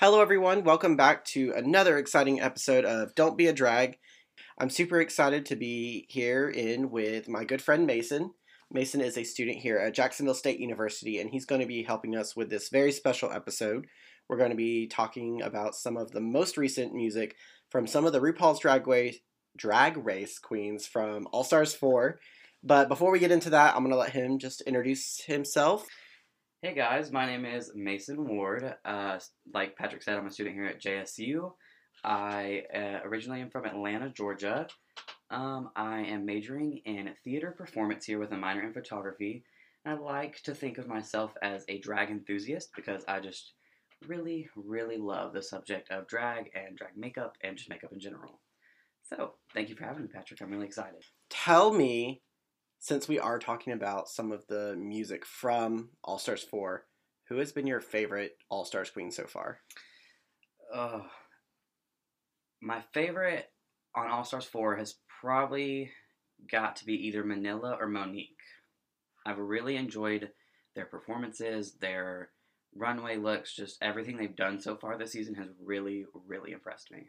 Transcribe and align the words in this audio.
Hello, 0.00 0.22
everyone. 0.22 0.64
Welcome 0.64 0.96
back 0.96 1.26
to 1.26 1.52
another 1.54 1.98
exciting 1.98 2.40
episode 2.40 2.86
of 2.86 3.14
Don't 3.14 3.36
Be 3.36 3.48
a 3.48 3.52
Drag. 3.52 3.98
I'm 4.58 4.70
super 4.70 4.98
excited 4.98 5.44
to 5.44 5.56
be 5.56 6.06
here 6.08 6.48
in 6.48 6.90
with 6.90 7.28
my 7.28 7.44
good 7.44 7.60
friend 7.60 7.86
Mason. 7.86 8.30
Mason 8.70 9.02
is 9.02 9.18
a 9.18 9.24
student 9.24 9.58
here 9.58 9.76
at 9.76 9.92
Jacksonville 9.92 10.32
State 10.32 10.58
University, 10.58 11.20
and 11.20 11.28
he's 11.28 11.44
going 11.44 11.60
to 11.60 11.66
be 11.66 11.82
helping 11.82 12.16
us 12.16 12.34
with 12.34 12.48
this 12.48 12.70
very 12.70 12.92
special 12.92 13.30
episode. 13.30 13.88
We're 14.26 14.38
going 14.38 14.48
to 14.48 14.56
be 14.56 14.86
talking 14.86 15.42
about 15.42 15.74
some 15.74 15.98
of 15.98 16.12
the 16.12 16.22
most 16.22 16.56
recent 16.56 16.94
music 16.94 17.36
from 17.68 17.86
some 17.86 18.06
of 18.06 18.14
the 18.14 18.20
RuPaul's 18.20 18.60
Drag 18.60 18.86
Race, 18.86 19.18
drag 19.54 19.98
race 19.98 20.38
queens 20.38 20.86
from 20.86 21.28
All 21.30 21.44
Stars 21.44 21.74
4. 21.74 22.18
But 22.62 22.88
before 22.88 23.10
we 23.10 23.18
get 23.18 23.32
into 23.32 23.50
that, 23.50 23.74
I'm 23.76 23.82
going 23.82 23.92
to 23.92 23.98
let 23.98 24.12
him 24.12 24.38
just 24.38 24.62
introduce 24.62 25.20
himself. 25.26 25.86
Hey 26.62 26.74
guys, 26.74 27.10
my 27.10 27.24
name 27.24 27.46
is 27.46 27.72
Mason 27.74 28.28
Ward. 28.28 28.74
Uh, 28.84 29.18
like 29.54 29.76
Patrick 29.76 30.02
said, 30.02 30.18
I'm 30.18 30.26
a 30.26 30.30
student 30.30 30.56
here 30.56 30.66
at 30.66 30.78
JSU. 30.78 31.52
I 32.04 32.64
uh, 32.74 32.98
originally 33.02 33.40
am 33.40 33.48
from 33.48 33.64
Atlanta, 33.64 34.10
Georgia. 34.10 34.66
Um, 35.30 35.70
I 35.74 36.00
am 36.00 36.26
majoring 36.26 36.82
in 36.84 37.14
theater 37.24 37.54
performance 37.56 38.04
here 38.04 38.18
with 38.18 38.32
a 38.32 38.36
minor 38.36 38.62
in 38.62 38.74
photography. 38.74 39.42
I 39.86 39.94
like 39.94 40.42
to 40.42 40.54
think 40.54 40.76
of 40.76 40.86
myself 40.86 41.32
as 41.40 41.64
a 41.70 41.78
drag 41.78 42.10
enthusiast 42.10 42.72
because 42.76 43.06
I 43.08 43.20
just 43.20 43.54
really, 44.06 44.50
really 44.54 44.98
love 44.98 45.32
the 45.32 45.42
subject 45.42 45.90
of 45.90 46.08
drag 46.08 46.50
and 46.54 46.76
drag 46.76 46.94
makeup 46.94 47.38
and 47.42 47.56
just 47.56 47.70
makeup 47.70 47.94
in 47.94 48.00
general. 48.00 48.38
So, 49.08 49.32
thank 49.54 49.70
you 49.70 49.76
for 49.76 49.84
having 49.84 50.02
me, 50.02 50.08
Patrick. 50.12 50.42
I'm 50.42 50.50
really 50.50 50.66
excited. 50.66 51.04
Tell 51.30 51.72
me 51.72 52.20
since 52.80 53.06
we 53.06 53.18
are 53.18 53.38
talking 53.38 53.74
about 53.74 54.08
some 54.08 54.32
of 54.32 54.46
the 54.46 54.74
music 54.76 55.26
from 55.26 55.90
All 56.02 56.18
Stars 56.18 56.42
4, 56.42 56.86
who 57.28 57.36
has 57.36 57.52
been 57.52 57.66
your 57.66 57.80
favorite 57.80 58.38
All 58.48 58.64
Stars 58.64 58.88
queen 58.90 59.12
so 59.12 59.24
far? 59.24 59.58
Uh, 60.74 61.00
my 62.62 62.82
favorite 62.94 63.52
on 63.94 64.08
All 64.08 64.24
Stars 64.24 64.46
4 64.46 64.76
has 64.76 64.94
probably 65.20 65.90
got 66.50 66.76
to 66.76 66.86
be 66.86 66.94
either 67.06 67.22
Manila 67.22 67.76
or 67.78 67.86
Monique. 67.86 68.30
I've 69.26 69.38
really 69.38 69.76
enjoyed 69.76 70.30
their 70.74 70.86
performances, 70.86 71.74
their 71.74 72.30
runway 72.74 73.16
looks, 73.16 73.54
just 73.54 73.76
everything 73.82 74.16
they've 74.16 74.34
done 74.34 74.58
so 74.58 74.74
far 74.76 74.96
this 74.96 75.12
season 75.12 75.34
has 75.34 75.48
really, 75.62 76.06
really 76.26 76.52
impressed 76.52 76.90
me. 76.90 77.08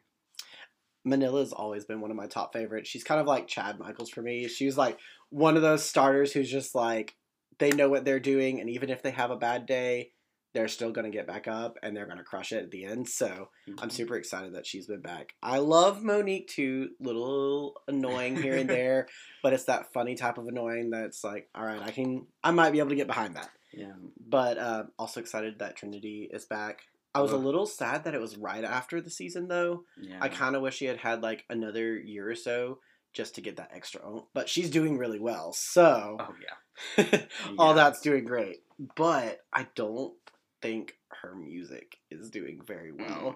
Manila's 1.03 1.53
always 1.53 1.85
been 1.85 2.01
one 2.01 2.11
of 2.11 2.17
my 2.17 2.27
top 2.27 2.53
favorites. 2.53 2.89
She's 2.89 3.03
kind 3.03 3.19
of 3.19 3.27
like 3.27 3.47
Chad 3.47 3.79
Michaels 3.79 4.09
for 4.09 4.21
me. 4.21 4.47
She's 4.47 4.77
like 4.77 4.99
one 5.29 5.55
of 5.55 5.61
those 5.61 5.83
starters 5.83 6.33
who's 6.33 6.51
just 6.51 6.75
like 6.75 7.15
they 7.59 7.71
know 7.71 7.89
what 7.89 8.05
they're 8.05 8.19
doing, 8.19 8.59
and 8.59 8.69
even 8.69 8.89
if 8.89 9.03
they 9.03 9.11
have 9.11 9.31
a 9.31 9.35
bad 9.35 9.65
day, 9.65 10.11
they're 10.53 10.67
still 10.67 10.91
going 10.91 11.09
to 11.09 11.15
get 11.15 11.27
back 11.27 11.47
up 11.47 11.77
and 11.81 11.95
they're 11.95 12.05
going 12.05 12.17
to 12.17 12.23
crush 12.23 12.51
it 12.51 12.63
at 12.63 12.71
the 12.71 12.85
end. 12.85 13.07
So 13.07 13.27
mm-hmm. 13.27 13.75
I'm 13.79 13.89
super 13.89 14.15
excited 14.15 14.55
that 14.55 14.65
she's 14.65 14.87
been 14.87 15.01
back. 15.01 15.33
I 15.41 15.59
love 15.59 16.03
Monique 16.03 16.47
too, 16.47 16.89
little 16.99 17.75
annoying 17.87 18.41
here 18.41 18.57
and 18.57 18.69
there, 18.69 19.07
but 19.43 19.53
it's 19.53 19.65
that 19.65 19.93
funny 19.93 20.15
type 20.15 20.37
of 20.37 20.47
annoying 20.47 20.89
that's 20.89 21.23
like, 21.23 21.47
all 21.55 21.63
right, 21.63 21.81
I 21.81 21.91
can, 21.91 22.27
I 22.43 22.51
might 22.51 22.71
be 22.71 22.79
able 22.79 22.89
to 22.89 22.95
get 22.95 23.07
behind 23.07 23.35
that. 23.35 23.49
Yeah. 23.73 23.93
But 24.19 24.57
uh, 24.57 24.83
also 24.99 25.21
excited 25.21 25.59
that 25.59 25.77
Trinity 25.77 26.29
is 26.31 26.45
back. 26.45 26.81
I 27.13 27.21
was 27.21 27.31
a 27.31 27.37
little 27.37 27.65
sad 27.65 28.05
that 28.05 28.15
it 28.15 28.21
was 28.21 28.37
right 28.37 28.63
after 28.63 29.01
the 29.01 29.09
season, 29.09 29.47
though. 29.47 29.83
Yeah. 29.99 30.17
I 30.21 30.29
kind 30.29 30.55
of 30.55 30.61
wish 30.61 30.77
she 30.77 30.85
had 30.85 30.97
had 30.97 31.21
like 31.21 31.45
another 31.49 31.97
year 31.97 32.29
or 32.29 32.35
so 32.35 32.79
just 33.13 33.35
to 33.35 33.41
get 33.41 33.57
that 33.57 33.71
extra. 33.73 34.01
But 34.33 34.47
she's 34.47 34.69
doing 34.69 34.97
really 34.97 35.19
well, 35.19 35.53
so. 35.53 36.17
Oh 36.19 36.33
yeah. 36.41 37.21
all 37.57 37.69
yeah. 37.69 37.83
that's 37.83 38.01
doing 38.01 38.23
great, 38.23 38.63
but 38.95 39.39
I 39.53 39.67
don't 39.75 40.13
think 40.61 40.97
her 41.21 41.35
music 41.35 41.97
is 42.09 42.29
doing 42.29 42.61
very 42.65 42.91
well. 42.91 43.35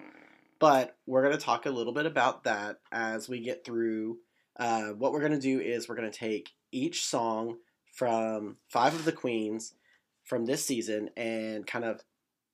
But 0.58 0.96
we're 1.06 1.22
gonna 1.22 1.36
talk 1.36 1.66
a 1.66 1.70
little 1.70 1.92
bit 1.92 2.06
about 2.06 2.44
that 2.44 2.78
as 2.90 3.28
we 3.28 3.40
get 3.40 3.64
through. 3.64 4.18
Uh, 4.58 4.88
what 4.88 5.12
we're 5.12 5.20
gonna 5.20 5.38
do 5.38 5.60
is 5.60 5.88
we're 5.88 5.96
gonna 5.96 6.10
take 6.10 6.50
each 6.72 7.04
song 7.04 7.58
from 7.92 8.56
five 8.68 8.94
of 8.94 9.04
the 9.04 9.12
queens 9.12 9.74
from 10.24 10.46
this 10.46 10.64
season 10.64 11.10
and 11.16 11.66
kind 11.66 11.84
of 11.84 12.00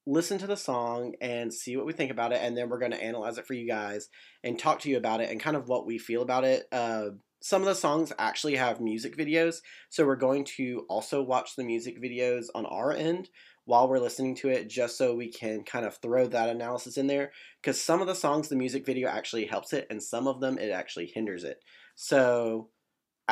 listen 0.07 0.39
to 0.39 0.47
the 0.47 0.57
song 0.57 1.15
and 1.21 1.53
see 1.53 1.77
what 1.77 1.87
we 1.87 1.93
think 1.93 2.11
about 2.11 2.33
it, 2.33 2.41
and 2.43 2.57
then 2.57 2.69
we're 2.69 2.79
going 2.79 2.93
to 2.93 3.03
analyze 3.03 3.39
it 3.39 3.47
for 3.47 3.55
you 3.55 3.67
guys 3.67 4.09
and 4.43 4.59
talk 4.59 4.81
to 4.81 4.91
you 4.91 4.97
about 4.97 5.21
it 5.21 5.31
and 5.31 5.41
kind 5.41 5.57
of 5.57 5.69
what 5.69 5.87
we 5.87 5.99
feel 5.99 6.23
about 6.23 6.45
it. 6.45 6.67
Uh, 6.73 7.11
some 7.41 7.63
of 7.63 7.67
the 7.67 7.75
songs 7.75 8.13
actually 8.19 8.57
have 8.57 8.81
music 8.81 9.17
videos, 9.17 9.57
so 9.91 10.07
we're 10.07 10.17
going 10.17 10.45
to 10.45 10.87
also 10.89 11.23
watch 11.23 11.57
the 11.57 11.65
music 11.65 12.03
videos 12.03 12.47
on 12.55 12.67
our 12.67 12.93
end 12.93 13.29
while 13.65 13.89
we're 13.89 14.01
listening 14.01 14.35
to 14.35 14.49
it, 14.49 14.69
just 14.69 14.99
so 14.99 15.15
we 15.15 15.31
can 15.31 15.63
kind 15.63 15.87
of 15.87 15.97
throw 15.97 16.27
that 16.27 16.49
analysis 16.49 16.97
in 16.97 17.07
there. 17.07 17.31
Because 17.61 17.81
some 17.81 18.01
of 18.01 18.09
the 18.09 18.15
songs, 18.15 18.49
the 18.49 18.57
music 18.57 18.85
video 18.85 19.09
actually 19.09 19.47
helps 19.47 19.73
it, 19.73 19.87
and 19.89 20.03
some 20.03 20.27
of 20.27 20.41
them, 20.41 20.59
it 20.59 20.71
actually 20.71 21.07
hinders 21.07 21.45
it. 21.45 21.59
So 21.95 22.71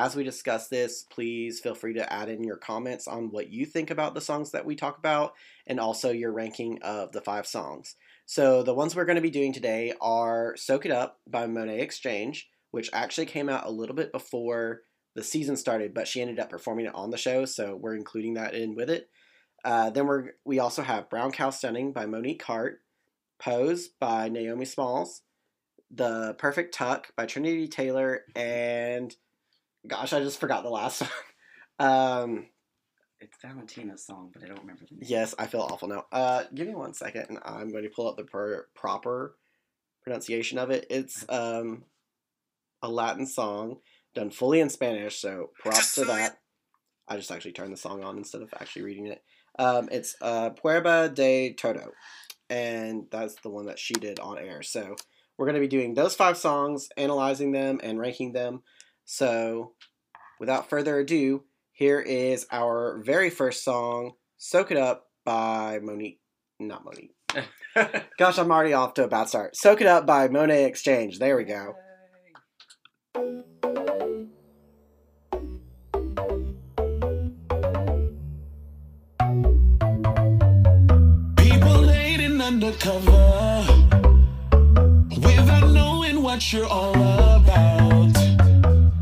as 0.01 0.17
we 0.17 0.25
discuss 0.25 0.69
this, 0.69 1.03
please 1.03 1.61
feel 1.61 1.75
free 1.75 1.93
to 1.93 2.11
add 2.11 2.31
in 2.31 2.43
your 2.43 2.57
comments 2.57 3.07
on 3.07 3.31
what 3.31 3.53
you 3.53 3.67
think 3.67 3.91
about 3.91 4.15
the 4.15 4.21
songs 4.23 4.53
that 4.53 4.65
we 4.65 4.75
talk 4.75 4.97
about 4.97 5.35
and 5.67 5.79
also 5.79 6.11
your 6.11 6.33
ranking 6.33 6.79
of 6.81 7.13
the 7.13 7.21
five 7.21 7.47
songs. 7.47 7.97
So, 8.25 8.63
the 8.63 8.73
ones 8.73 8.97
we're 8.97 9.05
going 9.05 9.17
to 9.17 9.23
be 9.23 9.29
doing 9.29 9.53
today 9.53 9.93
are 10.01 10.57
Soak 10.57 10.87
It 10.87 10.91
Up 10.91 11.21
by 11.29 11.47
Monét 11.47 11.83
X 11.83 11.99
Change, 11.99 12.49
which 12.71 12.89
actually 12.95 13.27
came 13.27 13.51
out 13.51 13.67
a 13.67 13.71
little 13.71 13.95
bit 13.95 14.11
before 14.11 14.81
the 15.15 15.23
season 15.23 15.55
started, 15.55 15.93
but 15.93 16.09
she 16.09 16.23
ended 16.23 16.41
up 16.41 16.49
performing 16.49 16.87
it 16.87 16.95
on 16.95 17.11
the 17.11 17.19
show, 17.19 17.45
so 17.45 17.77
we're 17.77 17.97
including 17.97 18.35
that 18.35 18.55
in 18.55 18.75
with 18.75 18.89
it. 18.89 19.11
Uh, 19.67 19.91
then 19.91 20.07
we're, 20.07 20.31
we 20.47 20.61
also 20.61 20.81
have 20.81 21.11
Brown 21.11 21.31
Cow 21.31 21.51
Stunning 21.51 21.93
by 21.93 22.07
Monique 22.07 22.43
Heart, 22.45 22.81
Pose 23.39 23.89
by 23.89 24.31
Naomi 24.31 24.65
Smalls, 24.65 25.21
The 25.91 26.37
Perfect 26.39 26.73
Tuck 26.73 27.15
by 27.17 27.27
Trinity 27.27 27.69
Taylor, 27.69 28.23
and 28.35 29.15
Gosh, 29.87 30.13
I 30.13 30.21
just 30.21 30.41
forgot 30.41 30.63
the 30.63 30.71
last 30.71 30.99
song. 30.99 31.09
Um, 31.79 32.47
it's 33.21 33.37
Valentina's 33.43 34.05
song, 34.05 34.31
but 34.33 34.43
I 34.43 34.47
don't 34.47 34.61
remember 34.61 34.83
the 34.89 34.97
name. 34.97 35.05
Yes, 35.07 35.35
I 35.39 35.47
feel 35.47 35.61
awful 35.61 35.89
now. 35.89 36.07
Uh, 36.11 36.45
give 36.55 36.67
me 36.67 36.75
one 36.75 36.95
second, 36.95 37.27
and 37.29 37.39
I'm 37.45 37.71
going 37.71 37.85
to 37.85 37.91
pull 37.91 38.09
up 38.09 38.17
the 38.17 38.25
per- 38.25 38.67
proper 38.75 39.37
pronunciation 40.03 40.59
of 40.59 40.71
it. 40.71 40.87
It's 40.91 41.25
um, 41.29 41.85
a 42.83 42.89
Latin 42.89 43.27
song 43.27 43.79
done 44.15 44.31
fully 44.31 44.61
in 44.61 44.71
Spanish, 44.71 45.19
so 45.19 45.51
props 45.59 45.95
to 45.95 46.05
that. 46.05 46.39
I 47.09 47.17
just 47.17 47.31
actually 47.31 47.53
turned 47.53 47.73
the 47.73 47.79
song 47.79 48.05
on 48.05 48.17
instead 48.17 48.43
of 48.43 48.53
actually 48.59 48.83
reading 48.83 49.07
it. 49.09 49.23
Um, 49.59 49.89
it's 49.91 50.17
uh, 50.23 50.51
Prueba 50.51 51.13
de 51.13 51.53
Todo, 51.55 51.93
and 52.49 53.07
that's 53.11 53.35
the 53.43 53.51
one 53.51 53.67
that 53.67 53.79
she 53.79 53.95
did 53.95 54.21
on 54.21 54.39
air. 54.39 54.63
So 54.63 54.97
we're 55.37 55.47
going 55.47 55.57
to 55.57 55.61
be 55.61 55.69
doing 55.69 55.95
those 55.95 56.15
five 56.15 56.37
songs, 56.37 56.89
analyzing 56.97 57.53
them, 57.53 57.81
and 57.83 57.99
ranking 57.99 58.33
them. 58.33 58.63
So, 59.13 59.73
without 60.39 60.71
further 60.71 61.01
ado, 61.01 61.43
here 61.73 61.99
is 61.99 62.47
our 62.53 63.03
very 63.05 63.29
first 63.29 63.65
song, 63.65 64.13
Soak 64.37 64.71
It 64.71 64.77
Up 64.77 65.09
by 65.25 65.81
Monique. 65.83 66.21
Not 66.61 66.85
Monique. 66.85 67.17
Gosh, 68.19 68.39
I'm 68.39 68.53
already 68.53 68.73
off 68.73 68.95
to 68.95 69.05
a 69.05 69.09
bad 69.09 69.29
start. 69.29 69.57
Soak 69.57 69.81
It 69.81 69.89
Up 69.89 70.07
by 70.07 70.29
Monét 70.29 70.65
X 70.65 70.83
Change. 70.83 71.19
There 71.19 71.37
we 71.37 71.43
go. 71.43 71.75
People 81.37 81.89
hating 81.89 82.41
undercover 82.41 83.67
without 85.17 85.69
knowing 85.73 86.23
what 86.23 86.53
you're 86.53 86.65
all 86.65 86.95
about 86.95 87.80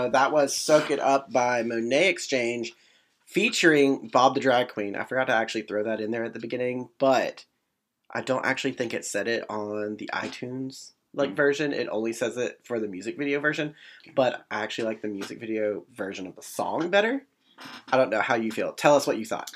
so 0.00 0.08
that 0.10 0.32
was 0.32 0.56
"Soak 0.56 0.90
It 0.90 0.98
Up" 0.98 1.30
by 1.30 1.62
Monét 1.62 2.08
X 2.08 2.26
Change, 2.26 2.72
featuring 3.26 4.08
Bob 4.08 4.34
the 4.34 4.40
Drag 4.40 4.68
Queen. 4.68 4.96
I 4.96 5.04
forgot 5.04 5.26
to 5.26 5.34
actually 5.34 5.62
throw 5.62 5.84
that 5.84 6.00
in 6.00 6.10
there 6.10 6.24
at 6.24 6.32
the 6.32 6.40
beginning, 6.40 6.88
but 6.98 7.44
I 8.10 8.22
don't 8.22 8.46
actually 8.46 8.72
think 8.72 8.94
it 8.94 9.04
said 9.04 9.28
it 9.28 9.44
on 9.50 9.96
the 9.96 10.08
iTunes 10.12 10.92
like 11.12 11.36
version. 11.36 11.72
It 11.72 11.88
only 11.90 12.12
says 12.12 12.36
it 12.38 12.60
for 12.64 12.80
the 12.80 12.88
music 12.88 13.18
video 13.18 13.40
version, 13.40 13.74
but 14.14 14.46
I 14.50 14.62
actually 14.62 14.84
like 14.84 15.02
the 15.02 15.08
music 15.08 15.38
video 15.38 15.84
version 15.94 16.26
of 16.26 16.34
the 16.34 16.42
song 16.42 16.88
better. 16.88 17.22
I 17.92 17.98
don't 17.98 18.10
know 18.10 18.22
how 18.22 18.36
you 18.36 18.50
feel. 18.50 18.72
Tell 18.72 18.96
us 18.96 19.06
what 19.06 19.18
you 19.18 19.26
thought. 19.26 19.50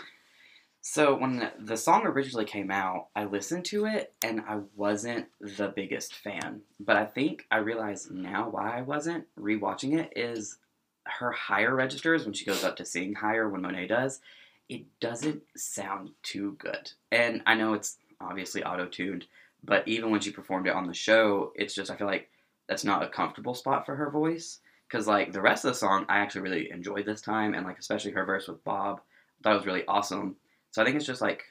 So 0.87 1.15
when 1.15 1.51
the 1.59 1.79
song 1.79 2.05
originally 2.05 2.45
came 2.45 2.71
out, 2.71 3.09
I 3.17 3.25
listened 3.25 3.65
to 3.67 3.87
it 3.87 4.13
and 4.23 4.43
I 4.47 4.59
wasn't 4.77 5.29
the 5.41 5.73
biggest 5.75 6.15
fan. 6.15 6.61
But 6.79 6.97
I 6.97 7.07
think 7.07 7.47
I 7.51 7.57
realize 7.57 8.11
now 8.11 8.51
why 8.51 8.77
I 8.77 8.83
wasn't. 8.83 9.25
Rewatching 9.41 9.99
it 9.99 10.13
is 10.15 10.59
her 11.05 11.33
higher 11.33 11.75
registers 11.75 12.27
when 12.27 12.35
she 12.35 12.45
goes 12.45 12.65
up 12.65 12.77
to 12.77 12.85
sing 12.85 13.15
higher 13.15 13.49
when 13.49 13.63
Monet 13.63 13.87
does, 13.87 14.21
it 14.69 14.85
doesn't 15.01 15.43
sound 15.57 16.11
too 16.23 16.55
good. 16.59 16.93
And 17.11 17.41
I 17.47 17.55
know 17.55 17.73
it's 17.73 17.97
obviously 18.21 18.63
auto 18.63 18.85
tuned, 18.85 19.25
but 19.65 19.89
even 19.89 20.11
when 20.11 20.21
she 20.21 20.33
performed 20.33 20.67
it 20.67 20.75
on 20.75 20.87
the 20.87 20.93
show, 20.93 21.53
it's 21.55 21.75
just 21.75 21.91
I 21.91 21.97
feel 21.97 22.07
like 22.07 22.29
that's 22.69 22.85
not 22.85 23.03
a 23.03 23.09
comfortable 23.09 23.55
spot 23.55 23.87
for 23.87 23.97
her 23.97 24.11
voice. 24.11 24.61
Cause 24.91 25.09
like 25.09 25.33
the 25.33 25.41
rest 25.41 25.65
of 25.65 25.73
the 25.73 25.79
song, 25.79 26.05
I 26.11 26.19
actually 26.19 26.43
really 26.43 26.71
enjoyed 26.71 27.07
this 27.07 27.23
time, 27.23 27.55
and 27.55 27.65
like 27.65 27.79
especially 27.79 28.11
her 28.11 28.27
verse 28.27 28.49
with 28.49 28.63
Bob, 28.65 29.01
I 29.01 29.43
thought 29.43 29.55
it 29.55 29.57
was 29.57 29.67
really 29.67 29.87
awesome. 29.89 30.37
So 30.75 30.83
I 30.83 30.85
think 30.85 30.97
it's 30.97 31.07
just 31.07 31.21
like 31.21 31.45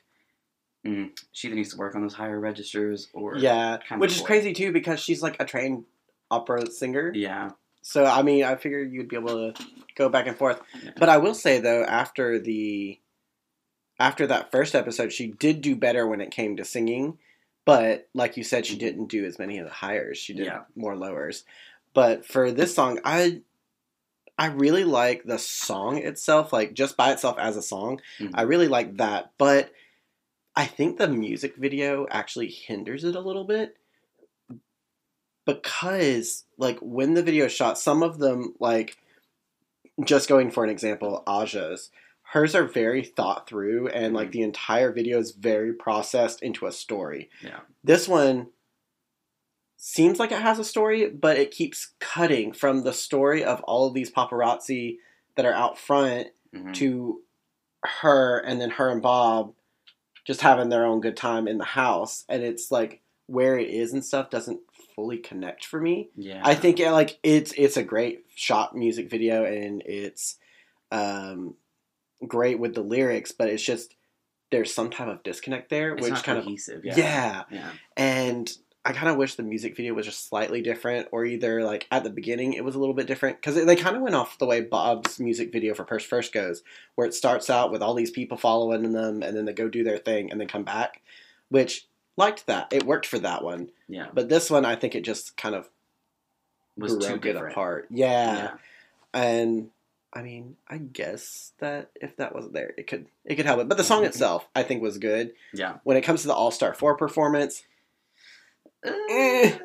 mm, 0.86 1.12
she 1.32 1.48
either 1.48 1.56
needs 1.56 1.72
to 1.72 1.78
work 1.78 1.96
on 1.96 2.02
those 2.02 2.14
higher 2.14 2.38
registers 2.38 3.08
or 3.14 3.38
Yeah, 3.38 3.78
kind 3.88 4.02
which 4.02 4.12
is 4.12 4.18
bored. 4.18 4.28
crazy 4.28 4.52
too 4.52 4.74
because 4.74 5.00
she's 5.00 5.24
like 5.24 5.38
a 5.40 5.46
trained 5.46 5.86
opera 6.30 6.70
singer. 6.70 7.14
yeah, 7.16 7.52
So 7.84 8.04
I 8.04 8.22
mean, 8.22 8.44
I 8.44 8.56
figured 8.58 8.92
you'd 8.92 9.08
be 9.08 9.16
able 9.16 9.54
to 9.54 9.66
go 9.96 10.10
back 10.10 10.28
and 10.28 10.36
forth. 10.36 10.60
Yeah. 10.84 10.92
But 10.98 11.08
I 11.08 11.18
will 11.20 11.36
say 11.36 11.60
though, 11.62 11.84
after 11.86 12.38
the 12.38 13.00
after 13.98 14.28
that 14.28 14.52
first 14.52 14.76
episode, 14.76 15.14
she 15.14 15.28
did 15.28 15.62
do 15.62 15.78
better 15.78 16.06
when 16.06 16.20
it 16.20 16.32
came 16.32 16.58
to 16.58 16.66
singing. 16.66 17.18
But 17.64 18.10
like 18.14 18.36
you 18.36 18.44
said, 18.44 18.66
she 18.66 18.76
didn't 18.78 19.06
do 19.08 19.24
as 19.24 19.40
many 19.40 19.58
of 19.60 19.66
the 19.66 19.72
higher. 19.72 20.14
She 20.14 20.34
did 20.34 20.48
Yeah. 20.48 20.64
more 20.76 20.98
lowers. 20.98 21.46
But 21.94 22.26
for 22.26 22.52
this 22.52 22.76
song, 22.76 23.00
I 23.06 23.42
I 24.38 24.48
really 24.48 24.84
like 24.84 25.24
the 25.24 25.38
song 25.40 25.98
itself, 25.98 26.52
like 26.52 26.74
just 26.74 26.98
by 26.98 27.12
itself 27.12 27.38
as 27.38 27.56
a 27.56 27.62
song. 27.62 28.02
Mhm. 28.20 28.32
I 28.34 28.42
really 28.44 28.68
like 28.68 28.98
that. 28.98 29.32
But 29.38 29.72
I 30.56 30.66
think 30.66 30.98
the 30.98 31.08
music 31.08 31.56
video 31.56 32.08
actually 32.10 32.50
hinders 32.50 33.04
it 33.04 33.16
a 33.16 33.20
little 33.22 33.44
bit 33.46 33.78
because 35.46 36.46
like 36.58 36.80
when 36.80 37.14
the 37.14 37.24
video 37.24 37.46
is 37.46 37.52
shot, 37.52 37.78
some 37.78 38.04
of 38.04 38.20
them 38.20 38.56
like 38.60 38.98
just 40.04 40.30
going 40.30 40.52
for 40.52 40.64
an 40.64 40.70
example, 40.70 41.24
Aja's, 41.28 41.92
hers 42.24 42.56
are 42.56 42.66
very 42.66 43.04
thought 43.04 43.48
through 43.48 43.88
and 43.90 44.14
like 44.14 44.30
Mhm. 44.30 44.34
the 44.34 44.42
entire 44.42 44.92
video 44.92 45.20
is 45.20 45.32
very 45.32 45.74
processed 45.74 46.42
into 46.42 46.66
a 46.66 46.72
story. 46.72 47.30
yeah, 47.42 47.60
This 47.84 48.08
one 48.08 48.52
seems 49.86 50.18
like 50.18 50.32
it 50.32 50.42
has 50.42 50.60
a 50.60 50.64
story, 50.64 51.10
but 51.10 51.36
it 51.36 51.52
keeps 51.52 51.92
cutting 52.00 52.54
from 52.54 52.84
the 52.84 52.94
story 52.94 53.44
of 53.44 53.62
all 53.64 53.86
of 53.86 53.94
these 53.94 54.10
paparazzi 54.10 54.96
that 55.36 55.46
are 55.46 55.52
out 55.52 55.78
front 55.78 56.30
mhm. 56.56 56.74
to 56.76 57.22
her 58.02 58.40
and 58.40 58.62
then 58.62 58.70
her 58.70 58.90
and 58.90 59.02
Bob 59.02 59.54
just 60.26 60.40
having 60.40 60.70
their 60.70 60.86
own 60.86 61.02
good 61.02 61.18
time 61.18 61.50
in 61.50 61.58
the 61.58 61.66
house 61.66 62.24
and 62.30 62.42
it's 62.42 62.72
like 62.72 63.02
where 63.28 63.60
it 63.60 63.70
is 63.70 63.92
and 63.92 64.06
stuff 64.06 64.30
doesn't 64.30 64.62
fully 64.96 65.18
connect 65.18 65.66
for 65.66 65.82
me. 65.82 66.10
yeah. 66.16 66.42
I 66.46 66.56
think 66.56 66.80
it, 66.80 66.90
like 66.92 67.20
it's 67.22 67.52
it's 67.58 67.76
a 67.76 67.84
great 67.84 68.24
shot 68.34 68.74
music 68.74 69.10
video 69.10 69.44
and 69.44 69.84
it's 69.86 70.38
um 70.94 71.56
great 72.26 72.58
with 72.58 72.74
the 72.74 72.84
lyrics, 72.84 73.34
but 73.34 73.50
it's 73.50 73.64
just 73.64 73.96
there's 74.50 74.74
some 74.74 74.92
type 74.92 75.10
of 75.10 75.24
disconnect 75.24 75.70
there, 75.70 75.94
it's 75.94 76.04
which 76.04 76.14
not 76.14 76.24
kind 76.24 76.42
cohesive. 76.42 76.78
of 76.78 76.86
Yeah, 76.86 76.96
yeah. 76.96 77.44
yeah, 77.52 77.70
And 77.98 78.50
I 78.86 78.92
kind 78.92 79.10
of 79.10 79.16
wish 79.16 79.36
the 79.36 79.44
music 79.44 79.78
video 79.78 79.94
was 79.94 80.06
just 80.06 80.28
slightly 80.28 80.62
different, 80.62 81.08
or 81.12 81.24
either 81.26 81.64
like 81.64 81.88
at 81.90 82.04
the 82.04 82.10
beginning 82.10 82.54
it 82.54 82.66
was 82.66 82.76
a 82.76 82.80
little 82.80 82.94
bit 82.94 83.08
different 83.08 83.38
because 83.38 83.56
they 83.56 83.76
kind 83.78 83.96
of 83.96 84.02
went 84.02 84.16
off 84.16 84.38
the 84.38 84.46
way 84.46 84.60
Bob's 84.60 85.20
music 85.20 85.54
video 85.54 85.74
for 85.74 85.86
Purse 85.86 86.04
First 86.04 86.34
goes, 86.34 86.64
where 86.96 87.08
it 87.08 87.14
starts 87.14 87.50
out 87.50 87.72
with 87.72 87.82
all 87.82 87.94
these 87.94 88.12
people 88.12 88.38
following 88.38 88.92
them, 88.92 89.24
and 89.24 89.38
then 89.38 89.46
they 89.46 89.54
go 89.54 89.70
do 89.70 89.84
their 89.84 89.98
thing 89.98 90.32
and 90.32 90.40
then 90.40 90.48
come 90.48 90.64
back, 90.64 91.02
which 91.50 91.88
liked 92.18 92.46
that. 92.48 92.74
It 92.74 92.86
worked 92.86 93.06
for 93.06 93.20
that 93.20 93.44
one, 93.44 93.70
yeah. 93.88 94.08
but 94.14 94.28
this 94.28 94.52
one 94.52 94.66
I 94.66 94.76
think 94.76 94.96
it 94.96 95.06
just 95.06 95.38
kind 95.38 95.56
of 95.56 95.70
Was 96.78 96.94
too 96.94 97.00
broke 97.00 97.26
it 97.26 97.34
different. 97.34 97.54
apart. 97.54 97.88
Yeah. 97.90 98.36
Yeah, 98.36 98.52
and 99.14 99.70
I 100.12 100.22
mean, 100.22 100.58
I 100.68 100.78
guess 100.78 101.54
that 101.60 101.90
if 101.96 102.18
that 102.18 102.36
wasn't 102.36 102.54
there, 102.54 102.74
it 102.78 102.88
could 102.88 103.08
it 103.24 103.36
could 103.36 103.46
help 103.46 103.62
it. 103.62 103.70
But 103.70 103.78
the 103.78 103.84
song 103.84 104.00
mm-hmm. 104.00 104.08
itself, 104.08 104.48
I 104.54 104.64
think, 104.64 104.82
was 104.82 104.98
good. 104.98 105.34
Yeah. 105.54 105.78
When 105.84 105.96
it 105.96 106.02
comes 106.02 106.22
to 106.22 106.28
the 106.28 106.34
All 106.34 106.52
Star 106.52 106.74
Four 106.74 106.98
performance, 106.98 107.64
Eh. 108.86 109.58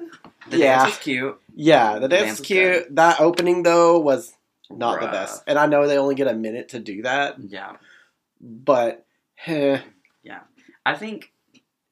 The 0.50 0.56
Yeah. 0.58 0.78
dance 0.78 0.90
was 0.90 0.98
cute. 0.98 1.40
yeah, 1.54 1.98
the 1.98 2.08
dance 2.08 2.38
was 2.38 2.46
cute. 2.46 2.94
That 2.94 3.20
opening 3.20 3.62
though 3.62 3.98
was 3.98 4.32
not 4.70 5.00
the 5.00 5.06
best, 5.08 5.42
and 5.46 5.58
I 5.58 5.66
know 5.66 5.86
they 5.86 5.98
only 5.98 6.14
get 6.14 6.28
a 6.28 6.34
minute 6.34 6.70
to 6.70 6.78
do 6.78 7.02
that, 7.02 7.36
Yeah. 7.38 7.76
but 8.40 9.04
eh, 9.46 9.80
I 10.86 10.94
think 10.94 11.32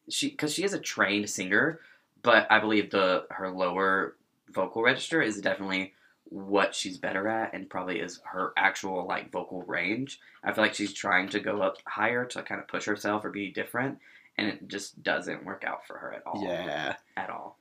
she 0.09 0.31
because 0.31 0.55
she 0.55 0.65
is 0.65 0.73
a 0.73 0.79
trained 0.81 1.29
singer, 1.29 1.81
but 2.23 2.47
I 2.51 2.61
believe 2.61 2.91
the 2.91 3.27
her 3.31 3.51
lower 3.51 4.17
vocal 4.51 4.83
register 4.83 5.21
is 5.21 5.41
definitely 5.41 5.93
what 6.31 6.75
she's 6.75 6.97
better 6.97 7.29
at 7.29 7.53
and 7.55 7.69
probably 7.69 8.01
is 8.01 8.21
her 8.25 8.53
actual 8.57 9.07
like 9.07 9.31
vocal 9.31 9.63
range. 9.63 10.19
I 10.43 10.53
feel 10.53 10.65
like 10.65 10.75
she's 10.75 10.93
trying 10.95 11.29
to 11.31 11.41
go 11.41 11.61
up 11.61 11.77
higher 11.87 12.25
to 12.25 12.43
kind 12.43 12.61
of 12.61 12.69
push 12.69 12.87
herself 12.87 13.25
or 13.25 13.31
be 13.31 13.51
different 13.53 13.99
and 14.39 14.49
it 14.49 14.69
just 14.69 15.03
doesn't 15.03 15.45
work 15.45 15.65
out 15.67 15.87
for 15.87 15.99
her 15.99 16.13
at 16.13 16.23
all. 16.27 16.43
yeah. 16.43 16.97
At 17.17 17.31
all. 17.31 17.59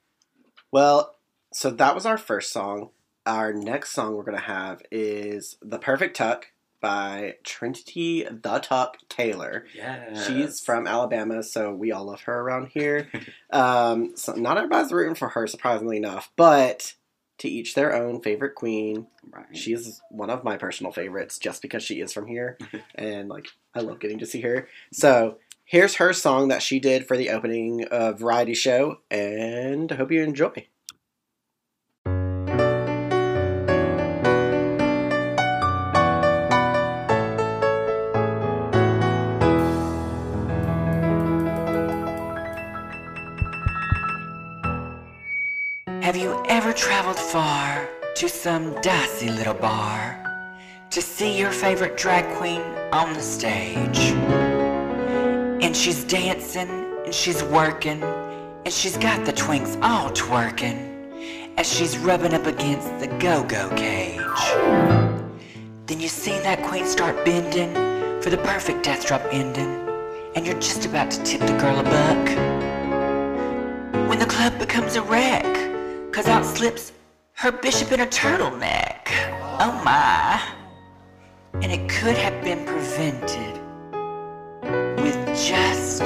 Well, 0.71 1.15
so 1.53 1.69
that 1.71 1.95
was 1.95 2.05
our 2.05 2.17
first 2.17 2.51
song. 2.51 2.89
Our 3.25 3.53
next 3.53 3.91
song 3.93 4.15
we're 4.15 4.23
gonna 4.23 4.39
have 4.39 4.81
is 4.91 5.57
"The 5.61 5.79
Perfect 5.79 6.17
Tuck" 6.17 6.47
by 6.81 7.35
Trinity 7.43 8.23
the 8.29 8.59
Tuck 8.59 8.97
Taylor. 9.09 9.65
Yeah. 9.73 10.13
She's 10.21 10.59
from 10.59 10.85
Alabama, 10.85 11.41
so 11.41 11.73
we 11.73 11.91
all 11.91 12.05
love 12.05 12.21
her 12.23 12.41
around 12.41 12.67
here. 12.73 13.09
um, 13.51 14.15
so 14.15 14.33
not 14.33 14.57
everybody's 14.57 14.91
rooting 14.91 15.15
for 15.15 15.29
her, 15.29 15.47
surprisingly 15.47 15.97
enough, 15.97 16.31
but 16.35 16.93
to 17.39 17.49
each 17.49 17.73
their 17.73 17.93
own 17.95 18.21
favorite 18.21 18.55
queen. 18.55 19.07
right. 19.31 19.45
She 19.57 19.73
is 19.73 20.01
one 20.09 20.29
of 20.29 20.43
my 20.43 20.55
personal 20.57 20.91
favorites 20.91 21.37
just 21.37 21.61
because 21.61 21.83
she 21.83 21.99
is 22.01 22.13
from 22.13 22.27
here, 22.27 22.57
and 22.95 23.27
like 23.29 23.47
I 23.73 23.79
love 23.79 23.99
getting 23.99 24.19
to 24.19 24.25
see 24.27 24.41
her. 24.41 24.67
So 24.93 25.37
here's 25.65 25.95
her 25.95 26.13
song 26.13 26.47
that 26.47 26.61
she 26.61 26.79
did 26.79 27.05
for 27.05 27.17
the 27.17 27.31
opening 27.31 27.83
of 27.85 28.19
variety 28.19 28.53
show, 28.53 28.99
and 29.09 29.91
I 29.91 29.95
hope 29.95 30.11
you 30.11 30.23
enjoy. 30.23 30.67
Have 46.01 46.15
you 46.15 46.41
ever 46.47 46.71
traveled 46.71 47.17
far 47.17 47.89
to 48.15 48.29
some 48.29 48.79
dicey 48.81 49.29
little 49.29 49.55
bar 49.55 50.21
to 50.91 51.01
see 51.01 51.37
your 51.37 51.51
favorite 51.51 51.97
drag 51.97 52.37
queen 52.37 52.61
on 52.93 53.11
the 53.13 53.21
stage? 53.21 54.13
And 55.75 55.83
she's 55.83 56.05
dancing 56.05 56.69
and 57.03 57.13
she's 57.13 57.43
working 57.43 58.01
and 58.01 58.71
she's 58.71 58.95
got 58.95 59.25
the 59.25 59.33
twinks 59.33 59.77
all 59.83 60.09
twerking 60.09 61.51
as 61.57 61.69
she's 61.69 61.97
rubbing 61.97 62.33
up 62.33 62.45
against 62.45 62.87
the 62.99 63.07
go-go 63.19 63.67
cage. 63.75 64.21
Then 65.85 65.99
you 65.99 66.07
see 66.07 66.39
that 66.39 66.63
queen 66.63 66.85
start 66.85 67.25
bending 67.25 67.73
for 68.21 68.29
the 68.29 68.37
perfect 68.37 68.85
death 68.85 69.05
drop 69.05 69.21
ending 69.31 69.85
and 70.37 70.45
you're 70.45 70.61
just 70.61 70.85
about 70.85 71.11
to 71.11 71.21
tip 71.23 71.41
the 71.41 71.57
girl 71.57 71.77
a 71.77 71.83
buck 71.83 72.25
when 74.07 74.17
the 74.17 74.27
club 74.27 74.57
becomes 74.57 74.95
a 74.95 75.01
wreck. 75.01 75.43
Cause 76.13 76.29
out 76.29 76.45
slips 76.45 76.93
her 77.33 77.51
bishop 77.51 77.91
in 77.91 77.99
a 77.99 78.07
turtleneck. 78.07 79.09
Oh 79.59 79.81
my. 79.83 80.41
And 81.61 81.69
it 81.69 81.89
could 81.89 82.15
have 82.15 82.41
been 82.45 82.65
prevented 82.65 83.64
just 85.45 85.99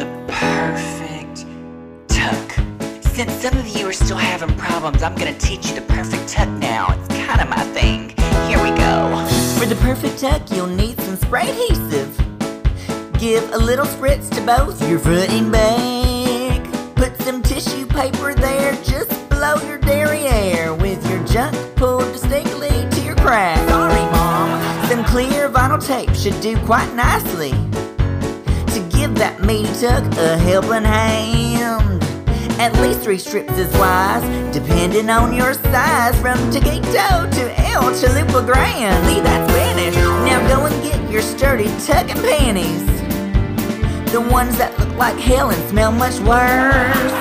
the 0.00 0.24
perfect 0.26 1.46
tuck. 2.08 2.52
Since 3.14 3.32
some 3.34 3.56
of 3.56 3.68
you 3.68 3.86
are 3.86 3.92
still 3.92 4.16
having 4.16 4.52
problems, 4.56 5.04
I'm 5.04 5.14
gonna 5.14 5.38
teach 5.38 5.68
you 5.68 5.76
the 5.76 5.82
perfect 5.82 6.28
tuck 6.28 6.48
now. 6.48 6.88
It's 6.94 7.06
kinda 7.14 7.44
my 7.44 7.62
thing. 7.72 8.08
Here 8.48 8.60
we 8.60 8.70
go. 8.70 9.24
For 9.60 9.66
the 9.66 9.76
perfect 9.76 10.18
tuck, 10.18 10.42
you'll 10.50 10.74
need 10.82 11.00
some 11.02 11.14
spray 11.14 11.48
adhesive. 11.48 12.10
Give 13.12 13.48
a 13.52 13.58
little 13.58 13.86
spritz 13.86 14.28
to 14.34 14.40
both 14.40 14.82
your 14.88 14.98
front 14.98 15.30
and 15.30 15.52
back. 15.52 16.60
Put 16.96 17.16
some 17.22 17.42
tissue 17.42 17.86
paper 17.86 18.34
there, 18.34 18.72
just 18.82 19.12
blow 19.30 19.54
your 19.68 19.78
derriere 19.78 20.74
with 20.74 21.08
your 21.08 21.22
junk 21.26 21.54
pulled 21.76 22.12
distinctly 22.12 22.88
to 22.90 23.00
your 23.02 23.14
crack. 23.14 23.56
Sorry, 23.68 24.04
mom. 24.10 24.88
Some 24.88 25.04
clear 25.04 25.48
vinyl 25.48 25.80
tape 25.80 26.12
should 26.16 26.40
do 26.40 26.56
quite 26.66 26.92
nicely 26.94 27.54
give 29.00 29.14
that 29.14 29.40
meaty 29.40 29.72
tuck 29.80 30.04
a 30.18 30.36
helping 30.36 30.84
hand. 30.84 32.02
At 32.60 32.78
least 32.82 33.00
three 33.00 33.16
strips 33.16 33.56
is 33.56 33.72
wise, 33.78 34.22
depending 34.54 35.08
on 35.08 35.32
your 35.32 35.54
size, 35.54 36.14
from 36.20 36.36
Taquito 36.52 37.32
to 37.32 37.44
El 37.72 37.84
Chalupa 37.96 38.44
Grand. 38.44 39.06
See, 39.06 39.20
that's 39.20 39.50
Spanish. 39.50 39.96
Now 39.96 40.46
go 40.48 40.66
and 40.66 40.82
get 40.82 41.10
your 41.10 41.22
sturdy 41.22 41.68
tuck 41.86 42.10
and 42.10 42.20
panties. 42.20 42.84
The 44.12 44.20
ones 44.20 44.58
that 44.58 44.78
look 44.78 44.94
like 44.98 45.16
hell 45.16 45.48
and 45.48 45.70
smell 45.70 45.92
much 45.92 46.18
worse. 46.20 47.12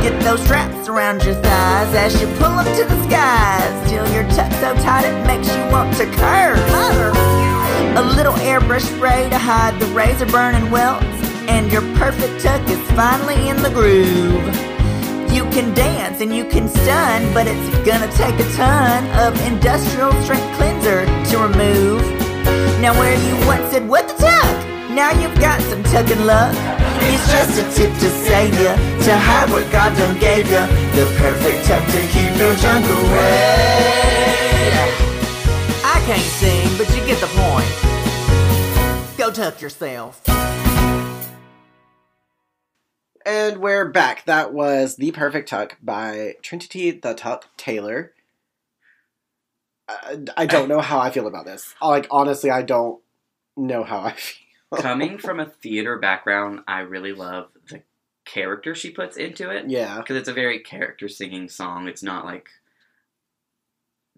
Get 0.00 0.18
those 0.22 0.42
straps 0.42 0.88
around 0.88 1.22
your 1.24 1.34
thighs 1.34 1.94
as 1.94 2.18
you 2.22 2.26
pull 2.38 2.56
them 2.56 2.64
to 2.64 2.84
the 2.88 2.98
skies. 3.04 3.90
Till 3.90 4.08
you're 4.14 4.28
tucked 4.30 4.54
so 4.64 4.72
tight 4.82 5.04
it 5.04 5.26
makes 5.26 5.48
you 5.54 5.60
want 5.70 5.94
to 5.98 6.06
curse. 6.06 7.47
A 7.98 8.14
little 8.14 8.34
airbrush 8.34 8.86
spray 8.94 9.28
to 9.28 9.38
hide 9.38 9.76
the 9.80 9.86
razor 9.86 10.26
burning 10.26 10.70
welts. 10.70 11.04
And 11.50 11.66
your 11.72 11.82
perfect 11.98 12.40
tuck 12.40 12.62
is 12.70 12.78
finally 12.92 13.48
in 13.48 13.60
the 13.60 13.70
groove. 13.70 14.46
You 15.34 15.42
can 15.50 15.74
dance 15.74 16.20
and 16.20 16.32
you 16.32 16.44
can 16.44 16.68
stun, 16.68 17.34
but 17.34 17.48
it's 17.48 17.68
gonna 17.82 18.06
take 18.12 18.38
a 18.38 18.48
ton 18.52 19.02
of 19.18 19.34
industrial 19.50 20.12
strength 20.22 20.46
cleanser 20.56 21.06
to 21.06 21.38
remove. 21.42 22.06
Now 22.78 22.94
where 22.94 23.18
you 23.18 23.34
once 23.48 23.68
said 23.72 23.88
what 23.88 24.06
the 24.06 24.14
tuck? 24.14 24.56
Now 24.94 25.10
you've 25.10 25.40
got 25.40 25.60
some 25.62 25.82
tucking 25.82 26.24
luck. 26.24 26.54
It's 27.02 27.26
just 27.32 27.58
a 27.58 27.64
tip 27.74 27.90
to 27.98 28.10
save 28.30 28.54
ya, 28.62 28.76
to 29.06 29.18
hide 29.18 29.50
what 29.50 29.66
God 29.72 29.90
done 29.98 30.16
gave 30.20 30.48
ya. 30.48 30.68
The 30.94 31.04
perfect 31.18 31.66
tuck 31.66 31.84
to 31.90 32.00
keep 32.14 32.30
your 32.38 32.54
junk 32.62 32.86
away. 32.86 33.98
I 35.82 35.98
can't 36.06 36.30
sing, 36.38 36.78
but 36.78 36.86
you 36.94 37.04
get 37.04 37.18
the 37.18 37.26
point. 37.34 37.87
Go 39.28 39.34
tuck 39.34 39.60
yourself. 39.60 40.22
And 43.26 43.58
we're 43.58 43.90
back. 43.90 44.24
That 44.24 44.54
was 44.54 44.96
The 44.96 45.12
Perfect 45.12 45.50
Tuck 45.50 45.76
by 45.82 46.36
Trinity 46.40 46.92
the 46.92 47.12
Tuck 47.12 47.44
Taylor. 47.58 48.14
Uh, 49.86 50.16
I 50.34 50.46
don't 50.46 50.70
know 50.70 50.80
how 50.80 50.98
I 50.98 51.10
feel 51.10 51.26
about 51.26 51.44
this. 51.44 51.74
Like, 51.82 52.06
honestly, 52.10 52.50
I 52.50 52.62
don't 52.62 53.02
know 53.54 53.84
how 53.84 54.00
I 54.00 54.12
feel. 54.12 54.80
Coming 54.80 55.18
from 55.18 55.40
a 55.40 55.44
theater 55.44 55.98
background, 55.98 56.60
I 56.66 56.80
really 56.80 57.12
love 57.12 57.48
the 57.68 57.82
character 58.24 58.74
she 58.74 58.88
puts 58.88 59.18
into 59.18 59.50
it. 59.50 59.68
Yeah. 59.68 59.98
because 59.98 60.16
it's 60.16 60.30
a 60.30 60.32
very 60.32 60.60
character 60.60 61.06
singing 61.06 61.50
song. 61.50 61.86
It's 61.86 62.02
not 62.02 62.24
like 62.24 62.48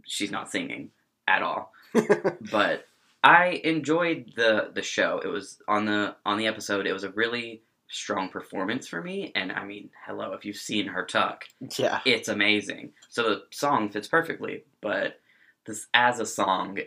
she's 0.07 0.31
not 0.31 0.53
singing 0.53 0.91
at 1.27 1.43
all. 1.43 1.73
but 2.53 2.87
I 3.23 3.61
enjoyed 3.65 4.33
the 4.37 4.71
the 4.75 4.83
show. 4.83 5.21
It 5.23 5.29
was 5.29 5.61
on 5.69 5.85
the 5.87 6.17
on 6.25 6.39
the 6.39 6.47
episode. 6.47 6.87
It 6.87 6.93
was 6.93 7.05
a 7.05 7.11
really 7.11 7.63
strong 7.89 8.29
performance 8.29 8.87
for 8.89 9.03
me. 9.03 9.33
And 9.35 9.51
I 9.53 9.65
mean, 9.65 9.91
hello, 10.07 10.33
if 10.33 10.45
you've 10.45 10.57
seen 10.57 10.87
her 10.87 11.05
tuck, 11.05 11.45
Yeah. 11.77 12.01
it's 12.05 12.29
amazing. 12.29 12.93
So 13.09 13.23
the 13.25 13.43
song 13.51 13.91
fits 13.91 14.07
perfectly. 14.09 14.65
But 14.81 15.21
this 15.67 15.89
as 15.93 16.21
a 16.21 16.27
song, 16.27 16.79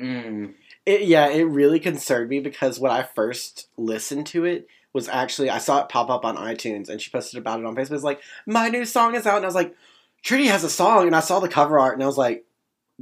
mm, 0.00 0.54
It, 0.86 1.02
yeah, 1.02 1.28
it 1.28 1.42
really 1.44 1.80
concerned 1.80 2.28
me 2.30 2.40
because 2.40 2.78
when 2.78 2.92
I 2.92 3.02
first 3.02 3.68
listened 3.76 4.26
to 4.28 4.44
it 4.44 4.68
was 4.92 5.08
actually 5.08 5.50
I 5.50 5.58
saw 5.58 5.82
it 5.82 5.88
pop 5.88 6.08
up 6.10 6.24
on 6.24 6.36
iTunes 6.36 6.88
and 6.88 7.00
she 7.00 7.10
posted 7.10 7.38
about 7.38 7.60
it 7.60 7.66
on 7.66 7.74
Facebook. 7.74 7.92
It's 7.94 8.04
like 8.04 8.20
my 8.46 8.68
new 8.68 8.84
song 8.84 9.14
is 9.14 9.26
out, 9.26 9.36
and 9.36 9.44
I 9.44 9.48
was 9.48 9.54
like, 9.54 9.74
Trinity 10.22 10.48
has 10.48 10.64
a 10.64 10.70
song, 10.70 11.06
and 11.06 11.16
I 11.16 11.20
saw 11.20 11.40
the 11.40 11.48
cover 11.48 11.78
art 11.78 11.94
and 11.94 12.02
I 12.02 12.06
was 12.06 12.18
like, 12.18 12.44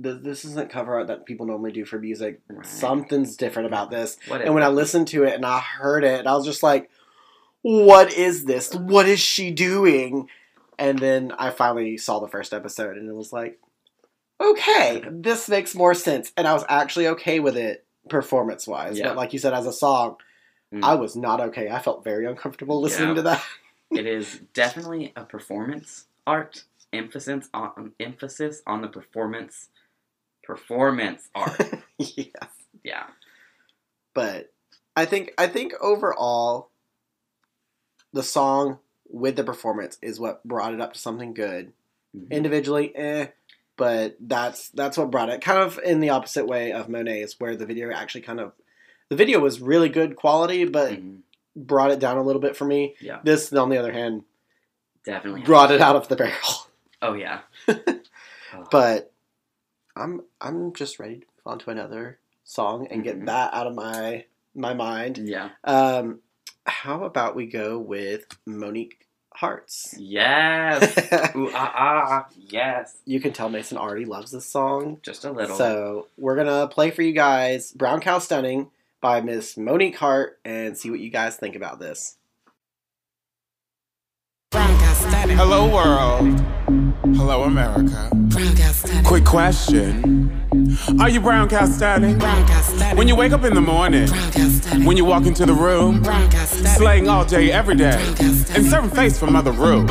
"Th- 0.03 0.21
this 0.23 0.45
isn't 0.45 0.71
cover 0.71 0.95
art 0.95 1.07
that 1.09 1.27
people 1.27 1.47
normally 1.47 1.73
do 1.73 1.85
for 1.85 1.99
music. 1.99 2.41
Right. 2.49 2.65
Something's 2.67 3.37
different 3.37 3.67
about 3.67 3.91
this. 3.91 4.17
what 4.29 4.43
And 4.43 4.55
when 4.55 4.63
I 4.63 4.69
listened 4.69 5.09
to 5.09 5.25
it 5.25 5.35
and 5.35 5.45
I 5.47 5.59
heard 5.61 6.05
it, 6.05 6.27
I 6.27 6.35
was 6.35 6.45
just 6.45 6.63
like, 6.63 6.91
what 7.63 8.13
is 8.13 8.45
this? 8.45 8.75
What 8.75 9.07
is 9.09 9.21
she 9.21 9.51
doing? 9.51 10.29
And 10.79 10.99
then 10.99 11.33
I 11.39 11.51
finally 11.51 11.97
saw 11.97 12.21
the 12.21 12.29
first 12.29 12.53
episode 12.53 12.97
and 12.97 13.09
it 13.09 13.15
was 13.15 13.33
like, 13.33 13.59
okay, 14.41 15.03
this 15.11 15.49
makes 15.49 15.75
more 15.75 15.95
sense. 15.95 16.33
And 16.37 16.47
I 16.47 16.53
was 16.53 16.65
actually 16.69 17.09
okay 17.09 17.41
with 17.41 17.57
it 17.57 17.85
performance 18.09 18.67
wise. 18.67 18.99
Yeah. 18.99 19.09
But 19.09 19.17
like 19.17 19.33
you 19.33 19.39
said, 19.39 19.53
as 19.55 19.67
a 19.67 19.73
song, 19.73 20.17
Mm. 20.75 20.83
I 20.83 20.97
was 20.97 21.15
not 21.15 21.41
okay. 21.41 21.69
I 21.71 21.79
felt 21.79 22.03
very 22.03 22.27
uncomfortable 22.27 22.81
listening 22.81 23.11
Yeah. 23.11 23.15
to 23.15 23.23
that. 23.23 23.45
it 23.93 24.05
is 24.05 24.41
definitely 24.53 25.13
a 25.15 25.23
performance 25.23 26.07
art 26.27 26.65
emphasis 26.93 27.49
on 27.55 27.93
emphasis 28.01 28.63
on 28.67 28.81
the 28.83 28.89
performance 28.89 29.69
performance 30.47 31.29
art. 31.35 31.61
yeah. 31.99 32.25
yeah. 32.85 33.05
But 34.15 34.53
I 34.95 35.05
think 35.05 35.33
I 35.37 35.47
think 35.47 35.75
overall 35.81 36.71
the 38.13 38.23
song 38.23 38.79
with 39.09 39.37
the 39.37 39.45
performance 39.45 39.99
is 40.03 40.19
what 40.19 40.43
brought 40.45 40.73
it 40.75 40.81
up 40.81 40.95
to 40.95 40.99
something 40.99 41.35
good. 41.35 41.73
Mhm. 42.17 42.31
Individually, 42.31 42.95
eh, 42.97 43.27
but 43.77 44.17
that's 44.21 44.71
that's 44.71 44.97
what 44.97 45.11
brought 45.11 45.29
it. 45.29 45.43
Kind 45.43 45.59
of 45.59 45.79
in 45.85 46.01
the 46.01 46.11
opposite 46.11 46.47
way 46.47 46.73
of 46.73 46.89
Monet's, 46.89 47.39
where 47.39 47.57
the 47.57 47.67
video 47.67 47.91
actually 47.93 48.23
kind 48.23 48.41
of 48.41 48.53
the 49.11 49.17
video 49.17 49.39
was 49.41 49.61
really 49.61 49.89
good 49.91 50.17
quality, 50.17 50.65
but 50.65 50.93
Mhm. 50.93 51.19
brought 51.55 51.91
it 51.91 51.99
down 52.01 52.17
a 52.17 52.23
little 52.23 52.41
bit 52.41 52.57
for 52.57 52.65
me. 52.65 52.97
Yeah. 53.01 53.21
This, 53.23 53.53
on 53.53 53.69
the 53.69 53.77
other 53.79 53.93
hand, 53.93 54.25
Definitely. 55.05 55.43
brought 55.43 55.71
it 55.71 55.81
out 55.81 55.97
of 55.97 56.09
the 56.09 56.17
barrel. 56.17 56.67
Oh 57.03 57.13
yeah. 57.13 57.41
Oh, 58.55 58.67
But 58.71 59.13
I'm 59.97 60.21
I'm 60.41 60.73
just 60.75 60.99
ready 60.99 61.15
to 61.21 61.21
move 61.21 61.47
on 61.47 61.59
to 61.61 61.71
another 61.71 62.19
song 62.45 62.87
and 62.91 63.03
get 63.03 63.19
Mhm. 63.21 63.27
that 63.27 63.55
out 63.55 63.67
of 63.67 63.75
my 63.75 64.25
my 64.55 64.75
mind. 64.75 65.19
yeah. 65.19 65.51
Um, 65.65 66.21
how 66.67 67.05
about 67.05 67.35
we 67.37 67.47
go 67.47 67.79
with 67.79 68.27
Monique 68.47 69.07
Heart's? 69.35 69.95
Yes. 69.99 70.97
Ooh 71.37 71.51
ah 71.55 71.73
ah. 71.77 72.27
Yes. 72.37 72.97
you 73.05 73.21
can 73.21 73.33
tell 73.33 73.49
Mason 73.49 73.79
already 73.79 74.05
loves 74.05 74.31
this 74.33 74.47
song. 74.47 74.99
Just 75.03 75.25
a 75.25 75.31
little. 75.33 75.57
So 75.57 76.09
we're 76.17 76.37
gonna 76.37 76.69
play 76.69 76.91
for 76.91 77.03
you 77.03 77.13
guys 77.13 77.73
"Brown 77.73 78.01
Cow 78.01 78.19
Stunning" 78.19 78.71
by 79.01 79.21
Miss 79.21 79.57
Monique 79.57 79.97
Heart 79.97 80.39
and 80.45 80.77
see 80.77 80.91
what 80.91 81.01
you 81.01 81.11
guys 81.11 81.37
think 81.37 81.55
about 81.57 81.79
this. 81.79 82.17
Hello, 84.53 85.69
world. 85.73 86.86
Hello, 87.17 87.45
America. 87.45 88.11
Brown 88.13 88.55
Quick 89.03 89.25
question. 89.25 90.31
Are 91.01 91.09
you 91.09 91.21
brown 91.21 91.49
cow 91.49 91.65
standing? 91.65 92.19
When 92.95 93.09
you 93.09 93.17
wake 93.17 93.33
up 93.33 93.43
in 93.43 93.55
the 93.55 93.61
morning, 93.61 94.09
when 94.85 94.99
you 94.99 95.05
walk 95.07 95.25
into 95.25 95.47
the 95.47 95.55
room, 95.55 96.05
slaying 96.77 97.09
all 97.09 97.25
day, 97.25 97.51
every 97.51 97.75
day, 97.75 97.99
and 98.21 98.67
serving 98.67 98.91
face 98.91 99.19
from 99.19 99.35
other 99.35 99.53
room, 99.53 99.87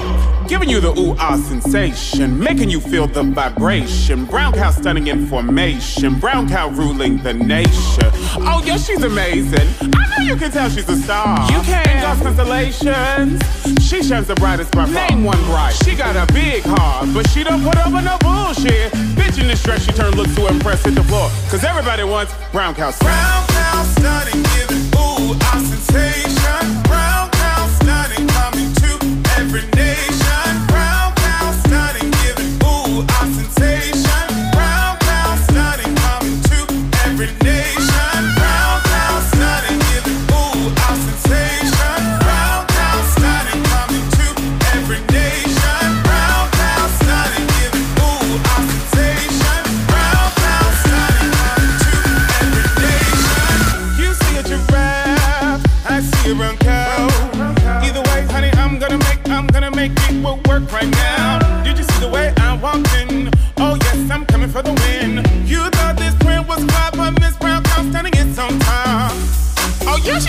giving 0.48 0.70
you 0.70 0.80
the 0.80 0.92
ooh 1.00 1.16
ah 1.20 1.38
sensation, 1.38 2.40
making 2.40 2.70
you 2.70 2.80
feel 2.80 3.08
the 3.08 3.24
vibration. 3.24 4.26
Brown 4.26 4.54
cow 4.54 4.72
stunning 4.72 5.08
information, 5.08 6.20
brown 6.20 6.48
cow 6.48 6.70
ruling 6.70 7.18
the 7.24 7.34
nation. 7.34 8.10
Oh, 8.48 8.62
yes, 8.66 8.86
she's 8.86 9.04
amazing. 9.04 9.68
I 9.96 10.18
know 10.18 10.26
you 10.26 10.36
can 10.36 10.52
tell 10.52 10.70
she's 10.70 10.88
a 10.90 10.98
star. 10.98 11.52
You 11.52 11.62
can. 11.62 11.88
In 11.90 12.02
God's 12.02 12.22
constellations, 12.22 13.42
she 13.82 14.04
shines 14.04 14.28
the 14.28 14.36
brightest 14.36 14.72
by 14.72 14.86
far. 14.86 15.10
Name 15.10 15.24
one 15.24 15.42
bright. 15.46 15.74
She 15.84 15.96
got 15.96 16.16
a 16.16 16.32
big 16.34 16.64
heart, 16.66 17.10
but 17.14 17.30
she 17.30 17.44
don't 17.44 17.64
put 17.64 17.78
up 17.78 17.92
with 17.92 18.04
no 18.06 18.18
bullshit. 18.20 18.92
Bitch 19.16 19.42
in 19.42 19.48
distress, 19.48 19.86
she 19.86 19.92
turn 19.94 20.14
looks 20.16 20.36
to 20.36 20.48
impress, 20.48 20.84
hit 20.84 20.96
the 20.96 21.04
floor. 21.04 21.30
Cause 21.50 21.64
everybody 21.64 22.04
wants 22.04 22.34
brown 22.52 22.76
cow 22.76 22.92
stunning. 22.92 23.14
Brown 23.14 23.48
cow 23.48 23.84
stunning, 23.84 24.44
giving 24.56 24.86
ooh 24.96 25.38
ah 25.42 25.62
sensation. 25.64 26.84
Brown 26.84 27.05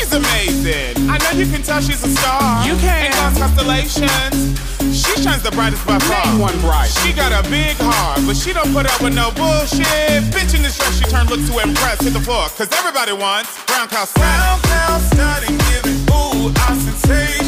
she's 0.07 0.15
amazing. 0.15 1.11
I 1.11 1.19
know 1.19 1.31
you 1.39 1.51
can 1.51 1.63
tell 1.63 1.81
she's 1.81 2.03
a 2.05 2.09
star. 2.09 2.67
You 2.67 2.77
can. 2.77 3.07
In 3.07 3.13
God's 3.13 3.39
constellations, 3.39 4.59
she 4.95 5.21
shines 5.23 5.43
the 5.43 5.51
brightest 5.51 5.87
by 5.87 5.99
far. 5.99 6.25
Name 6.27 6.41
one 6.41 6.59
bright. 6.61 6.89
She 6.89 7.13
got 7.13 7.33
a 7.33 7.43
big 7.49 7.77
heart, 7.79 8.21
but 8.27 8.37
she 8.37 8.53
don't 8.53 8.73
put 8.73 8.87
up 8.87 9.01
with 9.03 9.15
no 9.15 9.31
bullshit. 9.33 10.23
Bitch 10.33 10.55
in 10.55 10.63
this 10.63 10.79
dress, 10.79 10.99
she 10.99 11.05
turn 11.05 11.27
look 11.27 11.41
to 11.47 11.59
impress. 11.59 12.01
Hit 12.03 12.13
the 12.13 12.21
floor, 12.21 12.47
cause 12.57 12.71
everybody 12.73 13.13
wants 13.13 13.65
brown 13.67 13.89
cow 13.89 14.05
stunning. 14.05 14.31
Brown 14.31 14.61
cow 14.63 14.99
stunning, 15.11 15.59
giving 15.71 15.99
ooh 16.11 16.51
a 16.51 16.75
sensation. 16.75 17.46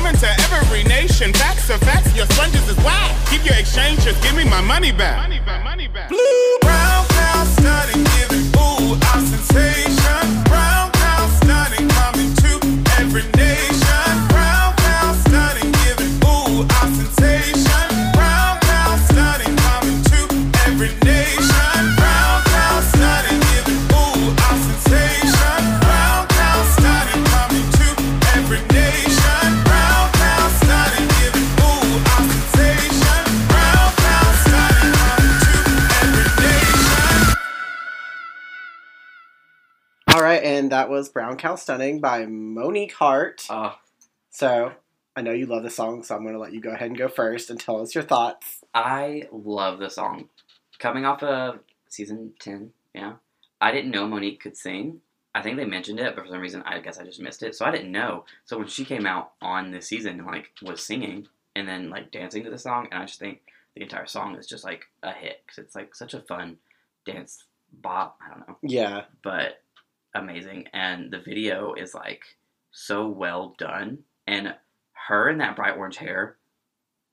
Coming 0.00 0.18
to 0.18 0.28
every 0.54 0.82
nation. 0.84 1.32
Facts 1.34 1.70
are 1.70 1.78
facts, 1.78 2.14
your 2.16 2.26
sponges 2.26 2.66
is 2.68 2.76
whack. 2.78 3.14
Keep 3.28 3.44
your 3.44 3.56
exchange, 3.56 4.02
just 4.04 4.22
give 4.22 4.34
me 4.34 4.44
my. 4.44 4.60
Money 4.60 4.92
back. 4.92 5.39
That 40.80 40.88
was 40.88 41.10
"Brown 41.10 41.36
Cow 41.36 41.56
Stunning" 41.56 42.00
by 42.00 42.24
Monique 42.24 42.94
Heart. 42.94 43.46
Oh, 43.50 43.76
So 44.30 44.72
I 45.14 45.20
know 45.20 45.32
you 45.32 45.44
love 45.44 45.62
the 45.62 45.68
song, 45.68 46.02
so 46.02 46.16
I'm 46.16 46.22
going 46.22 46.32
to 46.32 46.40
let 46.40 46.54
you 46.54 46.60
go 46.62 46.70
ahead 46.70 46.88
and 46.88 46.96
go 46.96 47.06
first 47.06 47.50
and 47.50 47.60
tell 47.60 47.82
us 47.82 47.94
your 47.94 48.02
thoughts. 48.02 48.64
I 48.72 49.24
love 49.30 49.78
the 49.78 49.90
song. 49.90 50.30
Coming 50.78 51.04
off 51.04 51.22
of 51.22 51.58
season 51.90 52.32
10, 52.38 52.70
yeah. 52.94 53.16
I 53.60 53.72
didn't 53.72 53.90
know 53.90 54.08
Monique 54.08 54.40
could 54.40 54.56
sing. 54.56 55.02
I 55.34 55.42
think 55.42 55.58
they 55.58 55.66
mentioned 55.66 56.00
it, 56.00 56.16
but 56.16 56.24
for 56.24 56.30
some 56.30 56.40
reason, 56.40 56.62
I 56.64 56.78
guess 56.78 56.98
I 56.98 57.04
just 57.04 57.20
missed 57.20 57.42
it. 57.42 57.54
So 57.54 57.66
I 57.66 57.70
didn't 57.70 57.92
know. 57.92 58.24
So 58.46 58.56
when 58.56 58.66
she 58.66 58.86
came 58.86 59.04
out 59.04 59.32
on 59.42 59.72
this 59.72 59.86
season 59.86 60.18
and 60.18 60.26
like 60.26 60.48
was 60.62 60.82
singing 60.82 61.28
and 61.54 61.68
then 61.68 61.90
like 61.90 62.10
dancing 62.10 62.42
to 62.44 62.50
the 62.50 62.56
song, 62.56 62.88
and 62.90 63.02
I 63.02 63.04
just 63.04 63.18
think 63.18 63.42
the 63.76 63.82
entire 63.82 64.06
song 64.06 64.34
is 64.36 64.46
just 64.46 64.64
like 64.64 64.86
a 65.02 65.12
hit 65.12 65.42
because 65.44 65.62
it's 65.62 65.74
like 65.76 65.94
such 65.94 66.14
a 66.14 66.20
fun 66.20 66.56
dance 67.04 67.44
bop. 67.70 68.18
I 68.24 68.30
don't 68.30 68.48
know, 68.48 68.56
Yeah, 68.62 69.02
but 69.22 69.59
amazing. 70.14 70.66
And 70.72 71.10
the 71.10 71.20
video 71.20 71.74
is 71.74 71.94
like 71.94 72.22
so 72.70 73.08
well 73.08 73.54
done. 73.58 74.00
And 74.26 74.54
her 75.08 75.28
in 75.28 75.38
that 75.38 75.56
bright 75.56 75.76
orange 75.76 75.96
hair, 75.96 76.36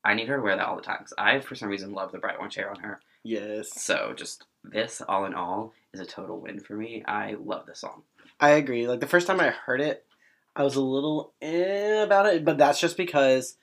I 0.04 0.14
need 0.14 0.28
her 0.28 0.38
to 0.38 0.42
wear 0.42 0.56
that 0.56 0.66
all 0.66 0.76
the 0.76 0.82
time 0.82 1.00
because 1.00 1.14
I, 1.18 1.40
for 1.40 1.56
some 1.56 1.70
reason, 1.70 1.92
love 1.94 2.12
the 2.12 2.20
bright 2.20 2.38
orange 2.38 2.56
hair 2.56 2.70
on 2.70 2.80
her. 2.80 3.02
yes, 3.24 3.70
So 3.74 4.14
just 4.16 4.46
this, 4.64 5.02
all 5.08 5.26
in 5.26 5.34
all, 5.34 5.74
is 5.94 6.00
a 6.00 6.06
total 6.06 6.40
win 6.40 6.60
for 6.60 6.74
me. 6.76 7.04
I 7.08 7.36
love 7.44 7.66
this 7.66 7.80
song. 7.80 8.04
I 8.40 8.52
agree. 8.52 8.88
Like 8.88 9.00
the 9.00 9.08
first 9.08 9.28
time 9.28 9.40
I 9.40 9.50
heard 9.50 9.82
it, 9.82 10.06
I 10.56 10.64
was 10.64 10.76
a 10.76 10.82
little 10.82 11.34
eh 11.42 12.04
about 12.04 12.26
it, 12.28 12.46
but 12.46 12.58
that's 12.58 12.80
just 12.80 12.98
because 12.98 13.58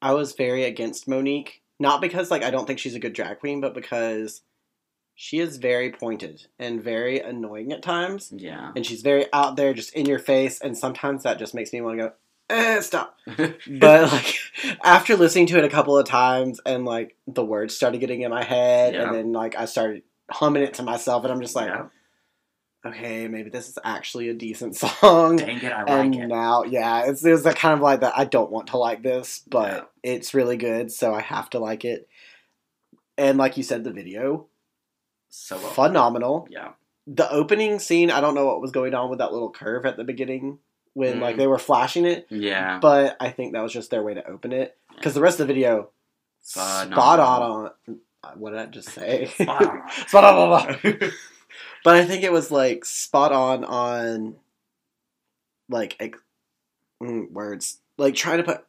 I 0.00 0.12
was 0.12 0.32
very 0.32 0.64
against 0.64 1.08
Monique. 1.08 1.62
Not 1.78 2.00
because 2.00 2.30
like 2.30 2.42
I 2.42 2.50
don't 2.50 2.66
think 2.66 2.78
she's 2.78 2.94
a 2.94 3.00
good 3.00 3.12
drag 3.12 3.40
queen, 3.40 3.60
but 3.60 3.74
because 3.74 4.42
she 5.14 5.38
is 5.40 5.58
very 5.58 5.90
pointed 5.92 6.46
and 6.58 6.82
very 6.82 7.20
annoying 7.20 7.72
at 7.72 7.82
times. 7.82 8.32
Yeah. 8.34 8.72
And 8.74 8.84
she's 8.84 9.02
very 9.02 9.26
out 9.32 9.56
there, 9.56 9.74
just 9.74 9.94
in 9.94 10.06
your 10.06 10.18
face. 10.18 10.60
And 10.60 10.76
sometimes 10.76 11.22
that 11.22 11.38
just 11.38 11.54
makes 11.54 11.72
me 11.72 11.80
want 11.80 11.98
to 11.98 12.04
go, 12.04 12.12
eh, 12.50 12.80
stop. 12.80 13.16
But 13.26 14.12
like 14.12 14.36
after 14.82 15.16
listening 15.16 15.46
to 15.48 15.58
it 15.58 15.64
a 15.64 15.68
couple 15.68 15.96
of 15.98 16.06
times 16.06 16.60
and 16.66 16.84
like 16.84 17.16
the 17.26 17.44
words 17.44 17.74
started 17.76 17.98
getting 17.98 18.22
in 18.22 18.30
my 18.30 18.42
head, 18.44 18.94
Yeah. 18.94 19.04
and 19.06 19.14
then 19.14 19.32
like 19.32 19.54
I 19.56 19.66
started 19.66 20.02
humming 20.30 20.62
it 20.62 20.74
to 20.74 20.82
myself, 20.82 21.24
and 21.24 21.32
I'm 21.32 21.40
just 21.42 21.54
like, 21.54 21.68
Yeah. 21.68 21.86
okay, 22.86 23.28
maybe 23.28 23.50
this 23.50 23.68
is 23.68 23.78
actually 23.84 24.28
a 24.30 24.34
decent 24.34 24.76
song. 24.82 25.36
Dang 25.36 25.58
it, 25.58 25.72
I 25.72 25.82
and 25.84 26.14
like 26.14 26.24
it. 26.24 26.26
now, 26.28 26.64
yeah, 26.64 27.04
it's 27.06 27.24
it's 27.24 27.42
that 27.44 27.56
kind 27.56 27.74
of 27.74 27.80
like 27.80 28.00
that. 28.00 28.14
I 28.16 28.24
don't 28.24 28.50
want 28.50 28.68
to 28.68 28.78
like 28.78 29.02
this, 29.02 29.42
but 29.48 29.90
Yeah. 30.04 30.12
it's 30.14 30.34
really 30.34 30.56
good, 30.56 30.90
so 30.90 31.14
I 31.14 31.20
have 31.20 31.50
to 31.50 31.58
like 31.58 31.84
it. 31.84 32.08
And 33.18 33.36
like 33.38 33.56
you 33.58 33.62
said, 33.62 33.84
the 33.84 33.92
video 33.92 34.46
So 35.34 35.56
well. 35.56 35.70
phenomenal. 35.70 36.46
Yeah. 36.50 36.72
The 37.06 37.28
opening 37.32 37.78
scene, 37.78 38.10
I 38.10 38.20
don't 38.20 38.34
know 38.34 38.44
what 38.46 38.60
was 38.60 38.70
going 38.70 38.94
on 38.94 39.08
with 39.08 39.18
that 39.20 39.32
little 39.32 39.50
curve 39.50 39.86
at 39.86 39.96
the 39.96 40.04
beginning 40.04 40.58
when 40.92 41.20
like 41.20 41.36
Mm. 41.36 41.38
they 41.38 41.46
were 41.46 41.58
flashing 41.58 42.04
it, 42.04 42.26
Yeah. 42.28 42.78
but 42.80 43.16
I 43.18 43.30
think 43.30 43.54
that 43.54 43.62
was 43.62 43.72
just 43.72 43.90
their 43.90 44.02
way 44.02 44.12
to 44.14 44.28
open 44.28 44.52
it 44.52 44.76
because 44.94 45.14
the 45.14 45.22
rest 45.22 45.40
of 45.40 45.48
the 45.48 45.54
video 45.54 45.88
spot 46.42 46.92
on 46.92 47.70
on. 47.88 47.98
What 48.36 48.50
did 48.50 48.58
I 48.60 48.66
just 48.66 48.90
say? 48.90 49.26
Spot 49.38 49.66
on. 49.66 49.82
spot 50.06 50.24
on. 50.24 50.76
but 51.84 51.94
I 51.96 52.04
think 52.04 52.22
it 52.24 52.30
was 52.32 52.50
like 52.50 52.84
spot 52.84 53.32
on 53.32 53.64
on 53.64 54.36
like 55.68 55.96
ex- 55.98 56.20
mm, 57.02 57.30
words 57.32 57.78
like 57.96 58.14
trying 58.14 58.38
to 58.38 58.44
put 58.44 58.64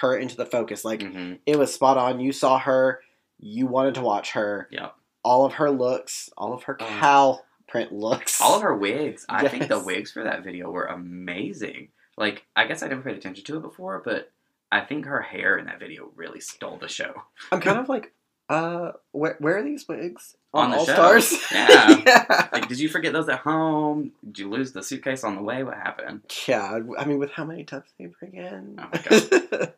her 0.00 0.16
into 0.16 0.36
the 0.36 0.46
focus. 0.46 0.84
Like 0.84 1.00
Mhm. 1.00 1.38
it 1.44 1.58
was 1.58 1.74
spot 1.74 1.98
on. 1.98 2.20
You 2.20 2.32
saw 2.32 2.58
her, 2.58 3.00
you 3.38 3.66
wanted 3.66 3.94
to 3.96 4.00
watch 4.00 4.30
her. 4.32 4.68
Yep. 4.70 4.94
All 5.24 5.44
of 5.44 5.54
her 5.54 5.70
looks, 5.70 6.30
all 6.36 6.52
of 6.52 6.64
her 6.64 6.76
Oh. 6.80 6.84
cow 6.84 7.40
print 7.66 7.92
looks. 7.92 8.40
All 8.40 8.56
of 8.56 8.62
her 8.62 8.76
wigs. 8.76 9.24
I 9.28 9.48
think 9.48 9.68
the 9.68 9.78
wigs 9.82 10.12
for 10.12 10.22
that 10.24 10.44
video 10.44 10.70
were 10.70 10.84
amazing. 10.84 11.88
Like, 12.16 12.46
I 12.54 12.66
guess 12.66 12.82
I 12.82 12.88
never 12.88 13.02
paid 13.02 13.16
attention 13.16 13.44
to 13.46 13.56
it 13.56 13.62
before, 13.62 14.02
but 14.04 14.30
I 14.70 14.80
think 14.82 15.06
her 15.06 15.22
hair 15.22 15.56
in 15.56 15.66
that 15.66 15.80
video 15.80 16.12
really 16.14 16.40
stole 16.40 16.76
the 16.76 16.88
show. 16.88 17.22
I'm 17.50 17.60
kind 17.60 17.78
of 17.78 17.88
like, 17.88 18.12
uh, 18.48 18.92
where 19.12 19.36
where 19.40 19.56
are 19.58 19.62
these 19.62 19.86
wigs 19.88 20.36
On 20.52 20.70
the 20.70 20.76
All 20.76 20.86
show. 20.86 20.92
Stars? 20.94 21.32
Yeah. 21.52 22.02
yeah. 22.06 22.48
Like, 22.52 22.68
did 22.68 22.78
you 22.78 22.88
forget 22.88 23.12
those 23.12 23.28
at 23.28 23.40
home? 23.40 24.12
Did 24.24 24.38
you 24.40 24.50
lose 24.50 24.72
the 24.72 24.82
suitcase 24.82 25.24
on 25.24 25.36
the 25.36 25.42
way? 25.42 25.62
What 25.64 25.76
happened? 25.76 26.22
Yeah, 26.46 26.78
I 26.98 27.04
mean, 27.04 27.18
with 27.18 27.30
how 27.30 27.44
many 27.44 27.64
tubs 27.64 27.90
they 27.98 28.06
bring 28.06 28.34
in? 28.34 28.78
Oh 28.78 28.88
my 28.92 29.02
God. 29.02 29.30
Right. 29.50 29.74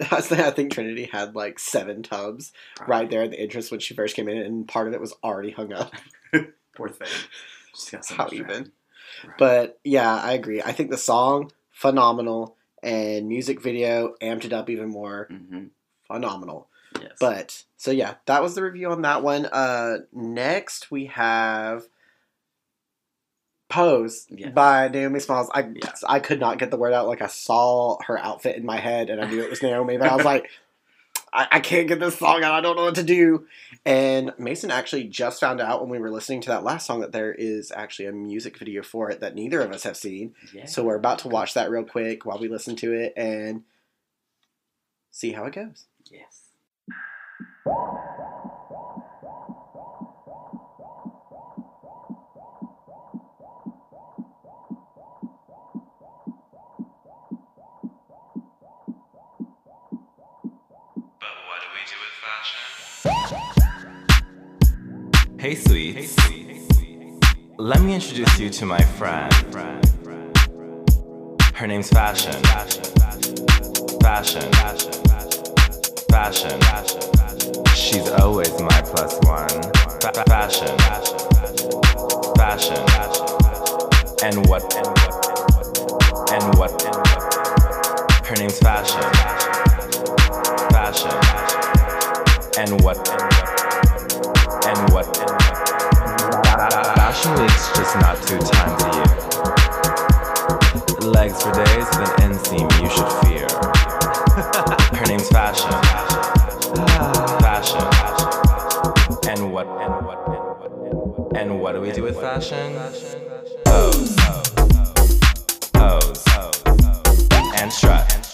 I 0.12 0.14
was- 0.16 0.32
I 0.32 0.50
think 0.50 0.72
Trinity 0.72 1.04
had 1.10 1.34
like 1.34 1.58
seven 1.58 2.02
tubs 2.02 2.52
right 2.86 3.08
there 3.10 3.22
at 3.22 3.30
the 3.30 3.40
entrance 3.40 3.70
when 3.70 3.80
she 3.80 3.94
first 3.94 4.14
came 4.16 4.28
in, 4.28 4.38
and 4.38 4.68
part 4.68 4.88
of 4.88 4.94
it 4.94 5.00
was 5.00 5.14
already 5.24 5.50
hung 5.50 5.72
up. 5.72 5.92
Poor 6.76 6.88
thing. 6.90 7.08
She's 7.74 7.90
got 7.90 8.04
so 8.04 8.14
How 8.14 8.28
even? 8.32 8.72
Right. 9.24 9.38
But 9.38 9.78
yeah, 9.84 10.14
I 10.14 10.32
agree. 10.32 10.60
I 10.62 10.72
think 10.72 10.90
the 10.90 10.98
song 10.98 11.50
phenomenal 11.72 12.56
and 12.82 13.28
music 13.28 13.62
video 13.62 14.14
amped 14.22 14.44
it 14.44 14.52
up 14.52 14.68
even 14.70 14.88
more. 14.90 15.28
Mhm. 15.30 15.70
Phenomenal. 16.06 16.68
Yes. 17.00 17.12
But 17.20 17.64
so 17.76 17.90
yeah, 17.90 18.14
that 18.26 18.42
was 18.42 18.54
the 18.54 18.62
review 18.62 18.90
on 18.90 19.02
that 19.02 19.22
one. 19.22 19.46
Uh, 19.46 19.98
next 20.12 20.90
we 20.90 21.06
have 21.06 21.84
Pose 23.68 24.26
by 24.54 24.88
Naomi 24.88 25.20
Smalls. 25.20 25.50
I 25.52 25.60
Yeah. 25.74 25.92
I 26.08 26.20
could 26.20 26.40
not 26.40 26.58
get 26.58 26.70
the 26.70 26.76
word 26.76 26.92
out. 26.92 27.08
Like 27.08 27.22
I 27.22 27.26
saw 27.26 27.98
her 28.06 28.18
outfit 28.18 28.56
in 28.56 28.64
my 28.64 28.78
head 28.78 29.10
and 29.10 29.20
I 29.20 29.28
knew 29.28 29.42
it 29.42 29.50
was 29.50 29.62
Naomi, 29.62 29.96
but 29.96 30.10
I 30.10 30.16
was 30.16 30.24
like, 30.24 30.50
I, 31.32 31.48
I 31.52 31.60
can't 31.60 31.88
get 31.88 32.00
this 32.00 32.18
song 32.18 32.42
out. 32.44 32.54
I 32.54 32.60
don't 32.60 32.76
know 32.76 32.84
what 32.84 32.94
to 32.94 33.02
do. 33.02 33.46
And 33.84 34.32
Mason 34.38 34.70
actually 34.70 35.04
just 35.04 35.40
found 35.40 35.60
out 35.60 35.80
when 35.80 35.90
we 35.90 35.98
were 35.98 36.10
listening 36.10 36.40
to 36.42 36.48
that 36.48 36.64
last 36.64 36.86
song 36.86 37.00
that 37.00 37.12
there 37.12 37.32
is 37.32 37.70
actually 37.74 38.06
a 38.06 38.12
music 38.12 38.56
video 38.58 38.82
for 38.82 39.10
it 39.10 39.20
that 39.20 39.34
neither 39.34 39.60
of 39.60 39.70
us 39.72 39.82
have 39.82 39.96
seen. 39.96 40.34
yeah. 40.52 40.66
So 40.66 40.82
we're 40.82 40.96
about 40.96 41.20
to 41.20 41.28
watch 41.28 41.54
that 41.54 41.70
real 41.70 41.84
quick 41.84 42.24
while 42.24 42.38
we 42.38 42.48
listen 42.48 42.76
to 42.76 42.92
it 42.92 43.12
and 43.16 43.64
see 45.10 45.32
how 45.32 45.44
it 45.44 45.54
goes. 45.54 45.86
Yes. 46.10 46.45
With 47.66 47.74
fashion? 62.22 62.62
Hey, 65.40 65.54
sweets. 65.56 66.16
Let 67.58 67.80
me 67.82 67.94
introduce 67.94 68.38
you 68.38 68.50
to 68.50 68.66
my 68.66 68.80
friend. 68.80 69.32
Her 71.54 71.66
name's 71.66 71.88
Fashion. 71.90 72.32
Fashion. 72.44 72.84
Fashion. 74.00 74.52
Fashion. 76.08 76.60
Fashion. 76.60 77.25
She's 77.74 78.08
always 78.20 78.50
my 78.60 78.80
plus 78.82 79.18
one. 79.24 79.48
Fashion. 80.26 80.76
Fashion. 82.36 82.82
And 84.22 84.46
what? 84.48 84.64
And 86.32 86.58
what? 86.58 86.82
Her 88.26 88.36
name's 88.36 88.58
Fashion 88.58 89.36
fashion 90.86 91.10
and 92.58 92.80
what 92.82 92.96
and 94.68 94.92
what 94.92 95.06
fashion 96.94 97.32
week's 97.40 97.66
just 97.76 97.94
not 97.96 98.16
two 98.26 98.38
times 98.38 98.82
a 98.82 98.88
year 98.94 99.10
legs 101.10 101.42
for 101.42 101.52
days 101.52 101.88
with 101.98 102.12
an 102.20 102.30
inseam 102.30 102.68
you 102.80 102.88
should 102.90 103.12
fear 103.24 103.48
her 104.98 105.06
name's 105.06 105.28
fashion 105.28 105.70
fashion 106.76 107.15
we 111.86 111.92
do 111.92 112.02
with 112.02 112.20
fashion 112.20 112.74
pose 113.64 114.16
pose 115.72 116.24
and 117.56 117.70
strut 117.72 118.26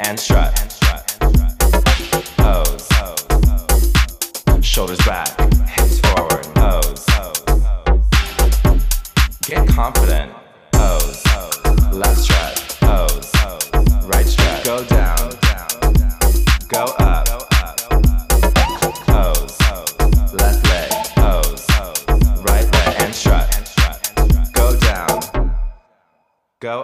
and 0.00 0.20
strut. 0.20 0.60
Pose. 2.38 2.88
Shoulders 4.62 4.98
back, 5.06 5.23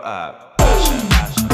Uh, 0.03 0.07
up. 0.07 0.55
Fashion. 0.59 1.49
Her 1.49 1.50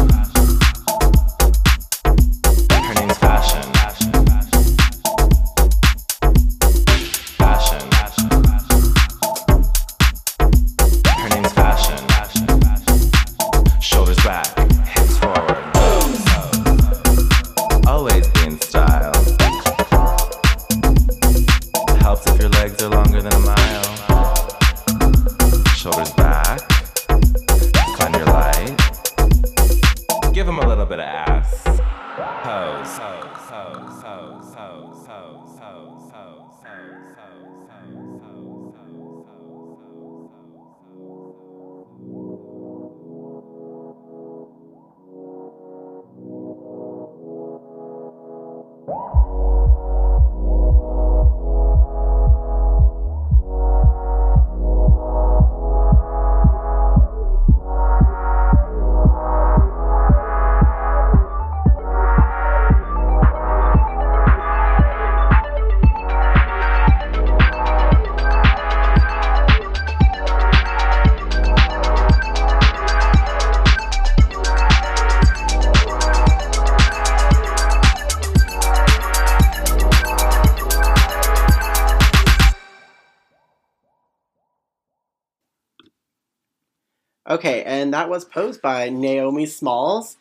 was 88.16 88.24
posed 88.24 88.62
by 88.62 88.88
Naomi 88.88 89.46
Smalls. 89.46 90.16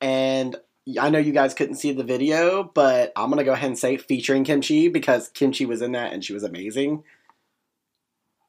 And 0.00 0.56
I 1.00 1.10
know 1.10 1.18
you 1.18 1.32
guys 1.32 1.54
couldn't 1.54 1.76
see 1.76 1.92
the 1.92 2.04
video, 2.04 2.64
but 2.64 3.12
I'm 3.16 3.30
going 3.30 3.38
to 3.38 3.44
go 3.44 3.52
ahead 3.52 3.68
and 3.68 3.78
say 3.78 3.96
featuring 3.96 4.44
Kim 4.44 4.60
Chi 4.60 4.88
because 4.88 5.28
Kim 5.28 5.52
Chi 5.52 5.64
was 5.64 5.80
in 5.80 5.92
that 5.92 6.12
and 6.12 6.24
she 6.24 6.32
was 6.32 6.42
amazing. 6.42 7.04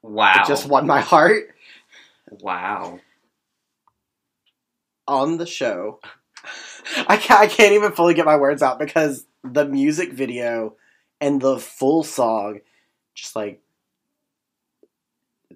Wow. 0.02 0.34
It 0.42 0.48
just 0.48 0.68
won 0.68 0.88
my 0.88 1.00
heart. 1.00 1.56
wow. 2.42 3.00
On 5.08 5.38
the 5.38 5.46
show, 5.46 6.00
I 7.08 7.18
can't, 7.18 7.40
I 7.40 7.48
can't 7.48 7.74
even 7.74 7.92
fully 7.92 8.14
get 8.14 8.26
my 8.26 8.36
words 8.36 8.62
out 8.62 8.80
because 8.80 9.26
the 9.44 9.66
music 9.66 10.12
video 10.12 10.76
and 11.22 11.40
the 11.40 11.60
full 11.60 12.04
song 12.04 12.60
just 13.16 13.36
like 13.36 13.62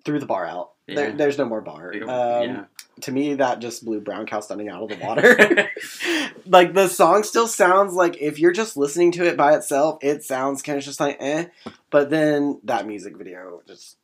threw 0.06 0.20
the 0.20 0.26
bar 0.26 0.46
out. 0.46 0.72
There, 0.88 1.12
there's 1.12 1.38
no 1.38 1.46
more 1.46 1.62
bar. 1.62 1.94
Um, 1.94 2.02
yeah. 2.04 2.66
To 3.02 3.12
me 3.12 3.34
that 3.36 3.60
just 3.60 3.84
blew 3.86 4.00
brown 4.02 4.26
cow 4.26 4.40
stunning 4.40 4.70
out 4.70 4.84
of 4.84 4.90
the 4.90 5.04
water 5.06 5.70
like 6.46 6.74
the 6.74 6.88
song 6.88 7.24
still 7.24 7.48
sounds 7.48 7.94
like 7.94 8.22
if 8.22 8.40
you're 8.40 8.52
just 8.52 8.78
listening 8.78 9.12
to 9.14 9.26
it 9.26 9.38
by 9.38 9.56
itself 9.56 9.98
it 10.02 10.24
sounds 10.24 10.62
kind 10.62 10.78
of 10.78 10.84
just 10.84 11.00
like 11.00 11.18
eh 11.20 11.46
but 11.90 12.10
then 12.10 12.60
that 12.64 12.86
music 12.88 13.18
video 13.18 13.62
just 13.68 13.98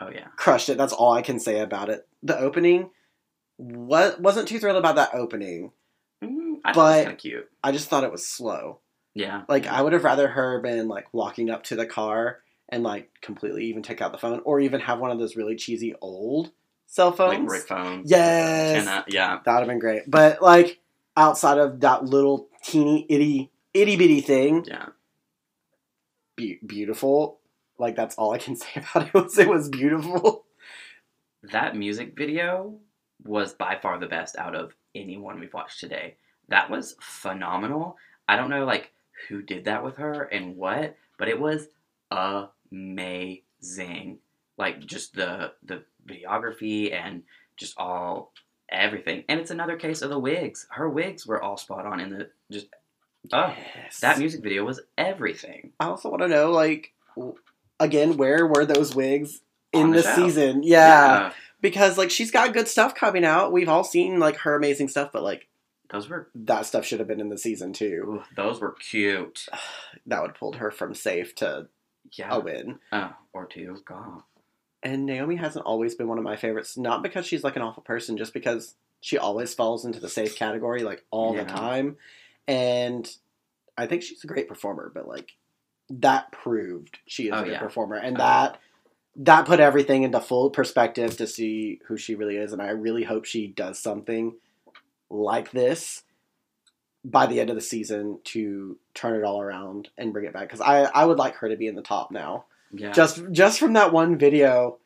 oh 0.00 0.10
yeah. 0.10 0.26
crushed 0.36 0.68
it 0.68 0.78
that's 0.78 0.92
all 0.92 1.12
i 1.12 1.22
can 1.22 1.38
say 1.40 1.60
about 1.60 1.88
it 1.88 2.06
the 2.22 2.38
opening 2.38 2.90
what 3.56 4.20
wasn't 4.20 4.48
too 4.48 4.58
thrilled 4.58 4.76
about 4.78 4.96
that 4.96 5.14
opening 5.14 5.72
Mm, 6.22 6.56
I 6.64 6.72
But- 6.72 7.18
cute. 7.18 7.48
i 7.64 7.72
just 7.72 7.88
thought 7.88 8.04
it 8.04 8.12
was 8.12 8.26
slow 8.26 8.80
Yeah. 9.14 9.42
like 9.48 9.66
i 9.66 9.80
would 9.80 9.94
have 9.94 10.04
rather 10.04 10.28
her 10.28 10.60
been 10.60 10.86
like 10.86 11.12
walking 11.14 11.48
up 11.48 11.62
to 11.64 11.76
the 11.76 11.86
car 11.86 12.40
and 12.68 12.82
like 12.82 13.10
completely 13.22 13.64
even 13.64 13.82
take 13.82 14.00
out 14.02 14.12
the 14.12 14.18
phone 14.18 14.40
or 14.44 14.60
even 14.60 14.80
have 14.80 14.98
one 15.00 15.10
of 15.10 15.18
those 15.18 15.34
really 15.34 15.56
cheesy 15.56 15.94
old 16.02 16.52
cell 16.90 17.12
phones 17.12 17.38
like 17.38 17.46
brick 17.46 17.62
phones. 17.68 18.10
Yes. 18.10 18.78
Antenna, 18.80 19.04
yeah. 19.08 19.38
That 19.44 19.52
would 19.54 19.60
have 19.60 19.68
been 19.68 19.78
great. 19.78 20.02
But 20.08 20.42
like 20.42 20.80
outside 21.16 21.58
of 21.58 21.80
that 21.80 22.04
little 22.04 22.48
teeny 22.64 23.06
itty 23.08 23.50
itty 23.72 23.96
bitty 23.96 24.20
thing, 24.20 24.64
Yeah. 24.66 24.86
be- 26.36 26.58
beautiful. 26.66 27.38
Like 27.78 27.96
that's 27.96 28.16
all 28.16 28.32
I 28.32 28.38
can 28.38 28.56
say 28.62 28.68
about 28.76 29.06
it. 29.08 29.14
Was 29.14 29.38
it 29.38 29.48
was 29.48 29.68
beautiful. 29.68 30.44
That 31.44 31.74
music 31.76 32.14
video 32.16 32.78
was 33.24 33.54
by 33.54 33.78
far 33.80 33.98
the 33.98 34.06
best 34.06 34.36
out 34.36 34.54
of 34.54 34.74
anyone 34.94 35.40
we've 35.40 35.54
watched 35.54 35.80
today. 35.80 36.16
That 36.48 36.68
was 36.70 36.96
phenomenal. 37.00 37.96
I 38.28 38.36
don't 38.36 38.50
know 38.50 38.64
like 38.64 38.92
who 39.28 39.40
did 39.42 39.64
that 39.66 39.84
with 39.84 39.96
her 39.96 40.24
and 40.24 40.56
what, 40.56 40.96
but 41.18 41.28
it 41.28 41.38
was 41.40 41.68
amazing. 42.72 44.18
Like 44.58 44.80
just 44.84 45.14
the 45.14 45.52
the 45.62 45.84
videography 46.06 46.92
and 46.92 47.22
just 47.56 47.74
all 47.78 48.32
everything. 48.70 49.24
And 49.28 49.40
it's 49.40 49.50
another 49.50 49.76
case 49.76 50.02
of 50.02 50.10
the 50.10 50.18
wigs. 50.18 50.66
Her 50.70 50.88
wigs 50.88 51.26
were 51.26 51.42
all 51.42 51.56
spot 51.56 51.86
on 51.86 52.00
in 52.00 52.10
the 52.10 52.30
just 52.50 52.66
oh 53.32 53.54
that 54.00 54.18
music 54.18 54.42
video 54.42 54.64
was 54.64 54.80
everything. 54.96 55.72
I 55.80 55.86
also 55.86 56.08
want 56.10 56.22
to 56.22 56.28
know, 56.28 56.50
like, 56.52 56.92
again, 57.78 58.16
where 58.16 58.46
were 58.46 58.64
those 58.64 58.94
wigs 58.94 59.40
in 59.72 59.82
On 59.86 59.90
the 59.90 59.98
the 59.98 60.02
show. 60.02 60.14
season? 60.14 60.62
Yeah. 60.62 61.32
because 61.60 61.98
like 61.98 62.10
she's 62.10 62.30
got 62.30 62.52
good 62.54 62.68
stuff 62.68 62.94
coming 62.94 63.24
out. 63.24 63.52
We've 63.52 63.68
all 63.68 63.84
seen 63.84 64.18
like 64.18 64.36
her 64.38 64.54
amazing 64.54 64.88
stuff, 64.88 65.10
but 65.12 65.22
like 65.22 65.48
Those 65.90 66.08
were 66.08 66.28
that 66.34 66.66
stuff 66.66 66.84
should 66.86 66.98
have 67.00 67.08
been 67.08 67.20
in 67.20 67.28
the 67.28 67.38
season 67.38 67.72
too. 67.72 68.22
those 68.36 68.60
were 68.60 68.72
cute. 68.72 69.46
That 70.06 70.22
would 70.22 70.30
have 70.30 70.38
pulled 70.38 70.56
her 70.56 70.70
from 70.70 70.94
safe 70.94 71.34
to 71.36 71.68
Yeah. 72.12 72.34
a 72.36 72.40
win. 72.40 72.78
Oh, 72.90 73.12
or 73.32 73.46
two. 73.46 73.76
God. 73.84 74.22
And 74.82 75.04
Naomi 75.06 75.36
hasn't 75.36 75.66
always 75.66 75.94
been 75.94 76.08
one 76.08 76.18
of 76.18 76.24
my 76.24 76.36
favorites, 76.36 76.76
not 76.78 77.02
because 77.02 77.26
she's 77.26 77.44
like 77.44 77.56
an 77.56 77.62
awful 77.62 77.82
person, 77.82 78.16
just 78.16 78.32
because 78.32 78.74
she 79.00 79.18
always 79.18 79.52
falls 79.54 79.84
into 79.84 80.00
the 80.00 80.08
safe 80.08 80.36
category 80.36 80.82
like 80.82 81.04
all 81.10 81.34
Yeah. 81.34 81.44
the 81.44 81.50
time. 81.50 81.96
And 82.48 83.10
I 83.76 83.86
think 83.86 84.02
she's 84.02 84.24
a 84.24 84.26
great 84.26 84.48
performer, 84.48 84.90
but 84.94 85.06
like 85.06 85.36
that 85.90 86.32
proved 86.32 86.98
she 87.06 87.26
is 87.26 87.32
Oh, 87.34 87.40
a 87.40 87.44
good 87.44 87.52
yeah. 87.52 87.58
performer. 87.60 87.96
And 87.96 88.16
Oh. 88.16 88.20
that 88.20 88.58
that 89.16 89.44
put 89.44 89.58
everything 89.60 90.04
into 90.04 90.20
full 90.20 90.50
perspective 90.50 91.16
to 91.16 91.26
see 91.26 91.80
who 91.86 91.96
she 91.96 92.14
really 92.14 92.36
is. 92.36 92.52
And 92.52 92.62
I 92.62 92.70
really 92.70 93.02
hope 93.04 93.24
she 93.24 93.48
does 93.48 93.78
something 93.78 94.36
like 95.10 95.50
this 95.50 96.04
by 97.04 97.26
the 97.26 97.40
end 97.40 97.50
of 97.50 97.56
the 97.56 97.60
season 97.62 98.20
to 98.24 98.78
turn 98.94 99.16
it 99.18 99.24
all 99.24 99.40
around 99.42 99.88
and 99.98 100.12
bring 100.12 100.26
it 100.26 100.32
back. 100.32 100.42
Because 100.42 100.60
I, 100.60 100.84
I 100.84 101.04
would 101.04 101.18
like 101.18 101.34
her 101.36 101.48
to 101.48 101.56
be 101.56 101.66
in 101.66 101.74
the 101.74 101.82
top 101.82 102.10
now 102.12 102.44
Yeah. 102.72 102.92
just 102.92 103.22
just 103.32 103.58
from 103.58 103.72
that 103.74 103.92
one 103.92 104.16
video 104.18 104.78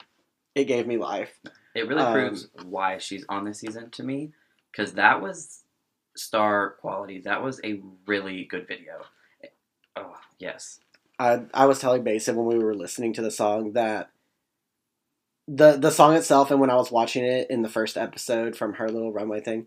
it 0.55 0.64
gave 0.64 0.87
me 0.87 0.97
life 0.97 1.38
It 1.75 1.87
really 1.88 2.03
Um, 2.03 2.12
proves 2.12 2.49
why 2.64 2.99
she's 2.99 3.25
on 3.29 3.44
this 3.44 3.61
season 3.61 3.90
to 3.90 4.03
me, 4.03 4.33
because 4.70 4.94
that 4.94 5.20
was 5.20 5.62
star 6.16 6.77
quality. 6.81 7.20
That 7.20 7.42
was 7.42 7.61
a 7.64 7.83
really 8.07 8.44
good 8.44 8.66
video. 8.68 9.03
Oh 9.97 10.14
yes, 10.38 10.81
i 11.18 11.42
i 11.53 11.66
was 11.66 11.79
telling 11.81 12.03
mason 12.05 12.37
when 12.37 12.47
we 12.47 12.62
were 12.64 12.75
listening 12.75 13.12
to 13.14 13.23
the 13.23 13.31
song 13.31 13.73
that 13.73 14.11
the 15.47 15.73
the 15.77 15.90
song 15.90 16.14
itself 16.14 16.51
and 16.51 16.61
when 16.61 16.70
i 16.70 16.75
was 16.75 16.90
watching 16.90 17.25
it 17.25 17.49
in 17.51 17.62
the 17.62 17.68
first 17.68 17.97
episode 17.97 18.57
from 18.57 18.75
her 18.75 18.88
little 18.88 19.12
runway 19.12 19.40
thing 19.40 19.66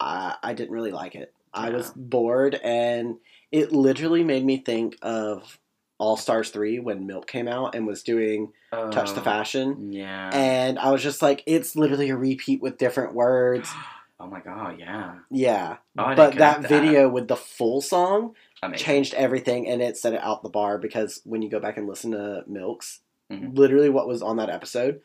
i 0.00 0.34
i 0.42 0.52
didn't 0.54 0.72
really 0.72 0.90
like 0.92 1.14
it 1.14 1.32
i 1.52 1.70
was 1.70 1.92
bored 1.94 2.54
and 2.64 3.16
it 3.52 3.72
literally 3.72 4.24
made 4.24 4.44
me 4.44 4.56
think 4.58 4.96
of 5.02 5.58
all 5.98 6.16
stars 6.16 6.50
3 6.50 6.78
when 6.80 7.06
milk 7.06 7.26
came 7.26 7.48
out 7.48 7.74
and 7.74 7.86
was 7.86 8.02
doing 8.02 8.52
touch 8.70 9.12
the 9.14 9.20
Oh, 9.20 9.24
fashion 9.24 9.92
Yeah. 9.92 10.30
and 10.34 10.78
i 10.78 10.90
was 10.90 11.02
just 11.02 11.22
like 11.22 11.42
it's 11.46 11.74
literally 11.76 12.10
a 12.10 12.16
repeat 12.16 12.60
with 12.62 12.76
different 12.78 13.14
words 13.14 13.68
oh 14.20 14.26
my 14.26 14.40
god, 14.40 14.78
yeah. 14.78 15.16
yeah 15.30 15.76
Oh, 15.98 16.14
but 16.14 16.34
that 16.36 16.56
connect 16.56 16.68
video 16.72 17.08
with 17.08 17.28
the 17.28 17.36
full 17.36 17.80
song 17.80 18.34
Amazing. 18.62 18.84
changed 18.84 19.14
everything 19.14 19.68
and 19.68 19.80
it 19.82 19.96
set 19.96 20.12
it 20.14 20.20
out 20.22 20.42
the 20.42 20.48
bar 20.48 20.78
because 20.78 21.20
when 21.24 21.42
you 21.42 21.50
go 21.50 21.60
back 21.60 21.76
and 21.76 21.86
listen 21.86 22.10
to 22.12 22.42
Milks, 22.46 23.00
Mhm. 23.30 23.56
literally 23.56 23.88
what 23.90 24.06
was 24.08 24.22
on 24.22 24.36
that 24.36 24.48
episode 24.50 25.00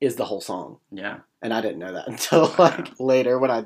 is 0.00 0.16
the 0.16 0.24
whole 0.24 0.40
song. 0.42 0.78
Yeah. 0.90 1.20
And 1.40 1.54
I 1.54 1.60
didn't 1.60 1.78
know 1.78 1.92
that 1.92 2.08
until 2.12 2.52
like 2.58 2.98
later 3.00 3.38
when 3.38 3.50
I 3.50 3.64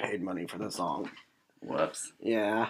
paid 0.00 0.22
money 0.22 0.46
for 0.46 0.58
the 0.58 0.70
song. 0.70 1.10
Whoops. 1.62 2.12
Yeah. 2.20 2.68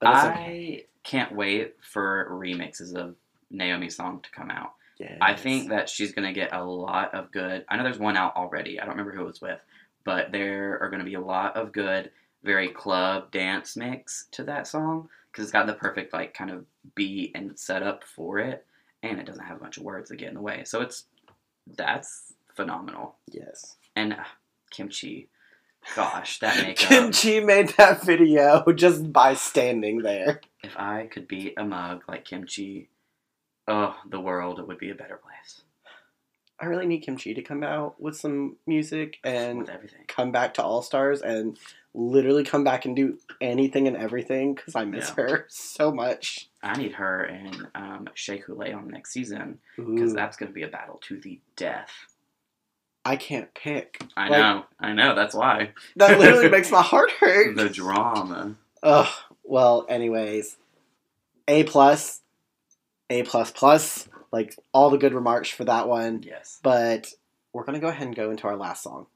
But 0.00 0.10
it's 0.10 0.24
I 0.24 0.30
okay. 0.32 0.86
Can't 1.06 1.34
wait 1.34 1.76
for 1.80 2.28
remixes 2.30 2.94
of 2.94 3.14
Naomi's 3.50 3.96
song 3.96 4.20
to 4.22 4.30
come 4.30 4.50
out. 4.50 4.72
Yes. 4.98 5.18
I 5.20 5.34
think 5.34 5.68
that 5.68 5.88
she's 5.88 6.12
going 6.12 6.26
to 6.26 6.32
get 6.32 6.52
a 6.52 6.64
lot 6.64 7.14
of 7.14 7.30
good. 7.30 7.64
I 7.68 7.76
know 7.76 7.84
there's 7.84 7.98
one 7.98 8.16
out 8.16 8.34
already. 8.34 8.80
I 8.80 8.84
don't 8.84 8.96
remember 8.96 9.12
who 9.12 9.22
it 9.22 9.26
was 9.26 9.40
with, 9.40 9.60
but 10.04 10.32
there 10.32 10.78
are 10.82 10.88
going 10.90 11.00
to 11.00 11.04
be 11.06 11.14
a 11.14 11.20
lot 11.20 11.56
of 11.56 11.70
good, 11.72 12.10
very 12.42 12.68
club 12.68 13.30
dance 13.30 13.76
mix 13.76 14.26
to 14.32 14.42
that 14.44 14.66
song 14.66 15.08
because 15.30 15.44
it's 15.44 15.52
got 15.52 15.66
the 15.66 15.74
perfect 15.74 16.12
like 16.12 16.34
kind 16.34 16.50
of 16.50 16.64
beat 16.96 17.32
and 17.36 17.56
setup 17.58 18.02
for 18.04 18.40
it, 18.40 18.66
and 19.02 19.20
it 19.20 19.26
doesn't 19.26 19.44
have 19.44 19.58
a 19.58 19.60
bunch 19.60 19.76
of 19.76 19.84
words 19.84 20.10
that 20.10 20.16
get 20.16 20.28
in 20.28 20.34
the 20.34 20.40
way. 20.40 20.64
So 20.64 20.80
it's 20.80 21.04
that's 21.76 22.32
phenomenal. 22.54 23.14
Yes. 23.30 23.76
And 23.94 24.14
uh, 24.14 24.24
Kim 24.70 24.88
Chi, 24.88 25.26
gosh, 25.94 26.38
that 26.40 26.56
makeup. 26.62 26.88
Kim 26.88 27.12
Chi 27.12 27.40
made 27.40 27.68
that 27.78 28.02
video 28.02 28.64
just 28.74 29.12
by 29.12 29.34
standing 29.34 29.98
there. 30.02 30.40
if 30.62 30.76
I 30.76 31.06
could 31.06 31.28
be 31.28 31.54
a 31.56 31.64
mug 31.64 32.02
like 32.08 32.24
Kim 32.24 32.44
Chi, 32.46 32.88
oh, 33.68 33.96
the 34.08 34.20
world 34.20 34.66
would 34.66 34.78
be 34.78 34.90
a 34.90 34.94
better 34.94 35.16
place 35.16 35.62
I 36.58 36.64
really 36.66 36.86
need 36.86 37.00
Kim 37.00 37.18
Chi 37.18 37.34
to 37.34 37.42
come 37.42 37.62
out 37.62 38.00
with 38.00 38.16
some 38.16 38.56
music 38.66 39.18
and 39.22 39.68
everything. 39.68 40.04
come 40.08 40.32
back 40.32 40.54
to 40.54 40.62
All 40.64 40.80
Stars 40.80 41.20
and 41.20 41.58
literally 41.92 42.44
come 42.44 42.64
back 42.64 42.86
and 42.86 42.96
do 42.96 43.18
anything 43.42 43.86
and 43.86 43.94
everything 43.96 44.54
because 44.54 44.74
I 44.74 44.86
miss 44.86 45.08
Yeah. 45.16 45.22
her 45.24 45.46
so 45.50 45.92
much. 45.92 46.48
I 46.62 46.74
need 46.78 46.92
her 46.92 47.24
and 47.24 47.66
um, 47.74 48.08
Shea 48.14 48.38
Coulee 48.38 48.72
on 48.72 48.88
next 48.88 49.12
season 49.12 49.58
because 49.76 50.14
that's 50.14 50.38
going 50.38 50.48
to 50.48 50.54
be 50.54 50.62
a 50.62 50.68
battle 50.68 50.98
to 51.08 51.20
the 51.20 51.38
death. 51.56 51.90
I 53.06 53.16
can't 53.16 53.52
pick. 53.54 54.02
I 54.16 54.28
Like, 54.28 54.38
know, 54.38 54.64
I 54.80 54.92
know. 54.92 55.14
That's 55.14 55.34
why 55.34 55.70
That 55.96 56.18
literally 56.18 56.48
makes 56.50 56.70
my 56.70 56.82
heart 56.92 57.10
hurt. 57.12 57.56
the 57.56 57.68
drama. 57.68 58.56
Ugh. 58.82 59.08
Well, 59.44 59.86
anyways, 59.88 60.56
A 61.46 61.62
plus, 61.64 62.20
A 63.08 63.22
plus 63.22 63.50
plus. 63.52 64.08
Like 64.32 64.56
all 64.72 64.90
the 64.90 64.98
good 64.98 65.14
remarks 65.14 65.48
for 65.48 65.64
that 65.64 65.88
one. 65.88 66.22
Yes. 66.24 66.58
But 66.62 67.12
we're 67.52 67.64
gonna 67.64 67.78
go 67.80 67.88
ahead 67.88 68.06
and 68.08 68.16
go 68.16 68.30
into 68.30 68.48
our 68.48 68.56
last 68.56 68.82
song. 68.82 69.06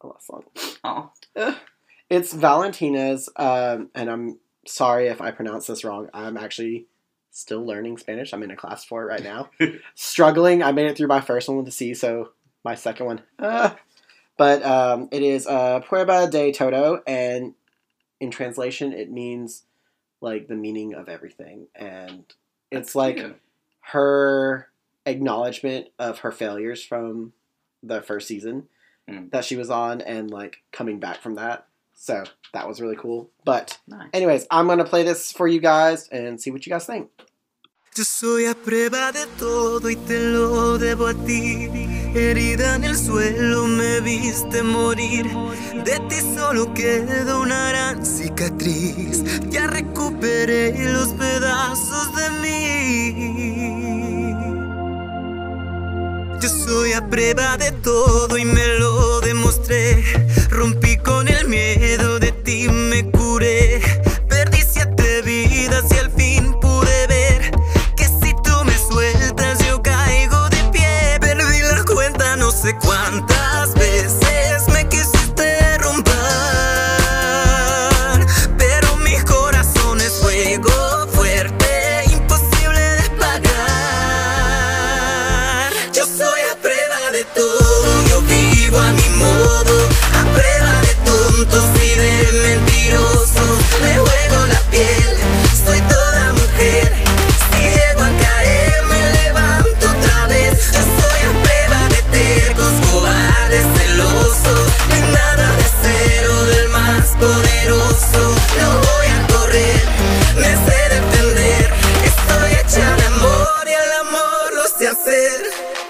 Our 0.00 0.10
last 0.10 0.26
song. 0.26 0.42
Oh, 0.84 1.12
It's 2.10 2.32
Valentina's, 2.32 3.28
um, 3.36 3.88
and 3.94 4.10
I'm 4.10 4.38
sorry 4.66 5.06
if 5.06 5.20
I 5.22 5.30
pronounce 5.30 5.68
this 5.68 5.84
wrong. 5.84 6.08
I'm 6.12 6.36
actually 6.36 6.86
still 7.32 7.64
learning 7.66 7.98
Spanish. 7.98 8.32
I'm 8.32 8.42
in 8.44 8.50
a 8.50 8.56
class 8.56 8.84
for 8.84 9.02
it 9.02 9.06
right 9.06 9.22
now. 9.24 9.50
Struggling. 9.94 10.62
I 10.62 10.70
made 10.72 10.86
it 10.86 10.96
through 10.96 11.08
my 11.08 11.20
first 11.20 11.48
one 11.48 11.56
with 11.56 11.66
the 11.66 11.72
C, 11.72 11.94
so 11.94 12.30
my 12.64 12.74
second 12.76 13.06
one. 13.06 13.22
Uh, 13.38 13.70
but 14.38 14.62
um, 14.64 15.08
it 15.10 15.22
is 15.22 15.46
uh, 15.46 15.80
Prueba 15.80 16.30
de 16.30 16.52
Todo, 16.52 17.02
and 17.06 17.54
in 18.20 18.30
translation, 18.30 18.92
it 18.92 19.10
means 19.10 19.64
like 20.20 20.46
the 20.46 20.54
meaning 20.54 20.94
of 20.94 21.08
everything. 21.08 21.66
And 21.74 22.24
it's 22.70 22.94
like 22.94 23.16
cute. 23.16 23.36
her 23.80 24.68
acknowledgement 25.04 25.88
of 25.98 26.20
her 26.20 26.30
failures 26.30 26.84
from 26.84 27.32
the 27.82 28.00
first 28.00 28.28
season 28.28 28.68
Mm. 29.10 29.32
that 29.32 29.44
she 29.44 29.56
was 29.56 29.68
on 29.68 30.00
and 30.00 30.30
like 30.30 30.62
coming 30.70 31.00
back 31.00 31.20
from 31.20 31.34
that. 31.34 31.66
So 31.94 32.24
that 32.52 32.66
was 32.66 32.80
really 32.80 32.96
cool. 32.96 33.30
But 33.44 33.78
Nice. 33.86 34.08
anyways, 34.12 34.46
I'm 34.50 34.66
gonna 34.66 34.84
play 34.84 35.02
this 35.04 35.32
for 35.32 35.46
you 35.46 35.60
guys 35.60 36.08
and 36.10 36.40
see 36.40 36.50
what 36.50 36.66
you 36.66 36.70
guys 36.72 36.86
think. 36.86 37.08
Yo 37.94 38.04
soy 38.04 38.46
a 38.46 38.54
prueba 38.54 39.12
de 39.12 39.26
todo 39.38 39.90
y 39.90 39.96
te 39.96 40.18
lo 40.18 40.78
debo 40.78 41.08
a 41.08 41.14
ti. 41.26 41.68
Herida 42.14 42.76
en 42.76 42.84
el 42.84 42.96
suelo 42.96 43.66
me 43.66 44.00
viste 44.00 44.62
morir. 44.62 45.26
De 45.84 45.98
ti 46.08 46.20
solo 46.34 46.72
queda 46.72 47.36
una 47.38 47.68
gran 47.68 48.04
cicatriz. 48.04 49.22
Ya 49.50 49.66
recuperé 49.66 50.72
los 50.90 51.08
pedazos 51.08 52.08
de 52.16 52.30
mí. 52.40 54.32
Yo 56.40 56.48
soy 56.48 56.92
a 56.94 57.06
prueba 57.08 57.56
de 57.58 57.72
todo 57.72 58.36
y 58.38 58.44
me 58.46 58.78
lo 58.78 59.20
demostré. 59.20 60.02
Rompí 60.50 60.91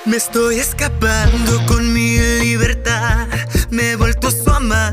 Me 0.05 0.17
estoy 0.17 0.59
escapando 0.59 1.65
con 1.67 1.93
mi 1.93 2.19
libertad. 2.19 3.29
Me 3.71 3.93
he 3.93 3.97
vuelto 3.97 4.33
su 4.33 4.51
amante 4.51 4.92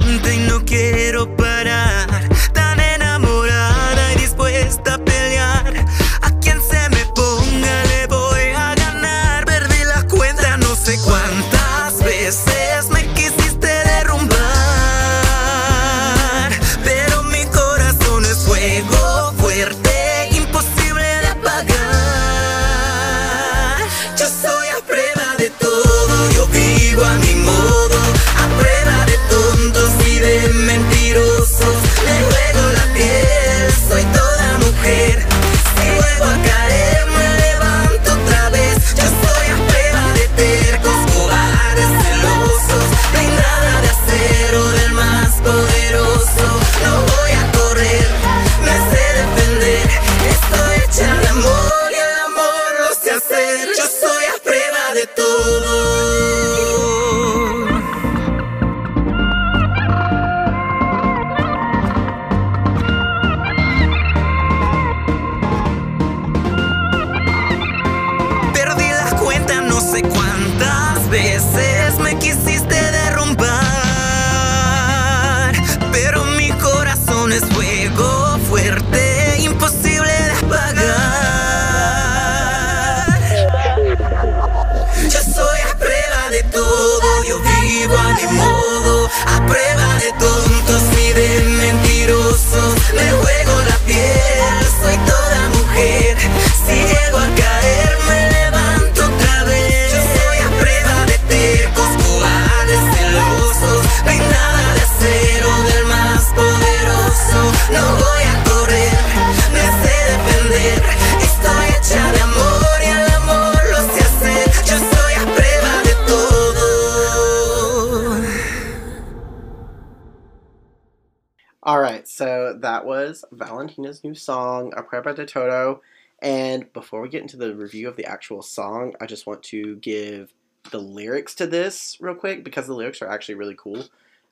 All 121.69 121.79
right, 121.79 122.07
so 122.07 122.57
that 122.61 122.83
was 122.83 123.23
Valentina's 123.31 124.03
new 124.03 124.15
song, 124.15 124.73
A 124.75 124.81
Prueba 124.81 125.13
de 125.13 125.23
Todo. 125.23 125.83
And 126.19 126.73
before 126.73 126.99
we 126.99 127.09
get 127.09 127.21
into 127.21 127.37
the 127.37 127.53
review 127.53 127.87
of 127.87 127.95
the 127.95 128.07
actual 128.07 128.41
song, 128.41 128.95
I 128.99 129.05
just 129.05 129.27
want 129.27 129.43
to 129.43 129.75
give 129.75 130.33
the 130.71 130.79
lyrics 130.79 131.35
to 131.35 131.45
this 131.45 131.97
real 132.01 132.15
quick 132.15 132.43
because 132.43 132.65
the 132.65 132.73
lyrics 132.73 133.03
are 133.03 133.07
actually 133.07 133.35
really 133.35 133.55
cool. 133.55 133.85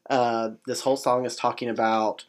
Uh, 0.10 0.50
this 0.66 0.82
whole 0.82 0.98
song 0.98 1.28
is 1.28 1.36
talking 1.36 1.70
about 1.70 2.26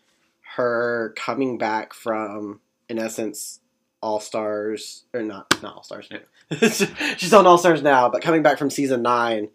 her 0.57 1.15
coming 1.17 1.57
back 1.57 1.95
from, 1.95 2.61
in 2.91 2.99
essence, 2.99 3.61
All 4.03 4.21
Stars, 4.21 5.05
or 5.15 5.23
not, 5.23 5.63
not 5.63 5.77
All 5.77 5.83
Stars. 5.83 6.11
She's 7.17 7.33
on 7.33 7.47
All 7.47 7.57
Stars 7.57 7.81
now, 7.81 8.11
but 8.11 8.21
coming 8.21 8.43
back 8.43 8.59
from 8.59 8.69
season 8.69 9.01
nine 9.01 9.49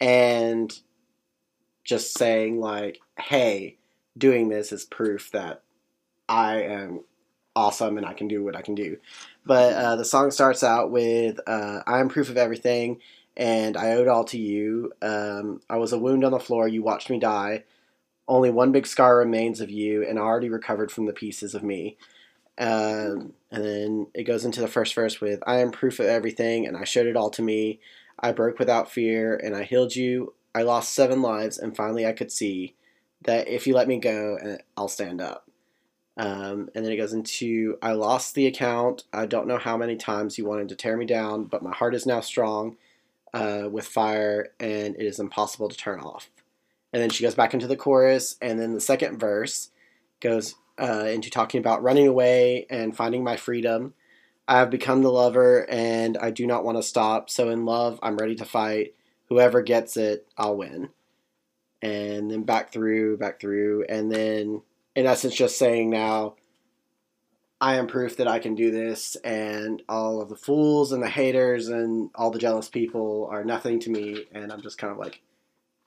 and 0.00 0.76
just 1.84 2.18
saying, 2.18 2.58
like, 2.58 2.98
hey, 3.20 3.76
doing 4.16 4.48
this 4.48 4.72
is 4.72 4.84
proof 4.84 5.30
that 5.32 5.62
I 6.28 6.62
am 6.62 7.00
awesome 7.54 7.96
and 7.96 8.06
I 8.06 8.12
can 8.12 8.28
do 8.28 8.44
what 8.44 8.56
I 8.56 8.62
can 8.62 8.74
do. 8.74 8.98
But 9.44 9.72
uh, 9.74 9.96
the 9.96 10.04
song 10.04 10.30
starts 10.30 10.62
out 10.62 10.90
with 10.90 11.40
uh, 11.46 11.80
I 11.86 12.00
am 12.00 12.08
proof 12.08 12.28
of 12.28 12.36
everything 12.36 13.00
and 13.36 13.76
I 13.76 13.92
owe 13.92 14.02
it 14.02 14.08
all 14.08 14.24
to 14.24 14.38
you. 14.38 14.92
Um, 15.02 15.60
I 15.68 15.76
was 15.76 15.92
a 15.92 15.98
wound 15.98 16.24
on 16.24 16.32
the 16.32 16.38
floor, 16.38 16.68
you 16.68 16.82
watched 16.82 17.10
me 17.10 17.18
die. 17.18 17.64
Only 18.28 18.50
one 18.50 18.72
big 18.72 18.86
scar 18.86 19.18
remains 19.18 19.60
of 19.60 19.70
you, 19.70 20.04
and 20.04 20.18
I 20.18 20.22
already 20.22 20.48
recovered 20.48 20.90
from 20.90 21.06
the 21.06 21.12
pieces 21.12 21.54
of 21.54 21.62
me. 21.62 21.96
Um, 22.58 23.34
and 23.52 23.64
then 23.64 24.06
it 24.14 24.24
goes 24.24 24.44
into 24.44 24.60
the 24.60 24.66
first 24.66 24.94
verse 24.94 25.20
with 25.20 25.40
I 25.46 25.58
am 25.58 25.70
proof 25.70 26.00
of 26.00 26.06
everything, 26.06 26.66
and 26.66 26.76
I 26.76 26.82
showed 26.84 27.06
it 27.06 27.16
all 27.16 27.30
to 27.30 27.42
me. 27.42 27.78
I 28.18 28.32
broke 28.32 28.58
without 28.58 28.90
fear, 28.90 29.36
and 29.36 29.54
I 29.54 29.62
healed 29.62 29.94
you. 29.94 30.34
I 30.54 30.62
lost 30.62 30.92
seven 30.92 31.22
lives, 31.22 31.56
and 31.56 31.76
finally 31.76 32.04
I 32.04 32.12
could 32.12 32.32
see 32.32 32.74
that 33.26 33.48
if 33.48 33.66
you 33.66 33.74
let 33.74 33.88
me 33.88 33.98
go, 33.98 34.58
I'll 34.76 34.88
stand 34.88 35.20
up. 35.20 35.48
Um, 36.16 36.70
and 36.74 36.84
then 36.84 36.92
it 36.92 36.96
goes 36.96 37.12
into 37.12 37.76
I 37.82 37.92
lost 37.92 38.34
the 38.34 38.46
account. 38.46 39.04
I 39.12 39.26
don't 39.26 39.46
know 39.46 39.58
how 39.58 39.76
many 39.76 39.96
times 39.96 40.38
you 40.38 40.46
wanted 40.46 40.70
to 40.70 40.76
tear 40.76 40.96
me 40.96 41.04
down, 41.04 41.44
but 41.44 41.62
my 41.62 41.74
heart 41.74 41.94
is 41.94 42.06
now 42.06 42.20
strong 42.20 42.76
uh, 43.34 43.68
with 43.70 43.86
fire, 43.86 44.48
and 44.58 44.96
it 44.96 45.04
is 45.04 45.20
impossible 45.20 45.68
to 45.68 45.76
turn 45.76 46.00
off. 46.00 46.30
And 46.92 47.02
then 47.02 47.10
she 47.10 47.22
goes 47.22 47.34
back 47.34 47.52
into 47.52 47.66
the 47.66 47.76
chorus, 47.76 48.36
and 48.40 48.58
then 48.58 48.72
the 48.72 48.80
second 48.80 49.18
verse 49.18 49.70
goes 50.20 50.54
uh, 50.80 51.06
into 51.10 51.30
talking 51.30 51.58
about 51.58 51.82
running 51.82 52.06
away 52.06 52.66
and 52.70 52.96
finding 52.96 53.22
my 53.22 53.36
freedom. 53.36 53.92
I 54.48 54.58
have 54.58 54.70
become 54.70 55.02
the 55.02 55.12
lover, 55.12 55.68
and 55.68 56.16
I 56.16 56.30
do 56.30 56.46
not 56.46 56.64
want 56.64 56.78
to 56.78 56.82
stop. 56.82 57.28
So 57.28 57.50
in 57.50 57.66
love, 57.66 57.98
I'm 58.02 58.16
ready 58.16 58.36
to 58.36 58.44
fight. 58.46 58.94
whoever 59.28 59.60
gets 59.60 59.96
it, 59.96 60.26
I'll 60.38 60.56
win. 60.56 60.90
And 61.86 62.30
then 62.30 62.42
back 62.42 62.72
through, 62.72 63.18
back 63.18 63.40
through, 63.40 63.84
and 63.88 64.10
then 64.10 64.62
in 64.96 65.06
essence, 65.06 65.34
just 65.34 65.58
saying 65.58 65.90
now, 65.90 66.34
I 67.60 67.76
am 67.76 67.86
proof 67.86 68.16
that 68.16 68.28
I 68.28 68.38
can 68.38 68.54
do 68.54 68.70
this, 68.70 69.16
and 69.16 69.82
all 69.88 70.20
of 70.20 70.28
the 70.28 70.36
fools 70.36 70.92
and 70.92 71.02
the 71.02 71.08
haters 71.08 71.68
and 71.68 72.10
all 72.14 72.30
the 72.30 72.38
jealous 72.38 72.68
people 72.68 73.28
are 73.30 73.44
nothing 73.44 73.78
to 73.80 73.90
me, 73.90 74.24
and 74.32 74.52
I'm 74.52 74.62
just 74.62 74.78
kind 74.78 74.92
of 74.92 74.98
like 74.98 75.20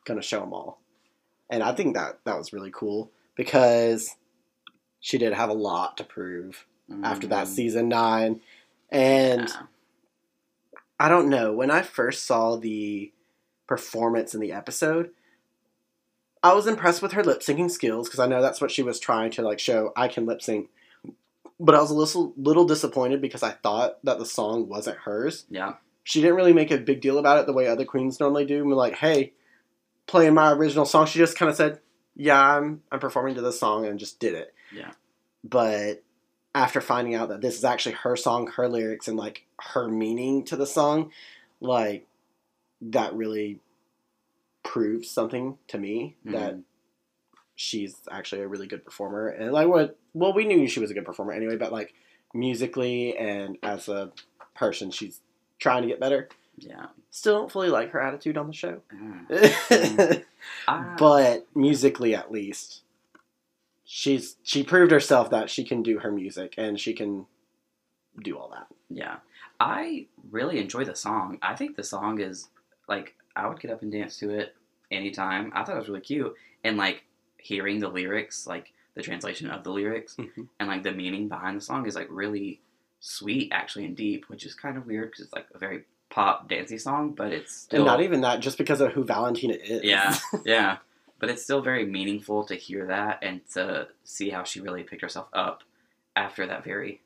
gonna 0.05 0.21
show 0.21 0.39
them 0.39 0.53
all. 0.53 0.79
And 1.49 1.61
I 1.63 1.73
think 1.73 1.95
that 1.95 2.19
that 2.25 2.37
was 2.37 2.53
really 2.53 2.71
cool 2.71 3.11
because 3.35 4.15
she 4.99 5.17
did 5.17 5.33
have 5.33 5.49
a 5.49 5.53
lot 5.53 5.97
to 5.97 6.03
prove 6.03 6.65
after 7.03 7.27
that 7.27 7.45
Mm, 7.45 7.49
season 7.55 7.89
nine, 7.89 8.41
and 8.89 9.47
yeah. 9.47 9.61
I 10.99 11.09
don't 11.09 11.29
know. 11.29 11.53
When 11.53 11.71
I 11.71 11.81
first 11.81 12.25
saw 12.25 12.55
the 12.57 13.11
performance 13.67 14.33
in 14.33 14.41
the 14.41 14.51
episode, 14.51 15.11
I 16.41 16.53
was 16.53 16.67
impressed 16.67 17.01
with 17.01 17.13
her 17.13 17.23
lip 17.23 17.41
syncing 17.41 17.69
skills 17.69 18.07
because 18.07 18.19
I 18.19 18.27
know 18.27 18.41
that's 18.41 18.61
what 18.61 18.71
she 18.71 18.83
was 18.83 18.99
trying 18.99 19.31
to 19.31 19.41
like 19.41 19.59
show. 19.59 19.91
I 19.95 20.07
can 20.07 20.25
lip 20.25 20.41
sync, 20.41 20.69
but 21.59 21.75
I 21.75 21.81
was 21.81 21.91
a 21.91 21.95
little 21.95 22.33
little 22.37 22.65
disappointed 22.65 23.21
because 23.21 23.43
I 23.43 23.51
thought 23.51 24.03
that 24.05 24.19
the 24.19 24.25
song 24.25 24.69
wasn't 24.69 24.99
hers. 24.99 25.45
Yeah. 25.49 25.73
She 26.03 26.21
didn't 26.21 26.37
really 26.37 26.53
make 26.53 26.71
a 26.71 26.77
big 26.77 27.01
deal 27.01 27.19
about 27.19 27.39
it 27.39 27.45
the 27.45 27.53
way 27.53 27.67
other 27.67 27.85
queens 27.85 28.19
normally 28.19 28.45
do. 28.45 28.61
And 28.61 28.71
like, 28.71 28.95
hey, 28.95 29.33
playing 30.07 30.33
my 30.33 30.51
original 30.51 30.85
song. 30.85 31.05
She 31.05 31.19
just 31.19 31.37
kind 31.37 31.49
of 31.49 31.55
said, 31.55 31.79
"Yeah, 32.15 32.41
I'm 32.41 32.81
I'm 32.91 32.99
performing 32.99 33.35
to 33.35 33.41
this 33.41 33.59
song," 33.59 33.85
and 33.85 33.99
just 33.99 34.19
did 34.19 34.33
it. 34.33 34.53
Yeah. 34.73 34.91
But 35.43 36.03
after 36.55 36.81
finding 36.81 37.15
out 37.15 37.29
that 37.29 37.41
this 37.41 37.57
is 37.57 37.63
actually 37.63 37.93
her 37.93 38.15
song, 38.15 38.47
her 38.47 38.67
lyrics, 38.67 39.07
and 39.07 39.17
like 39.17 39.45
her 39.59 39.87
meaning 39.87 40.43
to 40.45 40.55
the 40.55 40.65
song, 40.65 41.11
like 41.61 42.07
that 42.81 43.13
really 43.13 43.59
proves 44.73 45.09
something 45.09 45.57
to 45.67 45.77
me 45.79 46.15
that 46.25 46.53
Mhm. 46.55 46.63
she's 47.55 47.95
actually 48.11 48.41
a 48.41 48.47
really 48.47 48.67
good 48.67 48.85
performer. 48.85 49.27
And 49.29 49.51
like 49.51 49.67
what 49.67 49.97
well, 50.13 50.33
we 50.33 50.45
knew 50.45 50.67
she 50.67 50.79
was 50.79 50.91
a 50.91 50.93
good 50.93 51.05
performer 51.05 51.31
anyway, 51.33 51.55
but 51.57 51.71
like 51.71 51.93
musically 52.33 53.17
and 53.17 53.57
as 53.63 53.89
a 53.89 54.11
person, 54.55 54.91
she's 54.91 55.21
trying 55.57 55.81
to 55.81 55.87
get 55.87 55.99
better. 55.99 56.29
Yeah. 56.57 56.87
Still 57.09 57.39
don't 57.39 57.51
fully 57.51 57.69
like 57.69 57.89
her 57.91 58.01
attitude 58.01 58.37
on 58.37 58.47
the 58.47 58.53
show. 58.53 58.81
Mm. 58.91 60.23
I- 60.67 60.95
but 60.97 61.47
musically 61.55 62.13
at 62.15 62.31
least 62.31 62.83
she's 63.83 64.37
she 64.43 64.63
proved 64.63 64.91
herself 64.91 65.29
that 65.31 65.49
she 65.49 65.63
can 65.63 65.81
do 65.81 65.99
her 65.99 66.11
music 66.11 66.53
and 66.57 66.79
she 66.79 66.93
can 66.93 67.25
do 68.23 68.37
all 68.37 68.49
that 68.49 68.67
Yeah. 68.89 69.17
I 69.59 70.07
really 70.31 70.59
enjoy 70.59 70.85
the 70.85 70.95
song. 70.95 71.39
I 71.41 71.55
think 71.55 71.75
the 71.75 71.83
song 71.83 72.19
is 72.21 72.49
like 72.87 73.15
I 73.35 73.47
would 73.47 73.59
get 73.59 73.71
up 73.71 73.81
and 73.81 73.91
dance 73.91 74.17
to 74.19 74.29
it 74.29 74.55
anytime. 74.91 75.51
I 75.55 75.63
thought 75.63 75.75
it 75.75 75.79
was 75.79 75.89
really 75.89 76.01
cute. 76.01 76.35
And 76.63 76.77
like 76.77 77.03
hearing 77.37 77.79
the 77.79 77.89
lyrics, 77.89 78.45
like 78.47 78.73
the 78.95 79.01
translation 79.01 79.49
of 79.49 79.63
the 79.63 79.71
lyrics 79.71 80.15
Mhm. 80.19 80.49
and 80.59 80.67
like 80.69 80.83
the 80.83 80.91
meaning 80.91 81.27
behind 81.29 81.57
the 81.57 81.61
song 81.61 81.85
is 81.87 81.95
like 81.95 82.07
really 82.09 82.59
sweet 82.99 83.49
actually 83.51 83.85
and 83.85 83.95
deep, 83.95 84.25
which 84.27 84.45
is 84.45 84.53
kind 84.53 84.77
of 84.77 84.85
weird 84.85 85.09
because 85.11 85.25
it's 85.25 85.33
like 85.33 85.47
a 85.53 85.57
very 85.57 85.85
pop 86.09 86.49
dancey 86.49 86.77
song, 86.77 87.11
but 87.11 87.31
it's 87.31 87.55
still 87.55 87.81
and 87.81 87.85
not 87.85 88.01
even 88.01 88.21
that 88.21 88.39
just 88.41 88.57
because 88.57 88.81
of 88.81 88.91
who 88.93 89.03
valentina 89.05 89.53
is 89.53 89.83
yeah, 89.83 90.17
yeah. 90.45 90.77
But 91.19 91.29
it's 91.29 91.43
still 91.43 91.61
very 91.61 91.85
meaningful 91.85 92.43
to 92.45 92.55
hear 92.55 92.87
that 92.87 93.19
and 93.21 93.41
to 93.53 93.89
see 94.03 94.29
how 94.31 94.43
she 94.43 94.59
really 94.61 94.83
picked 94.83 95.01
herself 95.01 95.27
up 95.33 95.63
after 96.15 96.45
that 96.47 96.63
very, 96.63 97.01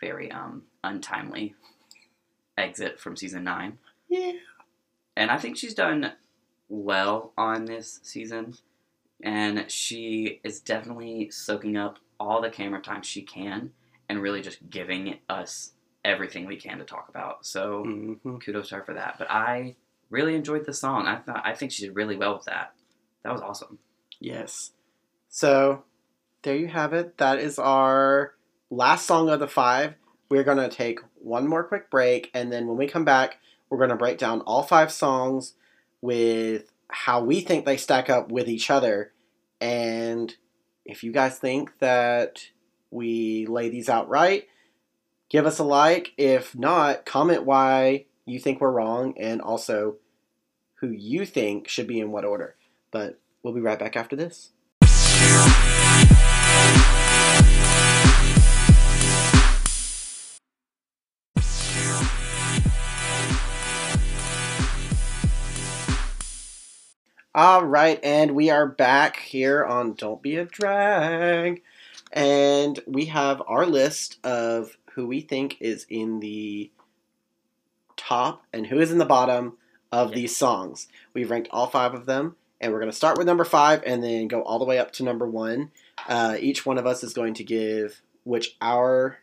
very 0.00 0.30
um 0.30 0.62
untimely 0.84 1.54
exit 2.56 2.98
from 2.98 3.16
season 3.16 3.44
nine. 3.44 3.78
yeah 4.08 4.32
And 5.16 5.30
I 5.30 5.38
think 5.38 5.56
she's 5.56 5.74
done 5.74 6.12
well 6.68 7.32
on 7.36 7.64
this 7.64 8.00
season. 8.02 8.54
And 9.22 9.70
she 9.70 10.40
is 10.44 10.60
definitely 10.60 11.30
soaking 11.30 11.76
up 11.76 11.98
all 12.20 12.40
the 12.42 12.50
camera 12.50 12.80
time 12.82 13.02
she 13.02 13.22
can 13.22 13.70
and 14.08 14.20
really 14.20 14.40
just 14.42 14.68
giving 14.70 15.18
us 15.28 15.72
everything 16.04 16.46
we 16.46 16.56
can 16.56 16.78
to 16.78 16.84
talk 16.84 17.08
about. 17.08 17.44
So 17.46 17.84
Mhm. 17.84 18.40
kudos 18.44 18.68
to 18.68 18.76
her 18.76 18.84
for 18.84 18.94
that. 18.94 19.16
But 19.18 19.30
I 19.30 19.76
really 20.10 20.34
enjoyed 20.34 20.64
the 20.66 20.72
song. 20.74 21.06
I 21.06 21.16
thought 21.16 21.42
I 21.44 21.54
think 21.54 21.72
she 21.72 21.86
did 21.86 21.96
really 21.96 22.16
well 22.16 22.34
with 22.36 22.44
that. 22.44 22.74
That 23.22 23.32
was 23.32 23.42
awesome. 23.42 23.78
yes 24.20 24.70
so 25.28 25.82
there 26.40 26.56
you 26.56 26.68
have 26.68 26.94
it 26.94 27.18
that 27.18 27.38
is 27.38 27.58
our 27.58 28.34
last 28.70 29.04
song 29.06 29.28
of 29.28 29.40
the 29.40 29.46
five 29.48 29.94
we're 30.30 30.42
going 30.44 30.56
to 30.56 30.68
take 30.74 31.00
one 31.16 31.46
more 31.46 31.62
quick 31.62 31.90
break 31.90 32.30
and 32.32 32.50
then 32.50 32.66
when 32.66 32.78
we 32.78 32.86
come 32.86 33.04
back 33.04 33.38
we're 33.68 33.76
going 33.76 33.90
to 33.90 33.96
break 33.96 34.16
down 34.16 34.40
all 34.42 34.62
five 34.62 34.90
songs 34.90 35.52
with 36.00 36.70
how 36.88 37.22
we 37.22 37.40
think 37.40 37.64
they 37.64 37.76
stack 37.76 38.08
up 38.08 38.30
with 38.30 38.48
each 38.48 38.70
other. 38.70 39.12
And 39.60 40.34
if 40.84 41.02
you 41.02 41.12
guys 41.12 41.38
think 41.38 41.78
that 41.80 42.48
we 42.90 43.46
lay 43.46 43.68
these 43.68 43.88
out 43.88 44.08
right 44.08 44.46
give 45.28 45.46
us 45.46 45.58
a 45.58 45.64
like. 45.64 46.12
If 46.16 46.56
not 46.56 47.04
comment 47.04 47.44
why 47.44 48.06
you 48.24 48.38
think 48.38 48.60
we're 48.60 48.70
wrong 48.70 49.14
and 49.18 49.40
also 49.40 49.96
who 50.80 50.88
you 50.88 51.24
think 51.26 51.68
should 51.68 51.86
be 51.86 52.00
in 52.00 52.12
what 52.12 52.24
order. 52.24 52.56
But 52.90 53.18
we'll 53.42 53.54
be 53.54 53.60
right 53.60 53.78
back 53.78 53.96
after 53.96 54.16
this 54.16 54.52
All 67.36 67.66
right, 67.66 68.00
and 68.02 68.30
we 68.30 68.48
are 68.48 68.66
back 68.66 69.18
here 69.18 69.62
on 69.62 69.92
Don't 69.92 70.22
Be 70.22 70.36
a 70.36 70.46
Drag. 70.46 71.62
And 72.10 72.80
we 72.86 73.04
have 73.06 73.42
our 73.46 73.66
list 73.66 74.16
of 74.24 74.78
who 74.92 75.06
we 75.06 75.20
think 75.20 75.58
is 75.60 75.84
in 75.90 76.20
the 76.20 76.70
top 77.94 78.42
and 78.54 78.66
who 78.66 78.80
is 78.80 78.90
in 78.90 78.96
the 78.96 79.04
bottom 79.04 79.58
of 79.92 80.12
these 80.12 80.34
songs. 80.34 80.88
We've 81.12 81.30
ranked 81.30 81.50
all 81.50 81.66
five 81.66 81.92
of 81.92 82.06
them, 82.06 82.36
and 82.58 82.72
we're 82.72 82.80
going 82.80 82.90
to 82.90 82.96
start 82.96 83.18
with 83.18 83.26
number 83.26 83.44
five 83.44 83.82
and 83.84 84.02
then 84.02 84.28
go 84.28 84.40
all 84.40 84.58
the 84.58 84.64
way 84.64 84.78
up 84.78 84.92
to 84.92 85.04
number 85.04 85.28
one. 85.28 85.72
Uh, 86.08 86.38
each 86.40 86.64
one 86.64 86.78
of 86.78 86.86
us 86.86 87.04
is 87.04 87.12
going 87.12 87.34
to 87.34 87.44
give 87.44 88.00
which 88.24 88.56
our 88.62 89.18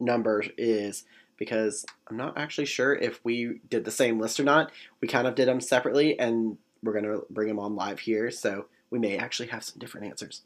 number 0.00 0.42
is 0.58 1.04
because 1.36 1.86
I'm 2.08 2.16
not 2.16 2.36
actually 2.36 2.66
sure 2.66 2.92
if 2.92 3.24
we 3.24 3.60
did 3.70 3.84
the 3.84 3.92
same 3.92 4.18
list 4.18 4.40
or 4.40 4.44
not. 4.44 4.72
We 5.00 5.06
kind 5.06 5.28
of 5.28 5.36
did 5.36 5.46
them 5.46 5.60
separately, 5.60 6.18
and 6.18 6.58
we're 6.82 6.92
going 6.92 7.04
to 7.04 7.24
bring 7.30 7.48
them 7.48 7.58
on 7.58 7.76
live 7.76 8.00
here, 8.00 8.30
so 8.30 8.66
we 8.90 8.98
may 8.98 9.16
actually 9.16 9.48
have 9.48 9.64
some 9.64 9.78
different 9.78 10.06
answers. 10.06 10.42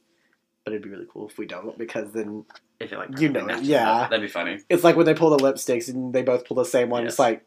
But 0.64 0.72
it'd 0.72 0.82
be 0.82 0.91
really 0.91 1.07
cool 1.11 1.28
if 1.28 1.39
we 1.39 1.47
don't, 1.47 1.78
because 1.78 2.12
then 2.12 2.45
If 2.80 2.93
it 2.93 2.99
like 2.99 3.18
You 3.20 3.28
know 3.28 3.41
it, 3.41 3.47
matches 3.47 3.68
yeah. 3.68 4.09
that'd 4.09 4.20
be 4.20 4.28
funny. 4.28 4.59
it's 4.68 4.82
like 4.84 4.97
when 4.97 5.07
they 5.07 5.14
pull 5.14 5.30
the 5.30 5.39
lipsticks 5.39 5.89
and 5.89 6.12
they 6.12 6.22
both 6.22 6.45
pull 6.47 6.57
the 6.57 6.64
same 6.64 6.91
one. 6.91 7.07
It's 7.07 7.18
like 7.18 7.45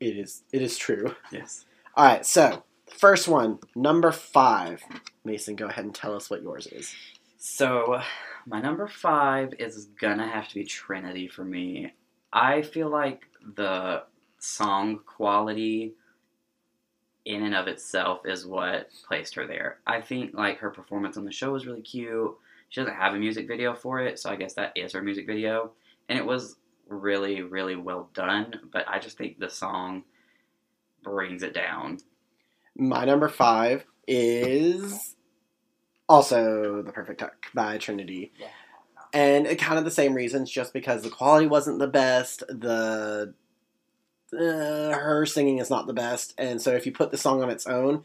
it 0.00 0.16
is. 0.18 0.42
It 0.52 0.60
is 0.60 0.76
true. 0.76 1.14
Yes. 1.32 1.64
All 1.96 2.04
right, 2.04 2.26
so 2.26 2.64
first 2.98 3.28
one, 3.28 3.60
number 3.74 4.12
five. 4.12 4.82
Mason, 5.24 5.56
go 5.56 5.66
ahead 5.68 5.84
and 5.84 5.94
tell 5.94 6.14
us 6.14 6.28
what 6.28 6.42
yours 6.42 6.66
is. 6.66 6.94
So, 7.38 8.00
my 8.46 8.60
number 8.60 8.86
five 8.88 9.54
is 9.58 9.86
gonna 10.00 10.28
have 10.28 10.48
to 10.48 10.54
be 10.54 10.64
Trinity 10.64 11.28
for 11.28 11.44
me. 11.44 11.92
I 12.32 12.60
feel 12.62 12.90
like 12.90 13.22
the 13.56 14.02
song 14.38 15.00
quality 15.06 15.94
in 17.24 17.42
and 17.42 17.54
of 17.54 17.68
itself 17.68 18.20
is 18.26 18.46
what 18.46 18.90
placed 19.06 19.34
her 19.34 19.46
there. 19.46 19.78
I 19.86 20.00
think 20.00 20.34
like 20.34 20.58
her 20.58 20.70
performance 20.70 21.16
on 21.16 21.24
the 21.24 21.32
show 21.32 21.52
was 21.52 21.66
really 21.66 21.82
cute. 21.82 22.36
She 22.68 22.80
doesn't 22.80 22.96
have 22.96 23.14
a 23.14 23.18
music 23.18 23.46
video 23.46 23.74
for 23.74 24.00
it, 24.00 24.18
so 24.18 24.30
I 24.30 24.36
guess 24.36 24.54
that 24.54 24.72
is 24.74 24.92
her 24.92 25.02
music 25.02 25.26
video. 25.26 25.72
And 26.08 26.18
it 26.18 26.26
was 26.26 26.56
really, 26.88 27.42
really 27.42 27.76
well 27.76 28.10
done, 28.14 28.60
but 28.72 28.84
I 28.88 28.98
just 28.98 29.16
think 29.16 29.38
the 29.38 29.48
song 29.48 30.04
brings 31.02 31.42
it 31.42 31.54
down. 31.54 31.98
My 32.76 33.04
number 33.04 33.28
five 33.28 33.84
is 34.06 35.14
also 36.08 36.82
The 36.82 36.92
Perfect 36.92 37.20
Tuck 37.20 37.46
by 37.54 37.78
Trinity. 37.78 38.32
Yeah. 38.38 38.48
And 39.12 39.46
it 39.46 39.60
kind 39.60 39.78
of 39.78 39.84
the 39.84 39.90
same 39.90 40.12
reasons, 40.12 40.50
just 40.50 40.72
because 40.72 41.02
the 41.02 41.10
quality 41.10 41.46
wasn't 41.46 41.78
the 41.78 41.86
best, 41.86 42.40
the 42.48 43.32
uh, 44.32 44.92
her 44.92 45.26
singing 45.26 45.58
is 45.58 45.70
not 45.70 45.86
the 45.86 45.92
best, 45.92 46.34
and 46.38 46.60
so 46.60 46.72
if 46.72 46.86
you 46.86 46.92
put 46.92 47.10
the 47.10 47.18
song 47.18 47.42
on 47.42 47.50
its 47.50 47.66
own, 47.66 48.02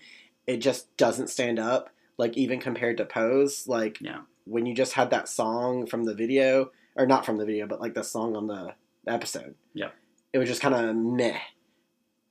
it 0.47 0.57
just 0.57 0.95
doesn't 0.97 1.29
stand 1.29 1.59
up. 1.59 1.89
Like 2.17 2.35
even 2.37 2.59
compared 2.59 2.97
to 2.97 3.05
Pose, 3.05 3.67
like 3.67 3.97
Yeah. 4.01 4.19
when 4.45 4.65
you 4.65 4.75
just 4.75 4.93
had 4.93 5.09
that 5.11 5.29
song 5.29 5.85
from 5.85 6.03
the 6.03 6.13
video, 6.13 6.71
or 6.95 7.05
not 7.05 7.25
from 7.25 7.37
the 7.37 7.45
video, 7.45 7.65
but 7.65 7.79
like 7.79 7.93
the 7.93 8.03
song 8.03 8.35
on 8.35 8.47
the 8.47 8.73
episode. 9.07 9.55
Yeah. 9.73 9.89
It 10.33 10.37
was 10.37 10.49
just 10.49 10.61
kind 10.61 10.75
of 10.75 10.95
meh. 10.95 11.39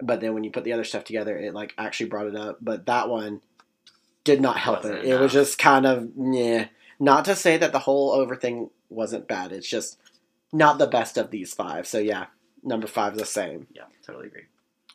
But 0.00 0.20
then 0.20 0.34
when 0.34 0.44
you 0.44 0.50
put 0.50 0.62
the 0.64 0.72
other 0.74 0.84
stuff 0.84 1.04
together, 1.04 1.36
it 1.36 1.54
like 1.54 1.74
actually 1.78 2.10
brought 2.10 2.26
it 2.26 2.36
up. 2.36 2.58
But 2.60 2.86
that 2.86 3.08
one 3.08 3.40
did 4.24 4.40
not 4.40 4.58
help 4.58 4.84
Wasn't 4.84 4.98
it. 4.98 5.06
It 5.06 5.18
was 5.18 5.32
just 5.32 5.58
kind 5.58 5.86
of 5.86 6.08
yeah. 6.16 6.66
Not 7.00 7.24
to 7.24 7.34
say 7.34 7.56
that 7.56 7.72
the 7.72 7.78
whole 7.78 8.10
over 8.12 8.36
thing 8.36 8.70
wasn't 8.90 9.26
bad. 9.26 9.52
It's 9.52 9.68
just 9.68 9.98
not 10.52 10.78
the 10.78 10.86
best 10.86 11.16
of 11.16 11.30
these 11.30 11.54
five. 11.54 11.86
So 11.86 11.98
yeah, 11.98 12.26
number 12.62 12.86
five 12.86 13.16
the 13.16 13.24
same. 13.24 13.66
Yeah, 13.72 13.84
totally 14.04 14.26
agree. 14.26 14.44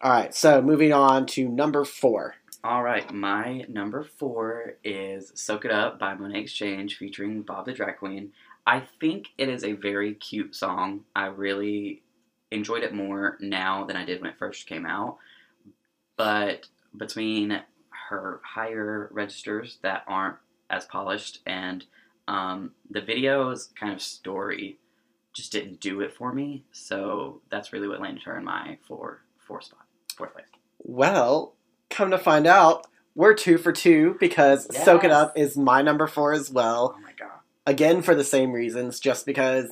All 0.02 0.12
right, 0.12 0.34
so 0.34 0.62
moving 0.62 0.92
on 0.92 1.26
to 1.28 1.48
number 1.48 1.86
four. 1.86 2.36
All 2.64 2.84
right, 2.84 3.12
my 3.14 3.66
number 3.68 4.04
four 4.04 4.76
is 4.84 5.32
"Soak 5.36 5.66
It 5.66 5.72
Up" 5.72 6.00
by 6.00 6.16
Monét 6.16 6.44
X 6.44 6.54
Change, 6.54 6.98
featuring 6.98 7.42
Bob 7.42 7.66
the 7.66 7.74
Drag 7.74 7.98
Queen. 7.98 8.32
I 8.66 8.84
think 9.00 9.30
it 9.38 9.50
is 9.50 9.64
a 9.64 9.74
very 9.74 10.14
cute 10.14 10.56
song. 10.56 11.02
I 11.16 11.26
really 11.26 12.02
enjoyed 12.52 12.84
it 12.84 12.94
more 12.94 13.38
now 13.42 13.84
than 13.84 13.98
I 13.98 14.06
did 14.06 14.22
when 14.22 14.30
it 14.30 14.38
first 14.38 14.68
came 14.68 14.86
out. 14.86 15.18
But 16.16 16.68
between 16.96 17.62
her 18.10 18.40
higher 18.44 19.10
registers 19.12 19.80
that 19.82 20.04
aren't 20.08 20.38
as 20.70 20.86
polished 20.86 21.40
and 21.46 21.86
um, 22.28 22.72
the 22.90 23.02
video's 23.02 23.70
kind 23.78 23.92
of 23.92 24.02
story 24.02 24.78
just 25.34 25.52
didn't 25.52 25.80
do 25.80 26.02
it 26.02 26.14
for 26.14 26.32
me. 26.32 26.64
So 26.72 27.42
that's 27.50 27.74
really 27.74 27.88
what 27.88 28.02
landed 28.02 28.24
her 28.24 28.38
in 28.38 28.44
my 28.44 28.78
four 28.88 29.24
four 29.40 29.62
spot, 29.62 29.86
fourth 30.16 30.34
place. 30.34 30.46
Well, 30.80 31.54
come 31.90 32.12
to 32.12 32.18
find 32.18 32.48
out, 32.48 32.88
we're 33.16 33.34
two 33.34 33.58
for 33.58 33.72
two 33.72 34.16
because 34.20 34.68
Soak 34.84 35.04
It 35.04 35.12
Up 35.12 35.38
is 35.38 35.58
my 35.58 35.82
number 35.82 36.08
four 36.08 36.34
as 36.34 36.50
well. 36.50 36.96
Oh 36.98 37.02
my 37.02 37.14
god. 37.18 37.40
Again, 37.66 38.02
for 38.02 38.16
the 38.16 38.24
same 38.24 38.52
reasons, 38.52 39.00
just 39.00 39.26
because 39.26 39.72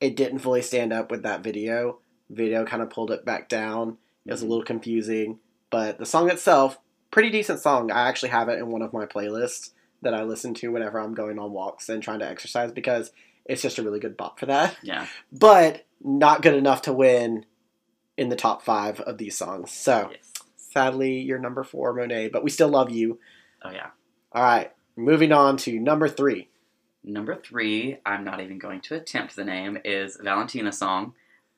it 0.00 0.16
didn't 0.16 0.40
fully 0.40 0.62
stand 0.62 0.92
up 0.92 1.10
with 1.10 1.22
that 1.22 1.42
video. 1.42 1.98
Video 2.30 2.64
kind 2.64 2.82
of 2.82 2.90
pulled 2.90 3.10
it 3.10 3.24
back 3.24 3.48
down. 3.48 3.98
It 4.24 4.30
was 4.30 4.40
a 4.40 4.44
mm-hmm. 4.44 4.50
little 4.50 4.64
confusing, 4.64 5.38
but 5.70 5.98
the 5.98 6.06
song 6.06 6.30
itself, 6.30 6.78
pretty 7.10 7.30
decent 7.30 7.60
song. 7.60 7.90
I 7.90 8.08
actually 8.08 8.30
have 8.30 8.48
it 8.48 8.58
in 8.58 8.70
one 8.70 8.82
of 8.82 8.92
my 8.92 9.06
playlists 9.06 9.70
that 10.00 10.14
I 10.14 10.22
listen 10.22 10.54
to 10.54 10.72
whenever 10.72 10.98
I'm 10.98 11.14
going 11.14 11.38
on 11.38 11.52
walks 11.52 11.88
and 11.88 12.02
trying 12.02 12.20
to 12.20 12.28
exercise 12.28 12.72
because 12.72 13.12
it's 13.46 13.62
just 13.62 13.78
a 13.78 13.82
really 13.82 14.00
good 14.00 14.16
bop 14.16 14.38
for 14.38 14.46
that. 14.46 14.76
Yeah. 14.82 15.06
But 15.32 15.86
not 16.02 16.42
good 16.42 16.54
enough 16.54 16.82
to 16.82 16.92
win 16.92 17.46
in 18.16 18.28
the 18.28 18.36
top 18.36 18.62
five 18.62 19.00
of 19.00 19.18
these 19.18 19.36
songs. 19.36 19.70
So 19.70 20.10
Yes. 20.12 20.32
sadly, 20.56 21.20
you're 21.20 21.38
number 21.38 21.64
four, 21.64 21.94
Monét, 21.94 22.32
but 22.32 22.44
we 22.44 22.50
still 22.50 22.68
love 22.68 22.90
you. 22.90 23.18
Oh 23.62 23.70
yeah. 23.70 23.90
All 24.32 24.42
right, 24.42 24.72
moving 24.96 25.32
on 25.32 25.56
to 25.58 25.78
number 25.78 26.08
three. 26.08 26.48
Number 27.04 27.34
three, 27.34 27.98
I'm 28.06 28.24
not 28.24 28.40
even 28.40 28.58
going 28.58 28.80
to 28.82 28.94
attempt 28.94 29.34
the 29.36 29.44
name, 29.44 29.78
is 29.84 30.16
Valentina 30.22 30.70
song. 30.72 31.14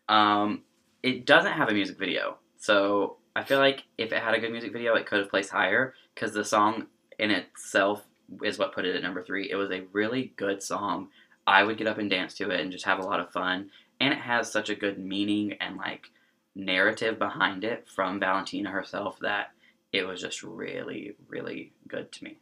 Um, 0.08 0.62
it 1.02 1.26
doesn't 1.26 1.52
have 1.52 1.68
a 1.68 1.72
music 1.74 1.98
video, 1.98 2.38
so 2.56 3.16
I 3.36 3.42
feel 3.44 3.58
like 3.58 3.84
if 3.98 4.12
it 4.12 4.22
had 4.22 4.34
a 4.34 4.40
good 4.40 4.52
music 4.52 4.72
video, 4.72 4.94
it 4.94 5.06
could 5.06 5.18
have 5.20 5.28
placed 5.30 5.50
higher 5.50 5.94
because 6.14 6.32
the 6.32 6.44
song 6.44 6.86
in 7.18 7.30
itself 7.30 8.04
is 8.42 8.58
what 8.58 8.72
put 8.74 8.86
it 8.86 8.96
at 8.96 9.02
number 9.02 9.22
three. 9.22 9.50
It 9.50 9.56
was 9.56 9.70
a 9.70 9.82
really 9.92 10.32
good 10.36 10.62
song. 10.62 11.08
I 11.46 11.62
would 11.62 11.78
get 11.78 11.86
up 11.86 11.98
and 11.98 12.08
dance 12.08 12.34
to 12.34 12.50
it 12.50 12.60
and 12.60 12.72
just 12.72 12.84
have 12.86 12.98
a 12.98 13.04
lot 13.04 13.20
of 13.20 13.30
fun, 13.30 13.70
and 14.00 14.12
it 14.12 14.20
has 14.20 14.50
such 14.50 14.70
a 14.70 14.74
good 14.74 14.98
meaning 14.98 15.54
and 15.60 15.76
like 15.76 16.10
narrative 16.54 17.18
behind 17.18 17.64
it 17.64 17.86
from 17.88 18.20
Valentina 18.20 18.70
herself 18.70 19.18
that 19.20 19.52
it 19.92 20.06
was 20.06 20.20
just 20.20 20.42
really, 20.42 21.14
really 21.28 21.72
good 21.88 22.10
to 22.12 22.24
me. 22.24 22.38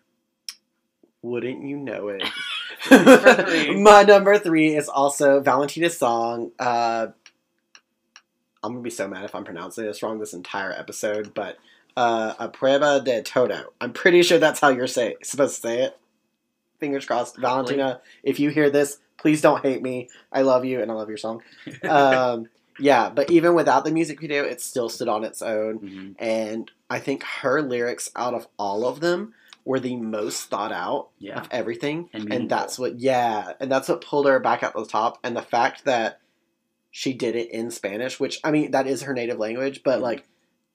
Wouldn't 1.22 1.62
you 1.62 1.76
know 1.76 2.08
it? 2.08 2.22
My 3.80 4.02
number 4.02 4.38
three 4.38 4.74
is 4.74 4.88
also 4.88 5.40
Valentina's 5.40 5.96
song. 5.96 6.50
Uh, 6.58 7.08
I'm 8.62 8.72
gonna 8.72 8.82
be 8.82 8.90
so 8.90 9.08
mad 9.08 9.24
if 9.24 9.34
I'm 9.34 9.44
pronouncing 9.44 9.84
this 9.84 10.02
wrong 10.02 10.18
this 10.18 10.34
entire 10.34 10.72
episode, 10.72 11.32
but 11.34 11.58
uh, 11.96 12.34
A 12.38 12.48
Prueba 12.48 13.04
de 13.04 13.22
Todo. 13.22 13.72
I'm 13.80 13.92
pretty 13.92 14.22
sure 14.22 14.38
that's 14.38 14.60
how 14.60 14.68
you're 14.68 14.86
say, 14.86 15.16
supposed 15.22 15.56
to 15.56 15.60
say 15.60 15.82
it. 15.82 15.98
Fingers 16.82 17.06
crossed. 17.06 17.36
Valentina, 17.36 18.00
if 18.24 18.40
you 18.40 18.50
hear 18.50 18.68
this, 18.68 18.98
please 19.16 19.40
don't 19.40 19.64
hate 19.64 19.80
me. 19.82 20.08
I 20.32 20.42
love 20.42 20.64
you 20.64 20.82
and 20.82 20.90
I 20.90 20.94
love 20.94 21.08
your 21.08 21.16
song. 21.16 21.40
Um, 21.88 22.46
yeah, 22.80 23.08
but 23.08 23.30
even 23.30 23.54
without 23.54 23.84
the 23.84 23.92
music 23.92 24.20
video, 24.20 24.42
it 24.42 24.60
still 24.60 24.88
stood 24.88 25.06
on 25.06 25.22
its 25.22 25.42
own. 25.42 25.78
Mhm. 25.78 26.14
And 26.18 26.68
I 26.90 26.98
think 26.98 27.22
her 27.22 27.62
lyrics 27.62 28.10
out 28.16 28.34
of 28.34 28.48
all 28.58 28.84
of 28.84 28.98
them 28.98 29.32
were 29.64 29.78
the 29.78 29.94
most 29.94 30.50
thought 30.50 30.72
out 30.72 31.10
Yeah. 31.20 31.38
of 31.40 31.46
everything. 31.52 32.08
And 32.12 32.32
And, 32.32 32.50
that's 32.50 32.80
what, 32.80 32.98
yeah, 32.98 33.52
and 33.60 33.70
that's 33.70 33.88
what 33.88 34.00
pulled 34.04 34.26
her 34.26 34.40
back 34.40 34.64
at 34.64 34.74
the 34.74 34.84
top. 34.86 35.18
And 35.22 35.36
the 35.36 35.42
fact 35.42 35.84
that 35.84 36.18
she 36.90 37.12
did 37.12 37.36
it 37.36 37.48
in 37.50 37.70
Spanish, 37.70 38.18
which, 38.18 38.40
I 38.42 38.50
mean, 38.50 38.72
that 38.72 38.88
is 38.88 39.02
her 39.02 39.14
native 39.14 39.38
language, 39.38 39.82
but 39.84 40.00
Mhm. 40.00 40.02
like 40.02 40.24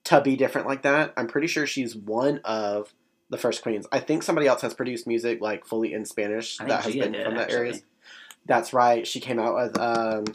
to 0.06 0.22
be 0.22 0.38
different 0.38 0.68
like 0.68 0.84
that, 0.84 1.12
I'm 1.18 1.28
pretty 1.28 1.48
sure 1.48 1.68
she's 1.68 1.98
one 1.98 2.38
of 2.46 2.94
the 3.30 3.38
first 3.38 3.62
queens. 3.62 3.86
I 3.92 4.00
think 4.00 4.24
somebody 4.24 4.48
else 4.48 4.62
has 4.62 4.74
produced 4.74 5.08
music 5.08 5.42
like 5.42 5.66
fully 5.66 5.94
in 5.94 6.06
Spanish 6.06 6.58
that 6.58 6.84
has 6.84 6.94
Gia 6.94 7.04
been 7.04 7.12
did, 7.14 7.26
from 7.26 7.36
that 7.36 7.52
area. 7.52 7.76
That's 8.46 8.74
right. 8.74 9.06
She 9.06 9.20
came 9.20 9.40
out 9.40 9.56
with, 9.56 9.78
um, 9.80 10.26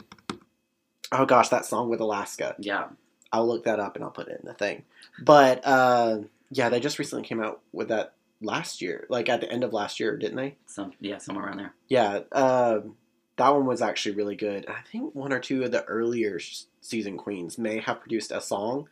oh 1.11 1.25
gosh, 1.25 1.49
that 1.49 1.65
song 1.65 1.89
with 1.89 1.99
Alaska. 1.99 2.55
Yeah. 2.59 2.89
I'll 3.31 3.47
look 3.47 3.63
that 3.63 3.79
up 3.79 3.95
and 3.95 4.05
I'll 4.05 4.11
put 4.11 4.27
it 4.27 4.39
in 4.39 4.47
the 4.47 4.53
thing. 4.53 4.83
But 5.19 5.65
uh, 5.65 6.19
yeah, 6.51 6.69
they 6.69 6.79
just 6.79 6.99
recently 6.99 7.23
came 7.23 7.41
out 7.41 7.61
with 7.71 7.87
that 7.87 8.13
last 8.41 8.81
year, 8.81 9.07
like 9.09 9.29
at 9.29 9.41
the 9.41 9.51
end 9.51 9.63
of 9.63 9.73
last 9.73 9.99
year, 9.99 10.15
didn't 10.15 10.37
they? 10.37 10.55
Some 10.67 10.93
yeah, 10.99 11.17
somewhere 11.17 11.45
around 11.45 11.57
there. 11.57 11.73
Yeah, 11.87 12.19
um, 12.31 12.95
that 13.37 13.49
one 13.49 13.65
was 13.65 13.81
actually 13.81 14.15
really 14.15 14.35
good. 14.35 14.67
I 14.67 14.81
think 14.91 15.15
one 15.15 15.33
or 15.33 15.39
two 15.39 15.63
of 15.63 15.71
the 15.71 15.83
earlier 15.85 16.39
season 16.81 17.17
queens 17.17 17.57
may 17.57 17.79
have 17.79 18.01
produced 18.01 18.31
a 18.31 18.39
song, 18.39 18.87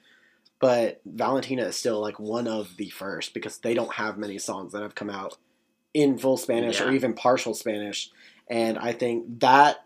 but 0.62 1.01
Valentina 1.05 1.64
is 1.64 1.76
still 1.76 1.99
like 1.99 2.20
one 2.20 2.47
of 2.47 2.78
the 2.78 2.89
first 2.89 3.34
because 3.34 3.57
they 3.57 3.74
don't 3.74 3.93
have 3.95 4.18
many 4.18 4.38
songs 4.38 4.72
that 4.74 4.82
have 4.84 4.95
come 4.95 5.09
out 5.09 5.38
in 5.93 6.18
full 6.18 6.38
Spanish 6.38 6.80
or 6.80 6.91
even 6.91 7.14
partial 7.14 7.53
Spanish, 7.53 8.09
and 8.49 8.78
I 8.78 8.93
think 8.93 9.39
that 9.41 9.84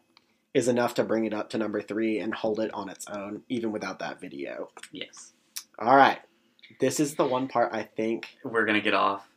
is 0.53 0.67
enough 0.67 0.93
to 0.95 1.03
bring 1.03 1.25
it 1.25 1.33
up 1.33 1.49
to 1.49 1.57
number 1.57 1.81
three 1.81 2.19
and 2.19 2.33
hold 2.33 2.59
it 2.59 2.73
on 2.73 2.89
its 2.89 3.07
own, 3.07 3.41
even 3.49 3.71
without 3.71 3.99
that 3.99 4.21
video. 4.21 4.69
Yes. 4.91 5.33
All 5.79 5.95
right. 5.95 6.19
This 6.79 6.99
is 6.99 7.15
the 7.15 7.25
one 7.25 7.47
part 7.47 7.73
I 7.73 7.83
think. 7.83 8.27
We're 8.43 8.65
gonna 8.65 8.81
get 8.81 8.93
off. 8.93 9.27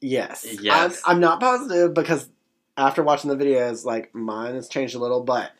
Yes. 0.00 0.46
Yes. 0.60 1.00
I'm, 1.04 1.16
I'm 1.16 1.20
not 1.20 1.40
positive 1.40 1.94
because 1.94 2.28
after 2.76 3.02
watching 3.02 3.30
the 3.30 3.36
videos, 3.36 3.84
like 3.84 4.14
mine 4.14 4.54
has 4.54 4.68
changed 4.68 4.94
a 4.94 4.98
little, 4.98 5.22
but 5.22 5.52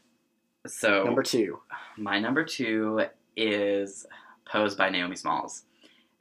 So 0.67 1.05
number 1.05 1.23
two. 1.23 1.61
my 1.97 2.19
number 2.19 2.45
two 2.45 3.03
is 3.37 4.07
posed 4.45 4.79
by 4.79 4.91
Naomi 4.91 5.17
Smalls. 5.17 5.63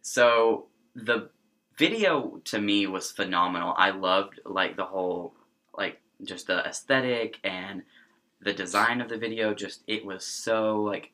So 0.02 0.68
the 0.96 1.30
video 1.78 2.42
to 2.46 2.60
me 2.60 2.88
was 2.88 3.12
phenomenal. 3.12 3.74
I 3.78 3.92
loved 3.92 4.40
like 4.46 4.76
the 4.76 4.86
whole 4.86 5.34
like 5.78 6.00
just 6.24 6.48
the 6.48 6.66
aesthetic 6.66 7.40
and 7.44 7.84
the 8.42 8.54
design 8.54 9.02
of 9.02 9.10
the 9.10 9.18
video. 9.18 9.54
Just 9.54 9.84
it 9.88 10.06
was 10.06 10.26
so 10.26 10.82
like 10.82 11.12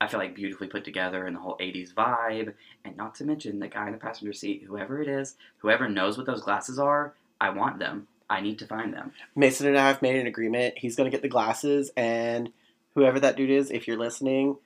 I 0.00 0.06
feel 0.06 0.20
like 0.20 0.34
beautifully 0.34 0.68
put 0.68 0.84
together 0.84 1.26
and 1.26 1.34
the 1.34 1.40
whole 1.40 1.56
80s 1.58 1.94
vibe. 1.94 2.54
And 2.84 2.96
not 2.96 3.14
to 3.16 3.24
mention 3.24 3.58
the 3.58 3.68
guy 3.68 3.86
in 3.86 3.92
the 3.92 3.98
passenger 3.98 4.32
seat, 4.32 4.64
whoever 4.66 5.00
it 5.00 5.08
is, 5.08 5.36
whoever 5.58 5.88
knows 5.88 6.18
what 6.18 6.26
those 6.26 6.42
glasses 6.42 6.78
are, 6.78 7.14
I 7.40 7.50
want 7.50 7.78
them. 7.78 8.08
I 8.28 8.40
need 8.40 8.58
to 8.58 8.66
find 8.66 8.92
them. 8.92 9.12
Mason 9.34 9.68
and 9.68 9.78
I 9.78 9.88
have 9.88 10.02
made 10.02 10.16
an 10.16 10.26
agreement. 10.26 10.78
He's 10.78 10.96
going 10.96 11.08
to 11.08 11.14
get 11.14 11.22
the 11.22 11.28
glasses, 11.28 11.92
and 11.96 12.52
whoever 12.94 13.20
that 13.20 13.36
dude 13.36 13.50
is, 13.50 13.70
if 13.70 13.86
you're 13.86 13.98
listening, 13.98 14.56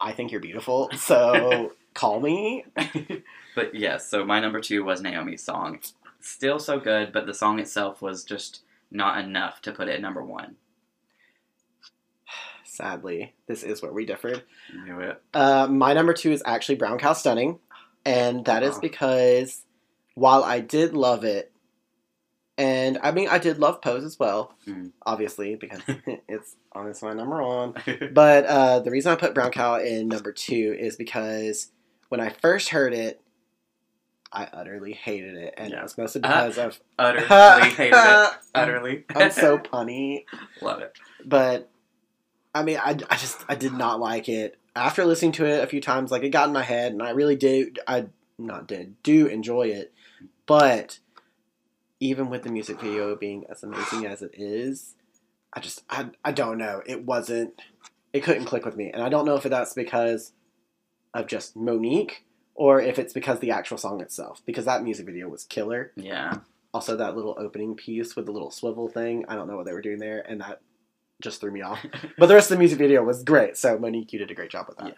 I 0.00 0.12
think 0.12 0.30
you're 0.32 0.40
beautiful. 0.40 0.90
So 0.96 1.72
call 1.94 2.20
me. 2.20 2.64
but 3.54 3.74
yes, 3.74 4.08
so 4.08 4.24
my 4.24 4.40
number 4.40 4.60
two 4.60 4.84
was 4.84 5.00
Naomi's 5.02 5.42
song. 5.42 5.80
Still 6.20 6.58
so 6.58 6.78
good, 6.80 7.12
but 7.12 7.26
the 7.26 7.34
song 7.34 7.58
itself 7.58 8.00
was 8.02 8.24
just 8.24 8.62
not 8.90 9.22
enough 9.22 9.60
to 9.62 9.72
put 9.72 9.88
it 9.88 9.94
at 9.94 10.00
number 10.00 10.24
one. 10.24 10.56
Sadly, 12.64 13.34
this 13.46 13.62
is 13.62 13.82
where 13.82 13.92
we 13.92 14.06
differed. 14.06 14.42
Knew 14.84 15.00
it. 15.00 15.22
Uh, 15.34 15.66
my 15.68 15.92
number 15.92 16.12
two 16.12 16.30
is 16.32 16.42
actually 16.46 16.76
Brown 16.76 16.98
Cow 16.98 17.12
Stunning, 17.12 17.58
and 18.04 18.44
that 18.46 18.62
is 18.62 18.74
Wow. 18.74 18.80
because 18.80 19.62
while 20.14 20.44
I 20.44 20.60
did 20.60 20.94
love 20.94 21.24
it, 21.24 21.49
and 22.60 22.98
I 23.02 23.10
mean 23.10 23.28
I 23.28 23.38
did 23.38 23.58
love 23.58 23.80
Pose 23.80 24.04
as 24.04 24.18
well, 24.18 24.54
Mm. 24.68 24.92
obviously 25.06 25.56
because 25.56 25.80
it's 26.28 26.56
honestly 26.72 27.08
my 27.08 27.14
number 27.14 27.42
one. 27.42 27.74
But 28.12 28.44
uh, 28.46 28.80
the 28.80 28.90
reason 28.90 29.12
I 29.12 29.16
put 29.16 29.34
Brown 29.34 29.50
Cow 29.50 29.76
in 29.80 30.08
number 30.08 30.32
two 30.32 30.76
is 30.78 30.96
because 30.96 31.72
when 32.10 32.20
I 32.20 32.28
first 32.28 32.68
heard 32.68 32.92
it, 32.92 33.20
I 34.32 34.44
utterly 34.52 34.92
hated 34.92 35.34
it, 35.36 35.54
and 35.56 35.70
Yeah. 35.72 35.80
it 35.80 35.82
was 35.82 35.98
mostly 35.98 36.22
Uh-huh. 36.22 36.48
because 36.48 36.58
of 36.58 36.80
Utterly 36.98 37.70
hated 37.70 37.96
it. 37.96 38.30
Utterly. 38.54 39.04
I'm 39.16 39.30
so 39.32 39.58
punny, 39.58 40.24
Love 40.60 40.80
it. 40.82 40.92
but 41.24 41.70
I 42.54 42.62
mean, 42.62 42.78
I, 42.78 42.90
I 43.08 43.16
just 43.16 43.44
I 43.48 43.54
did 43.54 43.72
not 43.72 44.00
like 44.00 44.28
it. 44.28 44.56
After 44.76 45.04
listening 45.04 45.32
to 45.32 45.46
it 45.46 45.62
a 45.64 45.66
few 45.66 45.80
times, 45.80 46.10
like 46.12 46.22
it 46.22 46.30
got 46.30 46.46
in 46.48 46.54
my 46.54 46.62
head, 46.62 46.92
and 46.92 47.02
I 47.02 47.10
really 47.10 47.36
did. 47.36 47.78
I 47.88 48.06
not 48.38 48.66
did 48.68 49.00
do 49.02 49.26
enjoy 49.26 49.68
it, 49.68 49.92
but 50.46 50.98
even 52.00 52.30
with 52.30 52.42
the 52.42 52.50
music 52.50 52.80
video 52.80 53.14
being 53.14 53.44
as 53.50 53.62
amazing 53.62 54.06
as 54.06 54.22
it 54.22 54.32
is, 54.34 54.94
I 55.52 55.60
just 55.60 55.82
I 55.88 56.10
I 56.24 56.32
don't 56.32 56.58
know. 56.58 56.82
It 56.86 57.04
wasn't. 57.04 57.60
It 58.12 58.24
couldn't 58.24 58.46
click 58.46 58.64
with 58.64 58.76
me, 58.76 58.90
and 58.90 59.02
I 59.02 59.08
don't 59.08 59.24
know 59.24 59.36
if 59.36 59.44
that's 59.44 59.74
because 59.74 60.32
of 61.14 61.26
just 61.26 61.56
Monique 61.56 62.24
or 62.54 62.80
if 62.80 62.98
it's 62.98 63.12
because 63.12 63.38
the 63.38 63.50
actual 63.52 63.78
song 63.78 64.00
itself. 64.00 64.42
Because 64.44 64.64
that 64.64 64.82
music 64.82 65.06
video 65.06 65.28
was 65.28 65.44
killer. 65.44 65.92
Yeah. 65.96 66.38
Also, 66.72 66.96
that 66.96 67.16
little 67.16 67.36
opening 67.38 67.74
piece 67.74 68.14
with 68.14 68.26
the 68.26 68.32
little 68.32 68.50
swivel 68.50 68.88
thing. 68.88 69.24
I 69.28 69.34
don't 69.34 69.48
know 69.48 69.56
what 69.56 69.66
they 69.66 69.72
were 69.72 69.82
doing 69.82 69.98
there, 69.98 70.24
and 70.28 70.40
that 70.40 70.60
just 71.20 71.40
threw 71.40 71.50
me 71.50 71.62
off. 71.62 71.84
But 72.18 72.26
the 72.26 72.34
rest 72.34 72.50
of 72.50 72.56
the 72.56 72.60
music 72.60 72.78
video 72.78 73.02
was 73.02 73.22
great. 73.24 73.56
So 73.56 73.78
Monique, 73.78 74.12
you 74.12 74.18
did 74.18 74.30
a 74.30 74.34
great 74.34 74.50
job 74.50 74.66
with 74.68 74.78
that. 74.78 74.88
Yes. 74.88 74.96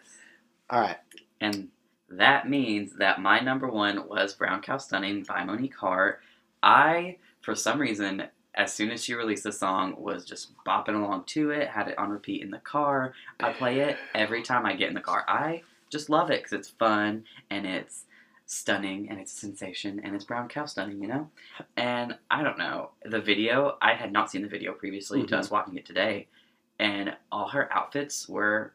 All 0.70 0.80
right. 0.80 0.96
And 1.40 1.68
that 2.08 2.48
means 2.48 2.94
that 2.98 3.20
my 3.20 3.40
number 3.40 3.68
one 3.68 4.08
was 4.08 4.34
Brown 4.34 4.60
Cow 4.60 4.76
Stunning 4.76 5.22
by 5.22 5.44
Monique 5.44 5.76
Heart. 5.76 6.20
I, 6.62 7.18
for 7.40 7.54
some 7.54 7.80
reason, 7.80 8.24
as 8.54 8.72
soon 8.72 8.90
as 8.90 9.02
she 9.02 9.14
released 9.14 9.44
the 9.44 9.52
song, 9.52 9.94
was 9.96 10.24
just 10.24 10.52
bopping 10.66 10.94
along 10.94 11.24
to 11.24 11.50
it, 11.50 11.68
had 11.68 11.88
it 11.88 11.98
on 11.98 12.10
repeat 12.10 12.42
in 12.42 12.50
the 12.50 12.58
car. 12.58 13.14
I 13.40 13.52
play 13.52 13.80
it 13.80 13.96
every 14.14 14.42
time 14.42 14.66
I 14.66 14.74
get 14.74 14.88
in 14.88 14.94
the 14.94 15.00
car. 15.00 15.24
I 15.26 15.62
just 15.90 16.10
love 16.10 16.30
it 16.30 16.40
because 16.40 16.52
it's 16.52 16.68
fun 16.68 17.24
and 17.50 17.66
it's 17.66 18.04
stunning 18.46 19.08
and 19.08 19.18
it's 19.18 19.32
a 19.32 19.36
sensation 19.36 20.00
and 20.04 20.14
it's 20.14 20.24
brown 20.24 20.48
cow 20.48 20.66
stunning, 20.66 21.00
you 21.00 21.08
know? 21.08 21.30
And 21.76 22.16
I 22.30 22.42
don't 22.42 22.58
know. 22.58 22.90
The 23.04 23.20
video, 23.20 23.78
I 23.80 23.94
had 23.94 24.12
not 24.12 24.30
seen 24.30 24.42
the 24.42 24.48
video 24.48 24.72
previously 24.72 25.20
I 25.20 25.22
was 25.22 25.46
mm-hmm. 25.46 25.54
watching 25.54 25.76
it 25.76 25.86
today. 25.86 26.28
And 26.78 27.16
all 27.30 27.48
her 27.48 27.72
outfits 27.72 28.28
were 28.28 28.72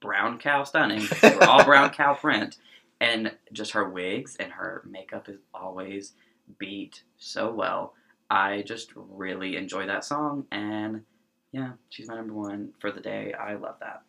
brown 0.00 0.38
cow 0.38 0.64
stunning. 0.64 1.06
They 1.20 1.34
were 1.34 1.44
all 1.44 1.64
brown 1.64 1.90
cow 1.90 2.14
print. 2.14 2.58
And 3.00 3.32
just 3.52 3.72
her 3.72 3.88
wigs 3.88 4.36
and 4.36 4.52
her 4.52 4.82
makeup 4.88 5.28
is 5.28 5.38
always 5.52 6.12
beat 6.58 7.02
so 7.18 7.52
well. 7.52 7.94
I 8.30 8.62
just 8.62 8.92
really 8.96 9.56
enjoy 9.56 9.86
that 9.86 10.04
song 10.04 10.46
and 10.50 11.02
yeah, 11.52 11.72
she's 11.90 12.08
my 12.08 12.14
number 12.16 12.32
one 12.32 12.72
for 12.78 12.90
the 12.90 13.00
day. 13.00 13.34
I 13.34 13.54
love 13.54 13.76
that. 13.80 14.02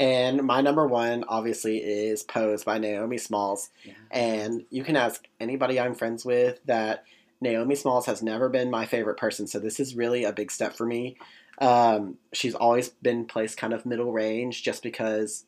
And 0.00 0.42
my 0.44 0.60
number 0.60 0.86
one, 0.86 1.24
obviously, 1.28 1.78
is 1.78 2.22
Pose 2.22 2.64
by 2.64 2.78
Naomi 2.78 3.18
Smalls. 3.18 3.70
Yeah. 3.84 3.94
And 4.10 4.64
you 4.70 4.84
can 4.84 4.96
ask 4.96 5.26
anybody 5.40 5.78
I'm 5.78 5.94
friends 5.94 6.24
with 6.24 6.60
that 6.66 7.04
Naomi 7.40 7.74
Smalls 7.74 8.06
has 8.06 8.22
never 8.22 8.48
been 8.48 8.70
my 8.70 8.86
favorite 8.86 9.16
person. 9.18 9.46
So 9.46 9.58
this 9.58 9.78
is 9.80 9.94
really 9.96 10.24
a 10.24 10.32
big 10.32 10.50
step 10.50 10.74
for 10.74 10.86
me. 10.86 11.16
Um, 11.60 12.16
she's 12.32 12.54
always 12.54 12.88
been 12.88 13.26
placed 13.26 13.58
kind 13.58 13.72
of 13.72 13.84
middle 13.84 14.12
range 14.12 14.62
just 14.62 14.82
because 14.82 15.44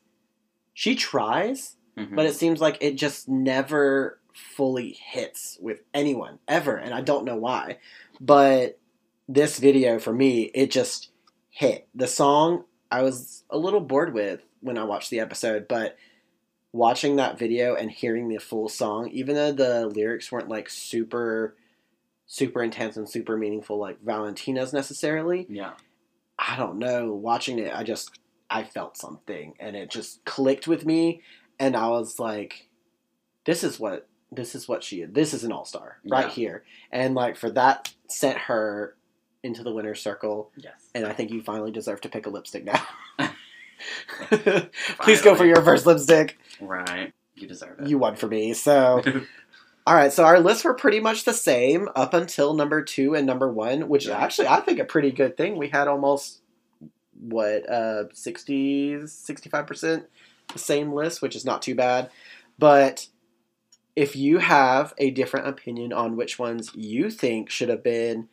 she 0.73 0.95
tries, 0.95 1.77
Mhm. 1.97 2.15
but 2.15 2.25
it 2.25 2.35
seems 2.35 2.61
like 2.61 2.77
it 2.81 2.95
just 2.97 3.27
never 3.29 4.19
fully 4.33 4.91
hits 4.91 5.57
with 5.61 5.81
anyone 5.93 6.39
ever. 6.47 6.75
And 6.75 6.93
I 6.93 7.01
don't 7.01 7.25
know 7.25 7.35
why. 7.35 7.77
But 8.19 8.79
this 9.27 9.59
video 9.59 9.99
for 9.99 10.13
me, 10.13 10.43
it 10.53 10.71
just 10.71 11.09
hit. 11.49 11.87
The 11.95 12.07
song 12.07 12.65
I 12.91 13.03
was 13.03 13.43
a 13.49 13.57
little 13.57 13.79
bored 13.79 14.13
with 14.13 14.41
when 14.59 14.77
I 14.77 14.83
watched 14.83 15.09
the 15.09 15.21
episode, 15.21 15.67
but 15.67 15.95
watching 16.73 17.15
that 17.15 17.39
video 17.39 17.75
and 17.75 17.89
hearing 17.89 18.27
the 18.27 18.37
full 18.37 18.67
song, 18.67 19.09
even 19.11 19.35
though 19.35 19.51
the 19.51 19.87
lyrics 19.87 20.31
weren't 20.31 20.49
like 20.49 20.69
super 20.69 21.55
super 22.27 22.63
intense 22.63 22.95
and 22.95 23.09
super 23.09 23.35
meaningful 23.35 23.77
like 23.77 24.01
Valentina's 24.01 24.71
necessarily, 24.71 25.45
yeah. 25.49 25.73
I 26.39 26.55
don't 26.55 26.79
know, 26.79 27.13
watching 27.13 27.59
it 27.59 27.73
I 27.75 27.83
just 27.83 28.17
I 28.49 28.63
felt 28.63 28.97
something 28.97 29.53
and 29.59 29.75
it 29.75 29.89
just 29.89 30.23
clicked 30.25 30.67
with 30.67 30.85
me 30.85 31.21
and 31.59 31.75
I 31.75 31.89
was 31.89 32.19
like 32.19 32.67
this 33.45 33.63
is 33.63 33.79
what 33.79 34.07
this 34.31 34.55
is 34.55 34.67
what 34.67 34.83
she 34.83 35.01
is. 35.01 35.11
This 35.11 35.33
is 35.33 35.43
an 35.43 35.51
all-star 35.51 35.97
right 36.09 36.25
Yeah. 36.27 36.31
here. 36.31 36.63
And 36.91 37.15
like 37.15 37.35
for 37.35 37.49
that 37.51 37.93
sent 38.07 38.37
her 38.37 38.95
into 39.43 39.63
the 39.63 39.73
winner's 39.73 40.01
circle 40.01 40.51
Yes. 40.55 40.89
and 40.95 41.05
I 41.05 41.13
think 41.13 41.31
you 41.31 41.41
finally 41.41 41.71
deserve 41.71 42.01
to 42.01 42.09
pick 42.09 42.25
a 42.25 42.29
lipstick 42.29 42.63
now. 42.63 42.81
Please 44.99 45.21
go 45.21 45.35
for 45.35 45.45
your 45.45 45.61
first 45.63 45.85
lipstick. 45.85 46.37
Right. 46.59 47.13
You 47.35 47.47
deserve 47.47 47.79
it. 47.79 47.87
You 47.87 47.97
won 47.97 48.15
for 48.15 48.27
me. 48.27 48.53
So, 48.53 49.01
all 49.87 49.95
right. 49.95 50.13
So 50.13 50.23
our 50.23 50.39
lists 50.39 50.63
were 50.63 50.73
pretty 50.75 50.99
much 50.99 51.23
the 51.25 51.33
same 51.33 51.89
up 51.95 52.13
until 52.13 52.53
number 52.53 52.83
two 52.83 53.15
and 53.15 53.25
number 53.25 53.51
one, 53.51 53.89
which 53.89 54.03
is 54.03 54.09
Yeah. 54.09 54.19
actually 54.19 54.47
I 54.47 54.59
think 54.61 54.79
a 54.79 54.85
pretty 54.85 55.11
good 55.11 55.37
thing. 55.37 55.57
We 55.57 55.69
had 55.69 55.87
almost 55.87 56.41
what 57.19 57.67
uh 57.69 58.05
60 58.13 59.05
65 59.07 59.67
percent 59.67 60.05
the 60.53 60.59
same 60.59 60.91
list, 60.93 61.21
which 61.21 61.35
is 61.35 61.45
not 61.45 61.61
too 61.61 61.75
bad. 61.75 62.09
But 62.59 63.07
if 63.95 64.15
you 64.15 64.37
have 64.39 64.93
a 64.97 65.11
different 65.11 65.47
opinion 65.47 65.91
on 65.93 66.15
which 66.15 66.39
ones 66.39 66.71
you 66.73 67.09
think 67.09 67.49
should 67.49 67.69
have 67.69 67.83
been 67.83 68.29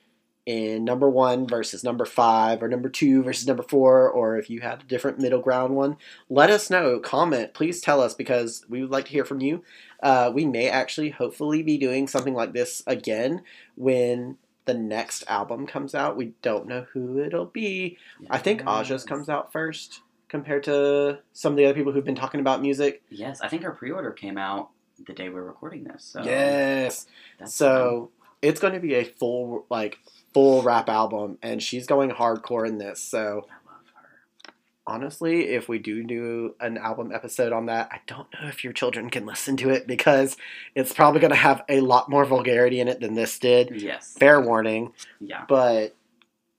in 0.46 0.82
number 0.82 1.10
one 1.10 1.46
versus 1.46 1.84
number 1.84 2.06
five, 2.06 2.62
or 2.62 2.68
number 2.68 2.88
two 2.88 3.22
versus 3.22 3.46
number 3.46 3.62
four, 3.62 4.08
or 4.08 4.38
if 4.38 4.48
you 4.48 4.60
had 4.60 4.80
a 4.80 4.86
different 4.86 5.18
middle 5.18 5.42
ground 5.42 5.76
one, 5.76 5.94
let 6.30 6.48
us 6.48 6.70
know. 6.70 6.98
Comment, 6.98 7.52
please 7.52 7.82
tell 7.82 8.00
us 8.00 8.14
because 8.14 8.64
we 8.66 8.80
would 8.80 8.90
like 8.90 9.04
to 9.04 9.10
hear 9.10 9.26
from 9.26 9.42
you. 9.42 9.62
Uh, 10.02 10.30
we 10.32 10.46
may 10.46 10.70
actually, 10.70 11.10
hopefully, 11.10 11.62
be 11.62 11.76
doing 11.76 12.08
something 12.08 12.32
like 12.32 12.54
this 12.54 12.82
again 12.86 13.42
when 13.74 14.38
the 14.64 14.72
next 14.72 15.22
album 15.28 15.66
comes 15.66 15.94
out. 15.94 16.16
We 16.16 16.32
don't 16.40 16.66
know 16.66 16.86
who 16.94 17.18
it'll 17.18 17.44
be. 17.44 17.98
I 18.30 18.38
think 18.38 18.62
Aja's 18.62 19.04
comes 19.04 19.28
out 19.28 19.52
first 19.52 20.00
compared 20.28 20.62
to 20.62 21.18
some 21.34 21.52
of 21.52 21.56
the 21.58 21.66
other 21.66 21.74
people 21.74 21.92
who've 21.92 22.04
been 22.04 22.14
talking 22.14 22.40
about 22.40 22.62
music. 22.62 23.02
Yes, 23.10 23.42
I 23.42 23.48
think 23.48 23.64
our 23.64 23.72
pre-order 23.72 24.12
came 24.12 24.38
out 24.38 24.70
the 25.06 25.12
day 25.12 25.28
we're 25.28 25.42
recording 25.42 25.84
this. 25.84 26.04
So 26.04 26.22
yes. 26.22 27.06
So 27.46 28.10
it's 28.42 28.60
going 28.60 28.74
to 28.74 28.80
be 28.80 28.94
a 28.94 29.04
full 29.04 29.66
like 29.70 29.98
full 30.34 30.62
rap 30.62 30.88
album, 30.88 31.38
and 31.42 31.62
she's 31.62 31.86
going 31.86 32.10
hardcore 32.10 32.66
in 32.66 32.78
this. 32.78 33.00
So. 33.00 33.46
I 33.48 33.70
love 33.72 33.82
her. 33.94 34.52
honestly, 34.86 35.48
if 35.50 35.68
we 35.68 35.78
do 35.78 36.02
do 36.04 36.54
an 36.60 36.78
album 36.78 37.12
episode 37.12 37.52
on 37.52 37.66
that, 37.66 37.88
I 37.92 38.00
don't 38.06 38.28
know 38.34 38.48
if 38.48 38.64
your 38.64 38.72
children 38.72 39.10
can 39.10 39.26
listen 39.26 39.56
to 39.58 39.70
it 39.70 39.86
because 39.86 40.36
it's 40.74 40.92
probably 40.92 41.20
going 41.20 41.30
to 41.30 41.36
have 41.36 41.62
a 41.68 41.80
lot 41.80 42.08
more 42.08 42.24
vulgarity 42.24 42.80
in 42.80 42.88
it 42.88 43.00
than 43.00 43.14
this 43.14 43.38
did. 43.38 43.80
Yes. 43.80 44.14
Fair 44.18 44.40
warning, 44.40 44.92
Yeah. 45.20 45.44
but 45.48 45.94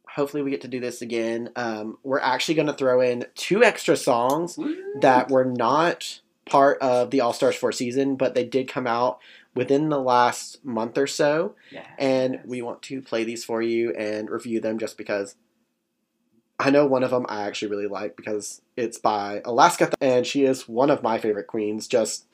hopefully 0.08 0.44
we 0.44 0.52
get 0.52 0.62
to 0.62 0.68
do 0.68 0.80
this 0.80 1.02
again. 1.02 1.50
Um, 1.56 1.98
we're 2.04 2.20
actually 2.20 2.56
going 2.56 2.68
to 2.68 2.74
throw 2.74 3.00
in 3.02 3.26
two 3.36 3.64
extra 3.64 3.96
songs 3.96 4.58
that 5.02 5.30
were 5.30 5.46
not 5.46 6.20
part 6.50 6.80
of 6.82 7.12
the 7.12 7.22
All 7.22 7.34
Stars 7.34 7.56
4 7.56 7.72
season, 7.72 8.16
but 8.16 8.36
they 8.36 8.44
did 8.44 8.68
come 8.68 8.88
out 8.88 9.20
within 9.56 9.90
the 9.90 10.00
last 10.00 10.64
month 10.64 10.98
or 10.98 11.08
so. 11.08 11.56
Yes. 11.72 11.88
And 11.98 12.40
we 12.46 12.62
want 12.62 12.82
to 12.84 13.02
play 13.02 13.24
these 13.24 13.44
for 13.44 13.62
you 13.62 13.92
and 13.94 14.30
review 14.30 14.60
them 14.60 14.78
just 14.78 14.98
because 14.98 15.36
I 16.60 16.70
know 16.70 16.86
one 16.86 17.04
of 17.04 17.12
them 17.12 17.26
I 17.30 17.44
actually 17.44 17.72
really 17.72 17.88
like 17.88 18.16
because 18.18 18.62
it's 18.76 18.98
by 18.98 19.42
Alaska, 19.46 19.92
and 20.02 20.28
she 20.28 20.44
is 20.44 20.68
one 20.68 20.90
of 20.90 21.02
my 21.02 21.18
favorite 21.18 21.48
queens. 21.48 21.88
Just 21.88 22.26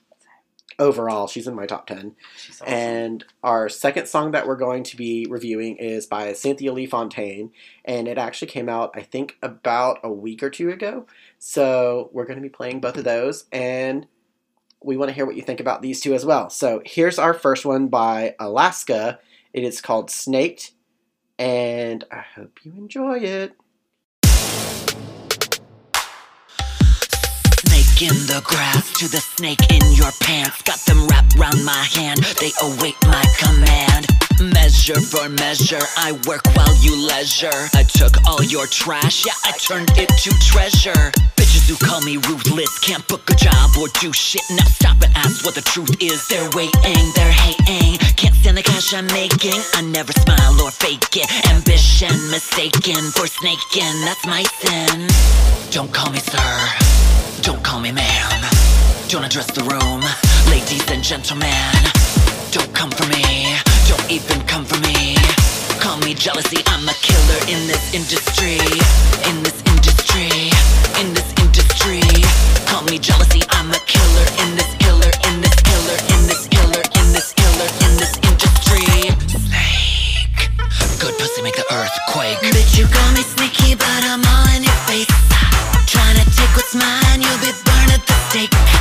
overall, 0.79 1.27
she's 1.27 1.47
in 1.47 1.55
my 1.55 1.67
top 1.67 1.85
10. 1.87 2.15
Awesome. 2.49 2.67
And 2.67 3.25
our 3.43 3.69
second 3.69 4.07
song 4.07 4.31
that 4.31 4.47
we're 4.47 4.55
going 4.55 4.83
to 4.83 4.97
be 4.97 5.27
reviewing 5.29 5.77
is 5.77 6.07
by 6.07 6.33
Cynthia 6.33 6.73
Lee 6.73 6.87
Fontaine, 6.87 7.51
and 7.85 8.07
it 8.07 8.17
actually 8.17 8.47
came 8.47 8.67
out, 8.67 8.91
I 8.95 9.01
think, 9.01 9.37
about 9.43 9.99
a 10.03 10.11
week 10.11 10.41
or 10.41 10.49
two 10.49 10.69
ago. 10.71 11.05
So 11.39 12.09
we're 12.11 12.25
going 12.25 12.37
to 12.37 12.41
be 12.41 12.49
playing 12.49 12.81
both 12.81 12.97
of 12.97 13.03
those, 13.03 13.45
and 13.51 14.07
we 14.83 14.97
want 14.97 15.09
to 15.09 15.15
hear 15.15 15.25
what 15.25 15.35
you 15.35 15.41
think 15.41 15.59
about 15.59 15.81
these 15.81 16.01
two 16.01 16.13
as 16.13 16.25
well. 16.25 16.49
So 16.49 16.81
here's 16.85 17.19
our 17.19 17.33
first 17.33 17.65
one 17.65 17.87
by 17.87 18.35
Alaska. 18.39 19.19
It 19.53 19.63
is 19.63 19.81
called 19.81 20.09
Snaked, 20.09 20.71
and 21.37 22.03
I 22.11 22.23
hope 22.35 22.59
you 22.63 22.73
enjoy 22.73 23.19
it. 23.19 23.55
In 28.01 28.09
the 28.27 28.41
grass 28.43 28.91
to 28.99 29.07
the 29.07 29.21
snake 29.21 29.71
in 29.71 29.93
your 29.93 30.11
pants. 30.19 30.61
Got 30.63 30.79
them 30.79 31.07
wrapped 31.07 31.35
round 31.35 31.63
my 31.63 31.71
hand, 31.71 32.19
they 32.41 32.51
await 32.61 32.95
my 33.03 33.23
command. 33.39 34.24
Measure 34.39 34.99
for 34.99 35.29
measure, 35.29 35.79
I 35.97 36.11
work 36.27 36.45
while 36.55 36.75
you 36.81 37.07
leisure. 37.07 37.69
I 37.73 37.83
took 37.83 38.21
all 38.27 38.43
your 38.43 38.67
trash, 38.67 39.25
yeah, 39.25 39.31
I 39.45 39.53
turned 39.57 39.91
it 39.95 40.09
to 40.09 40.29
treasure. 40.43 41.11
Bitches 41.37 41.69
who 41.69 41.75
call 41.77 42.01
me 42.01 42.17
ruthless 42.17 42.79
can't 42.79 43.07
book 43.07 43.29
a 43.29 43.35
job 43.35 43.71
or 43.79 43.87
do 44.01 44.11
shit. 44.11 44.43
Now 44.51 44.65
stop 44.65 45.01
and 45.01 45.15
ask 45.15 45.45
what 45.45 45.55
the 45.55 45.61
truth 45.61 45.95
is. 46.01 46.27
They're 46.27 46.49
waiting, 46.53 47.05
they're 47.15 47.31
hating. 47.31 47.97
Can't 48.17 48.35
stand 48.35 48.57
the 48.57 48.63
cash 48.63 48.93
I'm 48.93 49.07
making. 49.07 49.59
I 49.73 49.81
never 49.81 50.11
smile 50.11 50.61
or 50.61 50.71
fake 50.71 51.15
it. 51.15 51.31
Ambition 51.49 52.11
mistaken 52.29 53.01
for 53.15 53.27
snaking, 53.27 53.95
that's 54.03 54.25
my 54.25 54.43
sin. 54.59 55.07
Don't 55.71 55.93
call 55.93 56.11
me 56.11 56.19
sir. 56.19 56.69
Don't 57.41 57.63
call 57.63 57.79
me 57.79 57.93
ma'am. 57.93 58.41
Don't 59.07 59.23
address 59.23 59.49
the 59.51 59.63
room, 59.63 60.03
ladies 60.51 60.91
and 60.91 61.01
gentlemen. 61.01 61.94
Don't 62.55 62.73
come 62.73 62.89
for 62.89 63.03
me. 63.11 63.51
Don't 63.83 64.07
even 64.09 64.39
come 64.47 64.63
for 64.63 64.79
me. 64.79 65.17
Call 65.83 65.97
me 66.07 66.13
jealousy. 66.13 66.63
I'm 66.67 66.87
a 66.87 66.95
killer 67.03 67.39
in 67.51 67.67
this 67.67 67.93
industry. 67.93 68.55
In 69.27 69.43
this 69.43 69.59
industry. 69.67 70.31
In 70.95 71.11
this 71.11 71.27
industry. 71.43 71.99
Call 72.71 72.83
me 72.87 72.97
jealousy. 72.97 73.43
I'm 73.51 73.67
a 73.75 73.79
killer 73.83 74.27
in 74.39 74.55
this 74.55 74.71
killer. 74.79 75.11
In 75.27 75.43
this 75.43 75.59
killer. 75.67 75.99
In 76.15 76.21
this 76.31 76.47
killer. 76.47 76.79
In 76.95 77.07
this 77.11 77.35
killer. 77.35 77.67
In 77.83 77.91
this 77.99 78.15
industry. 78.23 78.87
Snake. 79.35 80.47
Good 81.03 81.11
pussy 81.19 81.41
make 81.41 81.59
the 81.59 81.67
earth 81.75 81.91
quake. 82.07 82.39
Bitch, 82.39 82.79
you 82.79 82.87
call 82.87 83.11
me 83.11 83.23
sneaky, 83.35 83.75
but 83.75 83.99
I'm 84.07 84.23
all 84.23 84.47
in 84.55 84.63
your 84.63 84.79
face. 84.87 85.11
Trying 85.91 86.23
to 86.23 86.25
take 86.39 86.55
what's 86.55 86.71
mine, 86.71 87.19
you'll 87.19 87.43
be 87.43 87.51
burned 87.67 87.91
at 87.91 88.03
the 88.07 88.15
stake. 88.31 88.74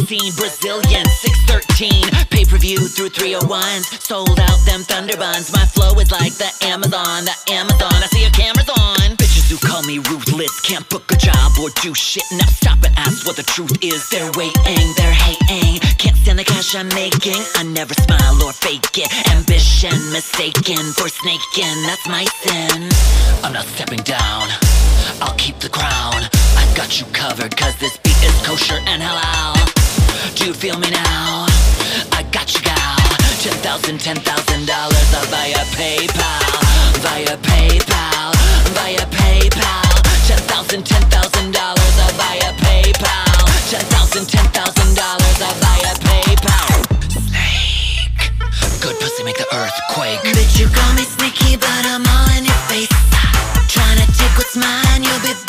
Obscene, 0.00 0.32
Brazilian, 0.36 1.04
613. 1.06 1.90
Pay 2.30 2.44
per 2.44 2.58
view 2.58 2.78
through 2.78 3.10
301s. 3.10 3.84
Sold 4.00 4.38
out 4.38 4.58
them 4.66 4.82
thunder 4.82 5.16
buns. 5.16 5.52
My 5.52 5.64
flow 5.66 5.98
is 5.98 6.10
like 6.10 6.34
the 6.34 6.50
Amazon, 6.62 7.24
the 7.24 7.36
Amazon. 7.50 7.94
I 7.94 8.06
see 8.10 8.22
your 8.22 8.30
cameras 8.30 8.68
on. 8.68 9.16
Bitches 9.16 9.50
who 9.50 9.58
call 9.58 9.82
me 9.82 9.98
ruthless 9.98 10.60
can't 10.60 10.88
book 10.88 11.10
a 11.10 11.16
job 11.16 11.52
or 11.60 11.70
do 11.82 11.94
shit. 11.94 12.24
Now 12.32 12.46
stop 12.46 12.78
and 12.84 12.94
ask 12.98 13.26
what 13.26 13.36
the 13.36 13.42
truth 13.42 13.82
is. 13.82 14.08
They're 14.10 14.30
waiting, 14.36 14.86
they're 14.96 15.12
hating. 15.12 15.80
Can't 15.98 16.16
stand 16.16 16.38
the 16.38 16.44
cash 16.44 16.74
I'm 16.74 16.88
making. 16.94 17.40
I 17.56 17.62
never 17.64 17.94
smile 17.94 18.42
or 18.44 18.52
fake 18.52 18.98
it. 18.98 19.10
Ambition 19.34 19.96
mistaken 20.12 20.82
for 20.94 21.08
snaking. 21.08 21.74
That's 21.86 22.06
my 22.08 22.24
sin. 22.42 22.88
I'm 23.42 23.52
not 23.52 23.66
stepping 23.66 24.02
down. 24.02 24.48
I'll 25.20 25.36
keep 25.36 25.58
the 25.58 25.68
crown. 25.68 26.22
I 26.54 26.64
got 26.76 27.00
you 27.00 27.06
covered, 27.12 27.56
cause 27.56 27.74
this 27.76 27.96
beat 27.98 28.20
is 28.22 28.36
kosher 28.46 28.78
and 28.86 29.02
halal. 29.02 29.87
Do 30.38 30.46
you 30.46 30.54
feel 30.54 30.78
me 30.78 30.88
now? 30.88 31.46
I 32.14 32.22
got 32.30 32.54
you, 32.54 32.62
gal. 32.62 32.94
Ten 33.42 33.58
thousand, 33.58 33.98
ten 33.98 34.14
thousand 34.22 34.66
dollars 34.70 35.10
I 35.10 35.26
via 35.34 35.64
PayPal, 35.74 36.62
via 37.02 37.34
PayPal, 37.42 38.30
via 38.70 39.02
PayPal. 39.18 39.90
Ten 40.30 40.38
thousand, 40.46 40.86
ten 40.86 41.02
thousand 41.10 41.50
dollars 41.50 41.94
I 41.98 42.06
via 42.14 42.52
PayPal. 42.54 43.50
Ten 43.66 43.82
thousand, 43.90 44.28
ten 44.30 44.46
thousand 44.54 44.94
dollars 44.94 45.38
I 45.42 45.50
via 45.58 45.92
PayPal. 46.06 46.86
Snake, 47.18 48.30
good 48.80 48.94
pussy 49.00 49.24
make 49.24 49.38
the 49.38 49.48
earth 49.56 49.74
quake. 49.90 50.22
Bitch, 50.22 50.60
you 50.60 50.68
call 50.70 50.94
me 50.94 51.02
sneaky, 51.02 51.56
but 51.56 51.82
I'm 51.82 52.06
all 52.06 52.30
in 52.38 52.46
your 52.46 52.62
face. 52.70 52.94
Tryna 53.66 54.06
take 54.14 54.38
what's 54.38 54.54
mine, 54.54 55.02
you'll 55.02 55.18
be 55.18 55.47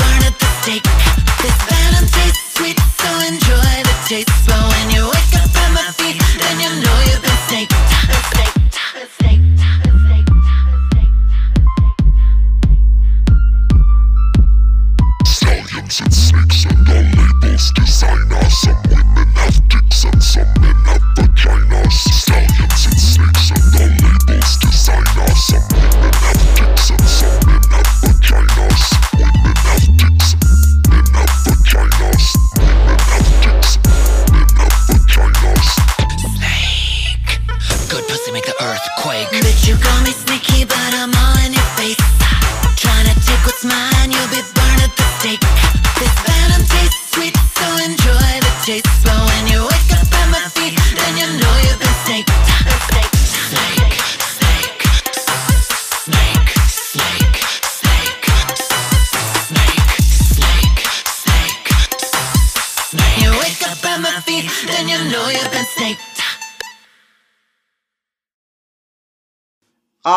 some 20.22 20.48
men 20.62 20.76
have 20.86 21.02
vaginas 21.16 21.94
Stallions 21.94 22.86
and 22.86 23.00
snakes 23.00 23.52
and 23.52 23.76
all 23.76 23.90
labels 24.04 24.58
designer 24.58 25.36
Some 25.36 25.68
women 25.72 26.14
have 26.14 26.56
dicks 26.56 26.90
and 26.90 27.02
some 27.02 27.40
men 27.48 27.64
have 27.72 27.88
vaginas 28.02 29.09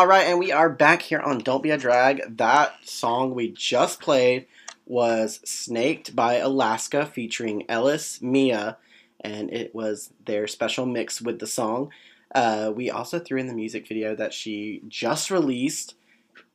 All 0.03 0.09
right, 0.09 0.27
and 0.27 0.41
we 0.41 0.51
are 0.51 0.69
back 0.69 1.01
here 1.01 1.21
on 1.21 1.39
Don't 1.39 1.63
Be 1.63 1.71
a 1.71 1.79
Drag. 1.79 2.39
That 2.39 2.75
song 2.85 3.37
we 3.37 3.53
just 3.53 4.01
played 4.01 4.47
was 4.85 5.39
Snaked 5.45 6.17
by 6.17 6.39
Alaska 6.39 7.07
featuring 7.07 7.65
Ellis 7.69 8.21
Miah, 8.21 8.75
and 9.21 9.53
it 9.53 9.73
was 9.73 10.13
their 10.27 10.49
special 10.49 10.87
mix 10.87 11.23
with 11.23 11.39
the 11.39 11.47
song. 11.47 11.93
Uh, 12.35 12.73
we 12.75 12.91
also 12.91 13.21
threw 13.21 13.39
in 13.39 13.47
the 13.47 13.55
music 13.55 13.87
video 13.87 14.17
that 14.17 14.35
she 14.35 14.83
just 14.89 15.31
released. 15.31 15.95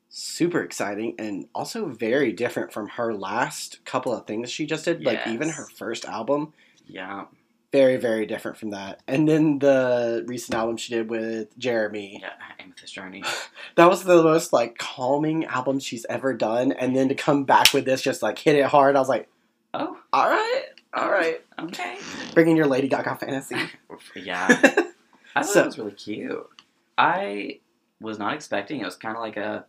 Super 0.10 0.62
exciting 0.62 1.16
and 1.18 1.48
also 1.56 1.86
very 1.86 2.34
different 2.34 2.74
from 2.74 2.89
her 2.89 3.14
last 3.14 3.80
couple 3.86 4.14
of 4.14 4.28
things 4.28 4.52
she 4.52 4.66
just 4.66 4.84
did. 4.84 5.06
Like 5.06 5.26
even 5.26 5.48
her 5.48 5.68
first 5.68 6.04
album, 6.04 6.52
Yeah. 6.86 7.28
Very 7.72 7.97
very 7.97 8.26
different 8.26 8.57
from 8.57 8.72
that. 8.72 9.01
And 9.07 9.28
then 9.28 9.59
the 9.59 10.24
recent 10.28 10.55
album 10.55 10.78
she 10.78 10.93
did 10.95 11.09
with 11.09 11.57
Jeremy. 11.57 12.20
Yeah. 12.22 12.30
Amethyst 12.59 12.93
Journey. 12.93 13.24
That 13.76 13.89
was 13.89 14.03
the 14.03 14.24
most 14.24 14.53
like 14.53 14.78
calming 14.80 15.45
album 15.45 15.80
she's 15.80 16.05
ever 16.09 16.34
done, 16.34 16.72
and 16.72 16.95
then 16.95 17.09
to 17.09 17.15
come 17.15 17.43
back 17.43 17.74
with 17.74 17.86
this, 17.86 18.01
just 18.01 18.24
like 18.24 18.39
hit 18.39 18.55
it 18.55 18.65
hard. 18.65 18.95
I 18.95 18.99
was 18.99 19.09
like, 19.09 19.30
Oh, 19.74 19.97
all 20.11 20.28
right, 20.30 20.63
all 20.95 21.11
right, 21.11 21.45
okay. 21.59 21.97
bringing 22.34 22.57
your 22.57 22.65
Lady 22.65 22.88
Gaga 22.88 23.18
fantasy. 23.18 23.55
Yeah. 24.15 24.47
I 25.36 25.43
thought 25.43 25.45
So- 25.45 25.61
it 25.61 25.65
was 25.68 25.78
really 25.78 25.91
cute. 25.91 26.49
I 26.97 27.59
was 28.01 28.18
not 28.18 28.34
expecting 28.34 28.80
it 28.82 28.86
was 28.86 28.95
kind 28.95 29.15
of 29.15 29.22
like 29.22 29.38
a 29.38 29.65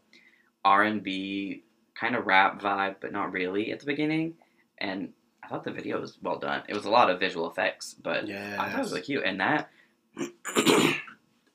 R 0.64 0.82
and 0.84 1.02
B 1.02 1.62
kind 1.94 2.14
of 2.14 2.26
rap 2.26 2.62
vibe, 2.62 2.96
but 3.00 3.12
not 3.12 3.32
really 3.32 3.70
at 3.72 3.80
the 3.80 3.86
beginning. 3.86 4.34
And 4.78 5.12
I 5.48 5.50
thought 5.50 5.64
the 5.64 5.72
video 5.72 5.98
was 6.00 6.18
well 6.22 6.38
done. 6.38 6.62
It 6.68 6.74
was 6.74 6.84
a 6.84 6.90
lot 6.90 7.08
of 7.08 7.18
visual 7.18 7.50
effects, 7.50 7.94
but 7.94 8.28
I 8.28 8.56
thought 8.56 8.74
it 8.74 8.82
was 8.82 8.92
really 8.92 9.02
cute. 9.02 9.24
And 9.24 9.40
that 9.40 9.70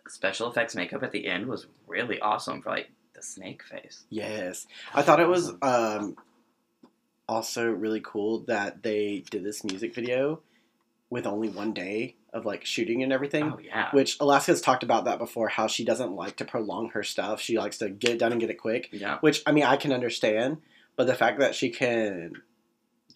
special 0.07 0.49
effects 0.49 0.75
makeup 0.75 1.03
at 1.03 1.11
the 1.11 1.27
end 1.27 1.45
was 1.45 1.67
really 1.87 2.19
awesome 2.19 2.61
for 2.61 2.71
like 2.71 2.89
the 3.13 3.21
snake 3.21 3.61
face. 3.63 4.03
yes, 4.09 4.65
I 4.95 5.03
thought 5.03 5.19
it 5.19 5.27
was 5.27 5.53
um, 5.61 6.17
also 7.29 7.69
really 7.69 8.01
cool 8.03 8.39
that 8.47 8.81
they 8.81 9.23
did 9.29 9.43
this 9.43 9.63
music 9.63 9.93
video 9.93 10.41
with 11.11 11.27
only 11.27 11.49
one 11.49 11.73
day 11.73 12.15
of 12.33 12.45
like 12.45 12.65
shooting 12.65 13.03
and 13.03 13.13
everything. 13.13 13.43
Oh 13.43 13.59
yeah. 13.59 13.89
Which 13.91 14.17
Alaska's 14.19 14.61
talked 14.61 14.81
about 14.81 15.05
that 15.05 15.19
before, 15.19 15.49
how 15.49 15.67
she 15.67 15.85
doesn't 15.85 16.15
like 16.15 16.37
to 16.37 16.45
prolong 16.45 16.89
her 16.89 17.03
stuff. 17.03 17.39
She 17.39 17.59
likes 17.59 17.77
to 17.77 17.89
get 17.89 18.13
it 18.13 18.17
done 18.17 18.31
and 18.31 18.41
get 18.41 18.49
it 18.49 18.55
quick. 18.57 18.89
yeah. 18.91 19.19
Which 19.21 19.43
I 19.45 19.51
mean, 19.51 19.65
I 19.65 19.77
can 19.77 19.93
understand, 19.93 20.57
but 20.95 21.05
the 21.05 21.13
fact 21.13 21.39
that 21.39 21.53
she 21.53 21.69
can 21.69 22.41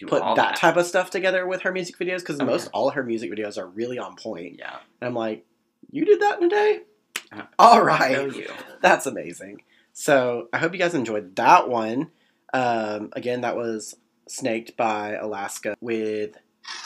put 0.05 0.21
all 0.21 0.35
that, 0.35 0.55
type 0.57 0.77
of 0.77 0.85
stuff 0.85 1.09
together 1.09 1.47
with 1.47 1.61
her 1.61 1.71
music 1.71 1.97
videos 1.97 2.19
because 2.19 2.39
Oh, 2.39 2.45
most 2.45 2.65
yeah. 2.65 2.69
all 2.73 2.91
her 2.91 3.03
music 3.03 3.31
videos 3.31 3.57
are 3.57 3.67
really 3.67 3.97
on 3.97 4.15
point. 4.15 4.57
Yeah. 4.59 4.77
And 5.01 5.07
I'm 5.07 5.15
like, 5.15 5.45
you 5.89 6.05
did 6.05 6.19
that 6.21 6.39
in 6.39 6.45
a 6.45 6.49
day? 6.49 6.81
Uh, 7.31 7.41
All 7.57 7.81
right, 7.83 8.33
you. 8.35 8.47
that's 8.81 9.05
amazing. 9.05 9.63
So 9.93 10.47
I 10.53 10.59
hope 10.59 10.73
you 10.73 10.79
guys 10.79 10.93
enjoyed 10.93 11.35
that 11.37 11.67
one. 11.69 12.11
Um, 12.53 13.09
again, 13.13 13.41
that 13.41 13.55
was 13.55 13.95
Snaked 14.27 14.77
by 14.77 15.13
Alaska 15.13 15.75
with 15.81 16.35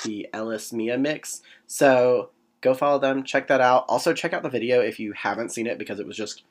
the 0.05 0.27
Ellis 0.33 0.71
Miah 0.71 0.97
mix. 0.97 1.41
So 1.67 2.29
go 2.61 2.73
follow 2.73 2.99
them, 2.99 3.23
check 3.23 3.47
that 3.47 3.61
out. 3.61 3.85
Also 3.89 4.13
check 4.13 4.33
out 4.33 4.43
the 4.43 4.49
video 4.49 4.79
if 4.81 4.99
you 4.99 5.13
haven't 5.13 5.49
seen 5.49 5.67
it 5.67 5.77
because 5.79 5.99
it 5.99 6.07
was 6.07 6.15
just 6.15 6.43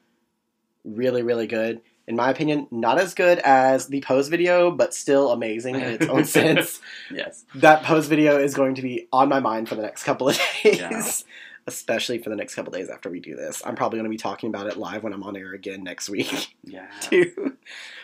really, 0.84 1.22
really 1.22 1.46
good. 1.46 1.80
In 2.11 2.16
my 2.16 2.28
opinion, 2.28 2.66
not 2.72 2.98
as 2.98 3.14
good 3.14 3.38
as 3.38 3.86
the 3.86 4.00
pose 4.00 4.26
video, 4.26 4.72
but 4.72 4.92
still 4.92 5.30
amazing 5.30 5.76
in 5.76 5.82
its 5.82 6.06
own 6.06 6.24
sense 6.38 6.80
Yes. 7.08 7.44
that 7.54 7.84
pose 7.84 8.08
video 8.08 8.36
is 8.36 8.52
going 8.52 8.74
to 8.74 8.82
be 8.82 9.06
on 9.12 9.28
my 9.28 9.38
mind 9.38 9.68
for 9.68 9.76
the 9.76 9.82
next 9.82 10.02
couple 10.02 10.28
of 10.28 10.36
days. 10.64 10.80
Yeah. 10.80 11.02
Especially 11.68 12.18
for 12.18 12.28
the 12.28 12.34
next 12.34 12.56
couple 12.56 12.72
days 12.72 12.90
after 12.90 13.08
we 13.11 13.20
do 13.20 13.36
this. 13.36 13.62
I'm 13.64 13.76
probably 13.76 13.98
going 13.98 14.11
to 14.11 14.11
be 14.11 14.16
talking 14.16 14.48
about 14.48 14.66
it 14.66 14.76
live 14.76 15.04
when 15.04 15.12
I'm 15.12 15.22
on 15.22 15.36
air 15.36 15.52
again 15.52 15.84
next 15.84 16.08
week, 16.11 16.56
Yeah. 16.64 16.88
too. 17.00 17.56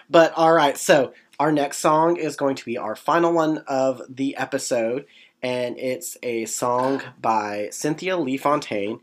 But 0.08 0.32
all 0.36 0.52
right, 0.52 0.78
so 0.78 1.12
our 1.40 1.50
next 1.50 1.78
song 1.78 2.16
is 2.16 2.36
going 2.36 2.54
to 2.54 2.64
be 2.64 2.78
our 2.78 2.94
final 2.94 3.32
one 3.32 3.58
of 3.66 4.02
the 4.08 4.36
episode, 4.36 5.06
and 5.42 5.76
it's 5.80 6.16
a 6.22 6.44
song 6.44 7.02
by 7.20 7.70
Cynthia 7.72 8.16
Lee 8.16 8.36
Fontaine. 8.36 9.00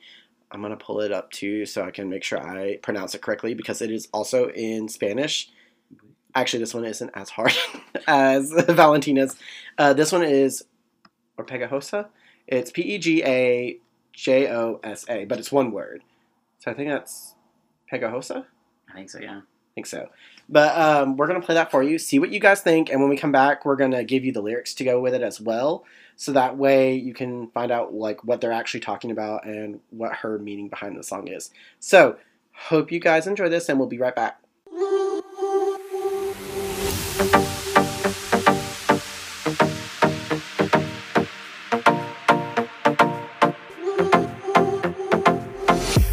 I'm 0.53 0.61
going 0.61 0.69
to 0.71 0.77
pull 0.77 1.01
it 1.01 1.11
up 1.11 1.31
too 1.31 1.65
so 1.65 1.83
I 1.83 1.91
can 1.91 2.09
make 2.09 2.23
sure 2.23 2.39
I 2.39 2.77
pronounce 2.77 3.15
it 3.15 3.21
correctly 3.21 3.55
because 3.55 3.81
it 3.81 3.91
is 3.91 4.07
also 4.13 4.49
in 4.49 4.87
Spanish. 4.87 5.49
Actually, 6.35 6.59
this 6.59 6.73
one 6.73 6.85
isn't 6.85 7.09
as 7.15 7.29
hard 7.29 7.53
as 8.07 8.51
Valentina's. 8.69 9.35
Uh, 9.77 9.93
this 9.93 10.11
one 10.11 10.23
is 10.23 10.63
or 11.37 11.45
Pegajosa. 11.45 12.07
It's 12.47 12.71
P 12.71 12.83
E 12.83 12.97
G 12.99 13.23
A 13.23 13.79
J 14.13 14.51
O 14.51 14.79
S 14.83 15.05
A, 15.09 15.25
but 15.25 15.39
it's 15.39 15.51
one 15.51 15.71
word. 15.71 16.03
So 16.59 16.71
I 16.71 16.75
think 16.75 16.89
that's 16.89 17.33
Pegajosa. 17.91 18.45
I 18.89 18.93
think 18.93 19.09
so. 19.09 19.19
Yeah. 19.19 19.39
I 19.39 19.73
think 19.73 19.87
so. 19.87 20.09
But 20.49 20.77
um, 20.77 21.17
we're 21.17 21.27
gonna 21.27 21.41
play 21.41 21.55
that 21.55 21.71
for 21.71 21.81
you. 21.81 21.97
See 21.97 22.19
what 22.19 22.29
you 22.29 22.39
guys 22.39 22.61
think, 22.61 22.91
and 22.91 23.01
when 23.01 23.09
we 23.09 23.17
come 23.17 23.31
back, 23.31 23.65
we're 23.65 23.75
gonna 23.75 24.03
give 24.03 24.23
you 24.23 24.31
the 24.31 24.41
lyrics 24.41 24.75
to 24.75 24.83
go 24.83 25.01
with 25.01 25.15
it 25.15 25.23
as 25.23 25.41
well 25.41 25.83
so 26.15 26.31
that 26.33 26.57
way 26.57 26.95
you 26.95 27.13
can 27.13 27.47
find 27.47 27.71
out 27.71 27.93
like 27.93 28.23
what 28.23 28.41
they're 28.41 28.51
actually 28.51 28.79
talking 28.79 29.11
about 29.11 29.45
and 29.45 29.79
what 29.89 30.15
her 30.17 30.37
meaning 30.39 30.67
behind 30.69 30.97
the 30.97 31.03
song 31.03 31.27
is. 31.27 31.51
So, 31.79 32.17
hope 32.53 32.91
you 32.91 32.99
guys 32.99 33.27
enjoy 33.27 33.49
this 33.49 33.69
and 33.69 33.79
we'll 33.79 33.87
be 33.87 33.97
right 33.97 34.15
back. 34.15 34.39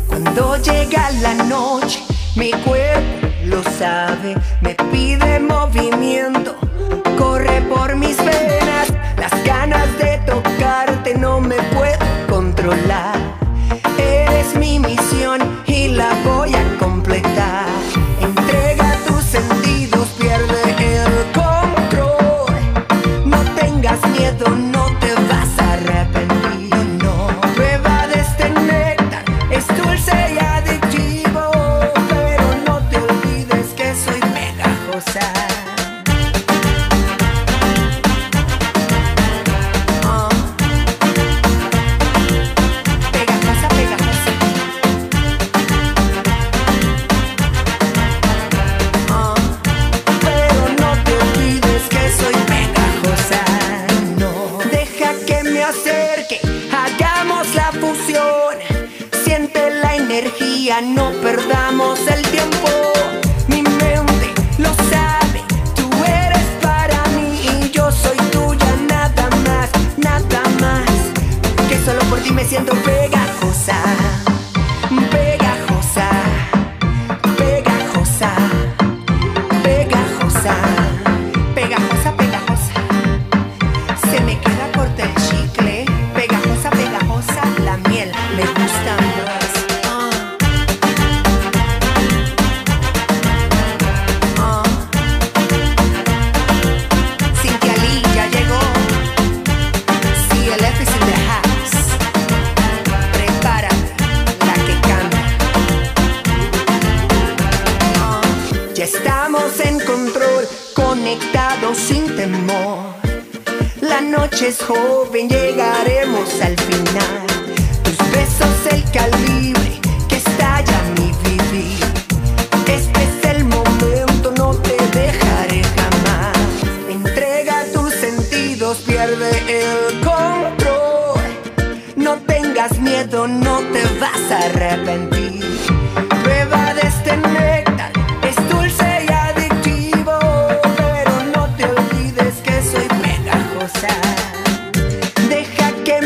Cuando 0.09 0.57
llega 0.57 1.11
la 1.23 1.35
noche, 1.49 2.01
mi 2.37 2.51
cuerpo 2.65 3.29
lo 3.45 3.63
sabe, 3.63 4.37
me 4.63 4.75
pide 4.91 5.41
movimiento, 5.41 6.57
corre 7.19 7.61
por 7.69 7.97
mis 7.97 8.17
venas. 8.17 9.00
No 11.15 11.41
me 11.41 11.57
puedo 11.75 11.99
controlar. 12.29 13.17
Eres 13.99 14.55
mi 14.57 14.79
misión 14.79 15.41
y 15.67 15.89
la 15.89 16.11
voy 16.25 16.55
a 16.55 16.60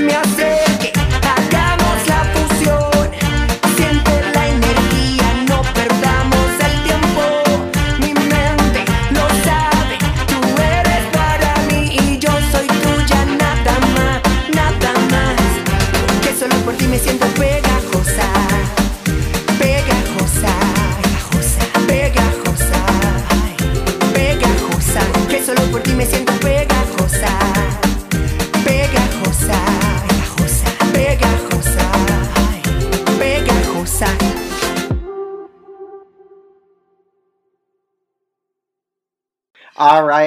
мясо 0.05 0.34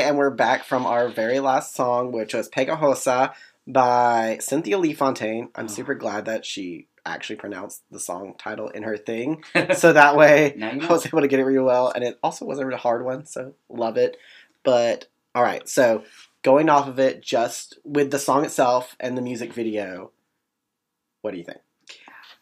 and 0.07 0.17
we're 0.17 0.29
back 0.29 0.63
from 0.63 0.85
our 0.85 1.09
very 1.09 1.41
last 1.41 1.75
song, 1.75 2.13
which 2.13 2.33
was 2.33 2.47
Pegajosa 2.47 3.33
by 3.67 4.37
Cynthia 4.39 4.77
Lee 4.77 4.93
Fontaine. 4.93 5.49
I'm 5.53 5.65
Oh. 5.65 5.67
super 5.67 5.95
glad 5.95 6.23
that 6.25 6.45
she 6.45 6.87
actually 7.05 7.35
pronounced 7.35 7.83
the 7.91 7.99
song 7.99 8.33
title 8.37 8.69
in 8.69 8.83
her 8.83 8.95
thing. 8.95 9.43
so 9.75 9.91
that 9.91 10.15
way 10.15 10.55
I 10.61 10.77
was 10.87 11.05
able 11.05 11.19
to 11.21 11.27
get 11.27 11.39
it 11.41 11.43
real 11.43 11.65
well, 11.65 11.91
and 11.93 12.05
it 12.05 12.17
also 12.23 12.45
wasn't 12.45 12.73
a 12.73 12.77
hard 12.77 13.03
one, 13.03 13.25
so 13.25 13.53
love 13.67 13.97
it. 13.97 14.15
But 14.63 15.07
all 15.35 15.43
right, 15.43 15.67
so 15.67 16.03
going 16.41 16.69
off 16.69 16.87
of 16.87 16.99
it, 16.99 17.21
just 17.21 17.77
with 17.83 18.09
the 18.11 18.19
song 18.19 18.45
itself 18.45 18.95
and 19.01 19.17
the 19.17 19.21
music 19.21 19.51
video, 19.53 20.11
what 21.21 21.31
do 21.31 21.37
you 21.37 21.43
think? 21.43 21.59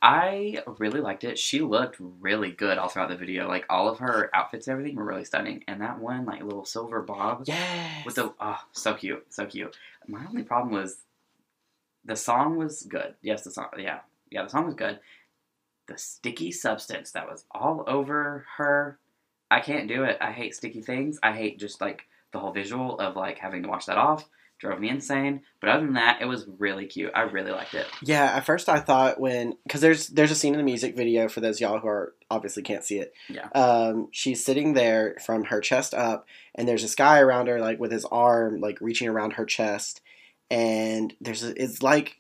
I 0.02 0.64
really 0.78 1.00
liked 1.00 1.24
it. 1.24 1.38
She 1.40 1.62
looked 1.62 1.98
really 2.00 2.52
good 2.52 2.78
all 2.78 2.90
throughout 2.90 3.10
the 3.10 3.18
video. 3.18 3.48
Like 3.48 3.66
all 3.70 3.90
of 3.90 4.00
her 4.00 4.30
outfits 4.34 4.68
and 4.68 4.74
everything 4.74 4.96
were 4.96 5.06
really 5.06 5.26
stunning. 5.26 5.64
And 5.68 5.82
that 5.82 6.00
one, 6.00 6.26
like 6.26 6.44
little 6.44 6.66
silver 6.66 7.02
bob 7.02 7.44
yeah, 7.46 8.04
with 8.06 8.16
the 8.16 8.34
oh, 8.40 8.60
so 8.72 8.94
cute, 8.94 9.26
so 9.30 9.46
cute. 9.46 9.76
My 10.08 10.26
only 10.28 10.44
problem 10.44 10.74
was 10.74 10.98
the 12.04 12.16
song 12.16 12.58
was 12.58 12.84
good. 12.84 13.16
Yes, 13.22 13.44
the 13.44 13.52
song. 13.52 13.70
Yeah, 13.78 14.00
yeah, 14.30 14.44
the 14.44 14.50
song 14.50 14.66
was 14.66 14.76
good. 14.76 15.00
The 15.88 15.98
sticky 15.98 16.52
substance 16.52 17.12
that 17.12 17.28
was 17.28 17.46
all 17.52 17.84
over 17.88 18.46
her. 18.58 19.00
I 19.50 19.60
can't 19.60 19.88
do 19.88 20.04
it. 20.04 20.18
I 20.22 20.32
hate 20.32 20.56
sticky 20.56 20.82
things. 20.82 21.20
I 21.22 21.32
hate 21.32 21.60
just 21.60 21.82
like 21.82 22.06
the 22.32 22.40
whole 22.40 22.52
visual 22.52 23.00
of 23.00 23.16
like 23.16 23.38
having 23.38 23.64
to 23.64 23.70
wash 23.70 23.86
that 23.86 23.98
off. 23.98 24.28
Drove 24.66 24.80
me 24.80 24.90
insane. 24.90 25.42
But 25.60 25.70
other 25.70 25.86
than 25.86 25.94
that, 25.94 26.22
it 26.22 26.26
was 26.26 26.46
really 26.58 26.86
cute. 26.86 27.12
I 27.14 27.22
really 27.22 27.52
liked 27.52 27.74
it. 27.76 27.86
Yeah, 28.02 28.24
at 28.26 28.46
first 28.46 28.68
I 28.68 28.80
thought 28.80 29.20
when 29.20 29.56
because 29.64 29.82
there's 29.82 30.08
there's 30.08 30.32
a 30.32 30.36
scene 30.36 30.54
in 30.54 30.58
the 30.58 30.64
music 30.64 30.96
video 30.96 31.28
for 31.30 31.40
those 31.40 31.62
y'all 31.62 31.80
who 31.80 31.88
are 31.88 32.14
obviously 32.32 32.64
can't 32.64 32.84
see 32.84 33.00
it. 33.00 33.14
Yeah. 33.30 33.48
Um, 33.54 34.08
she's 34.12 34.44
sitting 34.44 34.74
there 34.74 35.18
from 35.26 35.46
her 35.46 35.62
chest 35.62 35.94
up, 35.94 36.28
and 36.56 36.68
there's 36.68 36.82
this 36.82 36.96
guy 36.96 37.20
around 37.20 37.48
her 37.48 37.60
like 37.60 37.80
with 37.80 37.92
his 37.92 38.06
arm 38.06 38.60
like 38.60 38.80
reaching 38.82 39.08
around 39.08 39.34
her 39.34 39.46
chest, 39.46 40.02
and 40.50 41.14
there's 41.22 41.44
a, 41.44 41.62
it's 41.62 41.84
like 41.84 42.20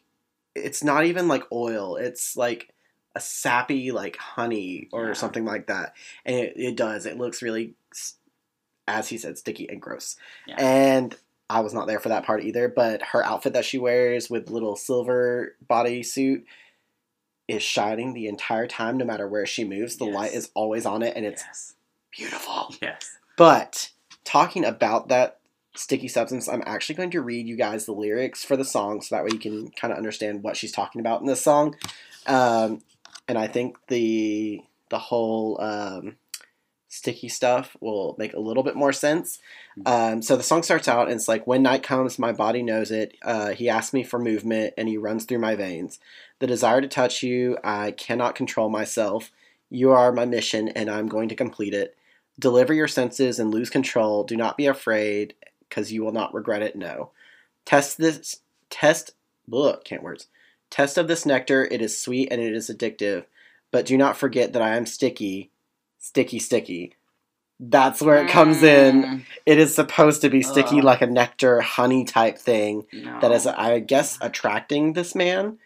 it's 0.53 0.83
not 0.83 1.05
even 1.05 1.27
like 1.27 1.43
oil. 1.51 1.95
It's 1.95 2.37
like 2.37 2.69
a 3.15 3.19
sappy 3.19 3.91
like 3.91 4.17
honey 4.17 4.87
or 4.91 5.07
Yeah. 5.07 5.13
something 5.13 5.45
like 5.45 5.67
that, 5.67 5.93
and 6.25 6.35
it, 6.35 6.53
it 6.57 6.75
does. 6.77 7.05
It 7.05 7.17
looks 7.17 7.41
really, 7.41 7.73
as 8.87 9.09
he 9.09 9.17
said, 9.17 9.37
sticky 9.37 9.67
and 9.69 9.81
gross. 9.81 10.15
Yeah. 10.45 10.55
And 10.59 11.15
I 11.49 11.59
was 11.59 11.73
not 11.73 11.87
there 11.87 11.99
for 11.99 12.09
that 12.09 12.25
part 12.25 12.43
either, 12.43 12.67
but 12.67 13.01
her 13.01 13.23
outfit 13.23 13.53
that 13.53 13.65
she 13.65 13.77
wears 13.77 14.29
with 14.29 14.49
little 14.49 14.75
silver 14.75 15.55
bodysuit 15.69 16.43
is 17.47 17.61
shining 17.61 18.13
the 18.13 18.27
entire 18.27 18.67
time, 18.67 18.97
no 18.97 19.05
matter 19.05 19.27
where 19.27 19.45
she 19.45 19.63
moves. 19.63 19.97
The 19.97 20.05
Yes. 20.05 20.15
light 20.15 20.33
is 20.33 20.49
always 20.55 20.85
on 20.85 21.03
it, 21.03 21.15
and 21.15 21.25
it's 21.25 21.43
yes. 21.43 21.73
beautiful. 22.11 22.73
Yes. 22.81 23.17
But 23.37 23.91
talking 24.23 24.65
about 24.65 25.09
that 25.09 25.39
sticky 25.75 26.07
substance, 26.07 26.47
I'm 26.47 26.63
actually 26.65 26.95
going 26.95 27.11
to 27.11 27.21
read 27.21 27.47
you 27.47 27.55
guys 27.55 27.85
the 27.85 27.91
lyrics 27.91 28.43
for 28.43 28.57
the 28.57 28.65
song 28.65 29.01
so 29.01 29.15
that 29.15 29.23
way 29.23 29.29
you 29.33 29.39
can 29.39 29.69
kind 29.71 29.91
of 29.91 29.97
understand 29.97 30.41
what 30.41 30.57
she's 30.57 30.71
talking 30.71 31.01
about 31.01 31.21
in 31.21 31.27
this 31.27 31.43
song. 31.43 31.75
Um, 32.25 32.81
and 33.27 33.37
I 33.37 33.47
think 33.47 33.77
the 33.87 34.61
the 34.89 34.99
whole 34.99 35.59
um, 35.61 36.15
sticky 36.95 37.29
stuff 37.29 37.75
will 37.81 38.15
make 38.17 38.33
a 38.33 38.39
little 38.39 38.63
bit 38.63 38.75
more 38.75 38.93
sense. 38.93 39.39
Um, 39.85 40.21
so 40.21 40.35
the 40.35 40.43
song 40.43 40.63
starts 40.63 40.87
out 40.87 41.07
and 41.07 41.15
it's 41.15 41.27
like, 41.27 41.45
When 41.45 41.61
night 41.61 41.83
comes, 41.83 42.17
my 42.17 42.31
body 42.31 42.63
knows 42.63 42.91
it. 42.91 43.17
Uh, 43.21 43.49
he 43.49 43.69
asks 43.69 43.93
me 43.93 44.03
for 44.03 44.17
movement 44.17 44.73
and 44.77 44.87
he 44.87 44.97
runs 44.97 45.25
through 45.25 45.39
my 45.39 45.55
veins. 45.55 45.99
The 46.39 46.47
desire 46.47 46.81
to 46.81 46.87
touch 46.87 47.21
you, 47.21 47.57
I 47.63 47.91
cannot 47.91 48.35
control 48.35 48.69
myself. 48.69 49.31
You 49.69 49.91
are 49.91 50.11
my 50.11 50.25
mission, 50.25 50.69
and 50.69 50.89
I'm 50.89 51.07
going 51.07 51.29
to 51.29 51.35
complete 51.35 51.73
it. 51.73 51.97
Deliver 52.39 52.73
your 52.73 52.87
senses 52.87 53.39
and 53.39 53.51
lose 53.51 53.69
control. 53.69 54.23
Do 54.23 54.37
not 54.37 54.57
be 54.57 54.67
afraid, 54.67 55.33
because 55.67 55.91
you 55.91 56.03
will 56.03 56.11
not 56.11 56.33
regret 56.33 56.61
it. 56.61 56.75
No. 56.75 57.11
Test 57.65 57.97
this. 57.97 58.37
Test. 58.69 59.11
Look, 59.47 59.83
can't 59.83 60.03
words. 60.03 60.27
Test 60.69 60.97
of 60.97 61.07
this 61.07 61.25
nectar. 61.25 61.65
It 61.65 61.81
is 61.81 61.99
sweet 61.99 62.29
and 62.31 62.41
it 62.41 62.53
is 62.53 62.69
addictive. 62.69 63.25
But 63.71 63.85
do 63.85 63.97
not 63.97 64.17
forget 64.17 64.53
that 64.53 64.61
I 64.61 64.75
am 64.75 64.85
sticky. 64.85 65.51
Sticky, 66.05 66.37
sticky. 66.37 66.93
That's 67.59 67.99
where 67.99 68.23
it 68.23 68.29
comes 68.29 68.61
in. 68.61 69.03
Mm, 69.03 69.21
It 69.47 69.57
is 69.57 69.73
supposed 69.73 70.21
to 70.21 70.29
be 70.29 70.43
sticky, 70.43 70.77
Ugh. 70.77 70.83
like 70.83 71.01
a 71.01 71.07
nectar, 71.07 71.61
honey 71.61 72.05
type 72.05 72.37
thing 72.37 72.85
no. 72.93 73.19
that 73.21 73.31
is, 73.31 73.47
I 73.47 73.79
guess, 73.79 74.19
attracting 74.21 74.93
this 74.93 75.15
man 75.15 75.57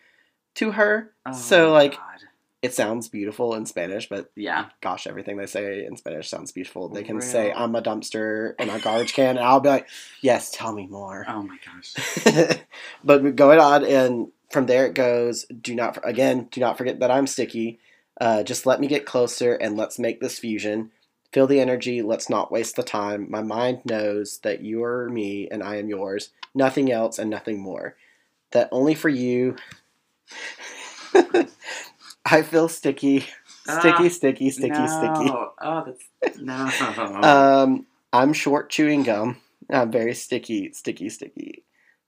to 0.55 0.71
her. 0.71 1.11
Oh 1.25 1.33
so, 1.33 1.73
like, 1.73 1.97
God. 1.97 2.21
it 2.61 2.73
sounds 2.73 3.09
beautiful 3.09 3.53
in 3.53 3.65
Spanish, 3.65 4.07
but 4.07 4.31
yeah. 4.33 4.67
gosh, 4.79 5.07
everything 5.07 5.35
they 5.35 5.45
say 5.45 5.85
in 5.85 5.97
Spanish 5.97 6.29
sounds 6.29 6.53
beautiful. 6.53 6.87
They 6.87 7.03
can 7.03 7.19
say. 7.19 7.51
I'm 7.51 7.75
a 7.75 7.81
dumpster 7.81 8.53
and 8.57 8.71
a 8.71 8.79
garbage 8.79 9.11
can, 9.11 9.35
and 9.35 9.45
I'll 9.45 9.59
be 9.59 9.67
like, 9.67 9.89
yes, 10.21 10.51
tell 10.51 10.71
me 10.71 10.87
more. 10.87 11.25
Oh 11.27 11.43
my 11.43 11.57
gosh. 11.65 12.61
but 13.03 13.35
going 13.35 13.59
on, 13.59 13.83
and 13.83 14.31
from 14.51 14.67
there 14.67 14.85
it 14.85 14.93
goes, 14.93 15.45
do 15.47 15.75
not, 15.75 15.97
again, 16.05 16.47
do 16.49 16.61
not 16.61 16.77
forget 16.77 17.01
that 17.01 17.11
I'm 17.11 17.27
sticky. 17.27 17.79
Uh, 18.19 18.43
just 18.43 18.65
let 18.65 18.79
me 18.81 18.87
get 18.87 19.05
closer 19.05 19.53
and 19.55 19.77
let's 19.77 19.97
make 19.99 20.19
this 20.19 20.39
fusion. 20.39 20.91
Feel 21.31 21.47
the 21.47 21.59
energy. 21.59 22.01
Let's 22.01 22.29
not 22.29 22.51
waste 22.51 22.75
the 22.75 22.83
time. 22.83 23.29
My 23.29 23.41
mind 23.41 23.81
knows 23.85 24.39
that 24.39 24.61
you 24.61 24.83
are 24.83 25.09
me 25.09 25.47
and 25.49 25.63
I 25.63 25.77
am 25.77 25.87
yours. 25.87 26.31
Nothing 26.55 26.91
else 26.91 27.19
and 27.19 27.29
nothing 27.29 27.59
more. 27.59 27.95
That 28.51 28.67
only 28.71 28.95
for 28.95 29.09
you. 29.09 29.55
I 32.25 32.41
feel 32.41 32.67
sticky. 32.67 33.21
Sticky, 33.63 34.05
Ah, 34.05 34.07
sticky, 34.09 34.49
sticky, 34.49 34.87
sticky. 34.87 35.25
no. 35.25 35.51
Oh, 35.61 35.83
that's 35.85 36.39
no. 36.39 36.65
Um, 37.23 37.85
I'm 38.11 38.33
short 38.33 38.69
chewing 38.71 39.03
gum. 39.03 39.37
I'm 39.69 39.91
very 39.91 40.15
sticky, 40.15 40.73
sticky, 40.73 41.09
sticky. 41.09 41.63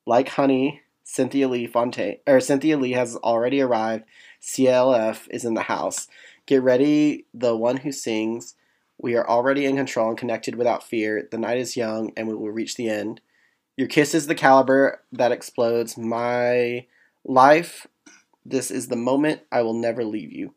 Like 0.07 0.29
honey, 0.29 0.81
Cynthia 1.03 1.47
Lee 1.47 1.67
Fontaine 1.67 2.17
or 2.25 2.39
Cynthia 2.39 2.77
Lee 2.77 2.93
has 2.93 3.15
already 3.17 3.61
arrived. 3.61 4.05
CLF 4.41 5.27
is 5.29 5.45
in 5.45 5.53
the 5.53 5.61
house. 5.63 6.07
Get 6.45 6.63
ready, 6.63 7.25
the 7.33 7.55
one 7.55 7.77
who 7.77 7.91
sings. 7.91 8.55
We 8.97 9.15
are 9.15 9.27
already 9.27 9.65
in 9.65 9.75
control 9.75 10.09
and 10.09 10.17
connected 10.17 10.55
without 10.55 10.83
fear. 10.83 11.27
The 11.31 11.37
night 11.37 11.57
is 11.57 11.77
young 11.77 12.11
and 12.15 12.27
we 12.27 12.35
will 12.35 12.51
reach 12.51 12.75
the 12.75 12.89
end. 12.89 13.21
Your 13.77 13.87
kiss 13.87 14.13
is 14.13 14.27
the 14.27 14.35
caliber 14.35 15.01
that 15.11 15.31
explodes. 15.31 15.97
My 15.97 16.85
life, 17.23 17.87
this 18.45 18.69
is 18.69 18.87
the 18.87 18.95
moment 18.95 19.41
I 19.51 19.61
will 19.61 19.73
never 19.73 20.03
leave 20.03 20.31
you. 20.31 20.53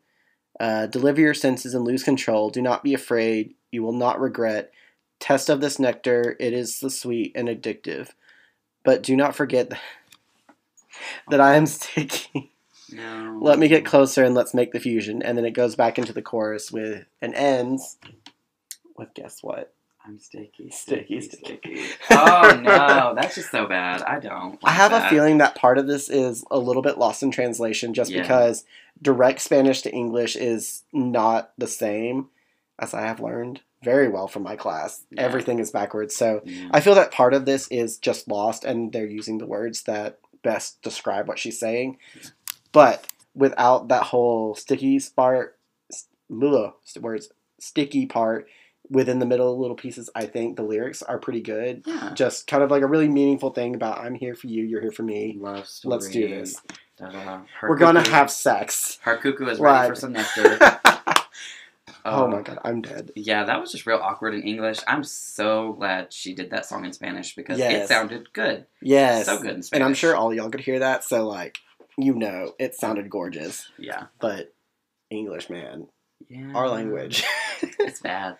Uh, 0.59 0.87
deliver 0.87 1.21
your 1.21 1.33
senses 1.33 1.73
and 1.73 1.83
lose 1.83 2.03
control. 2.03 2.49
Do 2.49 2.61
not 2.61 2.83
be 2.83 2.93
afraid. 2.93 3.55
You 3.71 3.83
will 3.83 3.93
not 3.93 4.19
regret. 4.19 4.71
Test 5.19 5.49
of 5.49 5.61
this 5.61 5.79
nectar. 5.79 6.35
It 6.39 6.53
is 6.53 6.79
the 6.79 6.89
sweet 6.89 7.31
and 7.35 7.47
addictive. 7.47 8.09
But 8.83 9.01
do 9.01 9.15
not 9.15 9.35
forget 9.35 9.71
that 11.29 11.41
I 11.41 11.55
am 11.55 11.65
sticky. 11.65 12.51
no. 12.95 13.39
Let 13.41 13.59
me 13.59 13.67
get 13.67 13.85
closer 13.85 14.23
and 14.23 14.35
let's 14.35 14.53
make 14.53 14.71
the 14.71 14.79
fusion. 14.79 15.21
And 15.21 15.37
then 15.37 15.45
it 15.45 15.51
goes 15.51 15.75
back 15.75 15.97
into 15.97 16.13
the 16.13 16.21
chorus 16.21 16.71
with 16.71 17.05
and 17.21 17.33
ends 17.35 17.97
with 18.97 19.13
guess 19.13 19.43
what? 19.43 19.73
I'm 20.07 20.19
sticky, 20.19 20.69
Sticky, 20.69 21.19
sticky, 21.19 21.77
sticky. 21.77 21.83
Oh 22.11 22.59
no, 22.61 23.13
that's 23.19 23.33
just 23.35 23.49
so 23.49 23.65
bad. 23.65 24.03
I 24.03 24.19
don't. 24.19 24.59
I 24.63 24.69
like 24.69 24.75
have 24.75 24.93
a 24.93 25.09
feeling 25.09 25.39
that 25.39 25.55
part 25.55 25.79
of 25.79 25.87
this 25.87 26.09
is 26.09 26.45
a 26.51 26.59
little 26.59 26.83
bit 26.83 26.99
lost 26.99 27.23
in 27.23 27.31
translation 27.31 27.93
just 27.95 28.11
Yeah. 28.11 28.21
because 28.21 28.65
direct 29.01 29.41
Spanish 29.41 29.81
to 29.81 29.91
English 29.91 30.35
is 30.35 30.83
not 30.93 31.53
the 31.57 31.65
same, 31.67 32.27
as 32.77 32.93
I 32.93 33.01
have 33.01 33.19
learned 33.19 33.61
very 33.83 34.07
well 34.07 34.27
from 34.27 34.43
my 34.43 34.55
class. 34.55 35.03
Yeah. 35.09 35.23
Everything 35.23 35.57
is 35.57 35.71
backwards. 35.71 36.15
So 36.15 36.41
Yeah. 36.45 36.69
I 36.71 36.81
feel 36.81 36.93
that 36.95 37.11
part 37.11 37.33
of 37.33 37.45
this 37.45 37.67
is 37.69 37.97
just 37.97 38.27
lost 38.27 38.63
and 38.63 38.91
they're 38.93 39.07
using 39.07 39.39
the 39.39 39.47
words 39.47 39.83
that 39.83 40.19
best 40.43 40.83
describe 40.83 41.27
what 41.27 41.39
she's 41.39 41.59
saying. 41.59 41.97
But 42.75 43.07
without 43.33 43.87
that 43.87 44.03
whole 44.03 44.53
sticky 44.53 44.99
part, 45.15 45.57
ugh, 46.29 46.73
words, 47.01 47.29
sticky 47.59 48.05
part 48.05 48.47
within 48.89 49.19
the 49.19 49.25
middle 49.25 49.57
little 49.59 49.77
pieces, 49.77 50.09
I 50.13 50.25
think 50.25 50.57
the 50.57 50.63
lyrics 50.63 51.01
are 51.01 51.17
pretty 51.17 51.41
good. 51.41 51.83
Yeah. 51.87 52.11
Just 52.13 52.47
kind 52.47 52.61
of 52.63 52.69
like 52.69 52.81
a 52.83 52.87
really 52.87 53.07
meaningful 53.07 53.51
thing 53.51 53.75
about 53.75 53.99
I'm 53.99 54.13
here 54.13 54.35
for 54.35 54.47
you, 54.47 54.63
you're 54.63 54.81
here 54.81 54.91
for 54.91 55.03
me. 55.03 55.37
Love 55.39 55.67
story. 55.67 55.91
Let's 55.93 56.09
do 56.09 56.27
this. 56.27 56.61
Da-da. 56.97 57.41
Her 57.61 57.69
We're 57.69 57.77
gonna 57.77 58.07
have 58.09 58.29
sex. 58.29 58.99
Her 59.03 59.17
cuckoo 59.17 59.47
is 59.47 59.59
ready 59.59 59.73
Right. 59.79 59.87
for 59.89 59.95
some 59.95 60.11
nectar. 60.13 60.57
oh 62.05 62.25
Um, 62.25 62.31
my 62.31 62.41
god, 62.41 62.59
I'm 62.63 62.81
dead. 62.81 63.11
Yeah, 63.15 63.45
that 63.45 63.59
was 63.59 63.71
just 63.71 63.85
real 63.85 63.97
awkward 64.03 64.33
in 64.33 64.43
English. 64.43 64.79
I'm 64.87 65.03
so 65.03 65.73
glad 65.73 66.11
she 66.13 66.35
did 66.35 66.51
that 66.51 66.65
song 66.65 66.83
in 66.85 66.93
Spanish 66.93 67.35
because 67.35 67.57
Yes. 67.57 67.85
it 67.85 67.87
sounded 67.87 68.31
good. 68.33 68.65
Yes. 68.81 69.25
So 69.27 69.37
good 69.39 69.55
in 69.55 69.63
Spanish. 69.63 69.81
And 69.81 69.83
I'm 69.83 69.93
sure 69.93 70.15
all 70.15 70.33
y'all 70.33 70.49
could 70.49 70.61
hear 70.61 70.79
that, 70.79 71.03
so 71.05 71.25
like, 71.27 71.57
you 71.97 72.13
know, 72.15 72.53
it 72.59 72.75
sounded 72.75 73.09
gorgeous. 73.09 73.69
Yeah. 73.77 74.05
But 74.19 74.53
English, 75.09 75.49
man, 75.49 75.87
Yeah. 76.29 76.51
our 76.53 76.69
language. 76.69 77.23
It's 77.79 78.01
bad. 78.01 78.37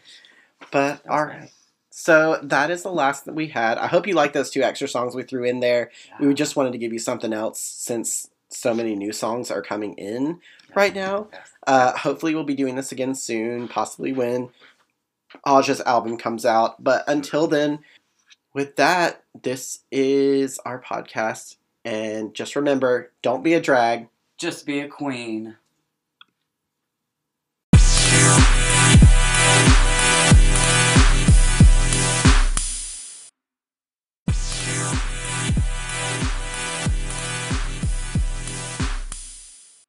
but 0.72 1.04
That's 1.04 1.08
all 1.08 1.26
bad. 1.28 1.50
So 1.90 2.40
that 2.44 2.70
is 2.72 2.84
the 2.84 2.92
last 2.92 3.24
that 3.26 3.34
we 3.36 3.48
had. 3.48 3.78
I 3.78 3.88
hope 3.88 4.06
you 4.08 4.14
like 4.14 4.34
those 4.34 4.50
two 4.50 4.62
extra 4.62 4.88
songs 4.88 5.16
we 5.16 5.24
threw 5.24 5.46
in 5.46 5.62
there. 5.62 5.92
We 6.20 6.34
just 6.34 6.58
wanted 6.58 6.74
to 6.74 6.78
give 6.78 6.92
you 6.92 7.00
something 7.00 7.32
else 7.32 7.60
since 7.62 8.30
so 8.50 8.74
many 8.74 8.96
new 8.96 9.14
songs 9.14 9.50
are 9.50 9.62
coming 9.62 9.94
in 9.94 10.42
right 10.76 10.94
now. 10.94 11.30
Uh, 11.66 11.94
hopefully, 11.98 12.36
we'll 12.36 12.44
be 12.44 12.54
doing 12.56 12.76
this 12.76 12.92
again 12.92 13.16
soon, 13.16 13.70
possibly 13.70 14.12
when 14.12 14.50
Aja's 15.48 15.80
album 15.82 16.18
comes 16.18 16.46
out. 16.46 16.84
But 16.84 17.06
until 17.08 17.48
then, 17.48 17.80
with 18.54 18.76
that, 18.76 19.24
this 19.42 19.80
is 19.90 20.60
our 20.66 20.82
podcast. 20.82 21.56
And 21.86 22.34
just 22.34 22.56
remember 22.56 23.12
don't 23.22 23.44
be 23.44 23.54
a 23.54 23.62
drag. 23.62 24.10
Just 24.38 24.66
be 24.66 24.82
a 24.82 24.90
queen. 24.90 25.56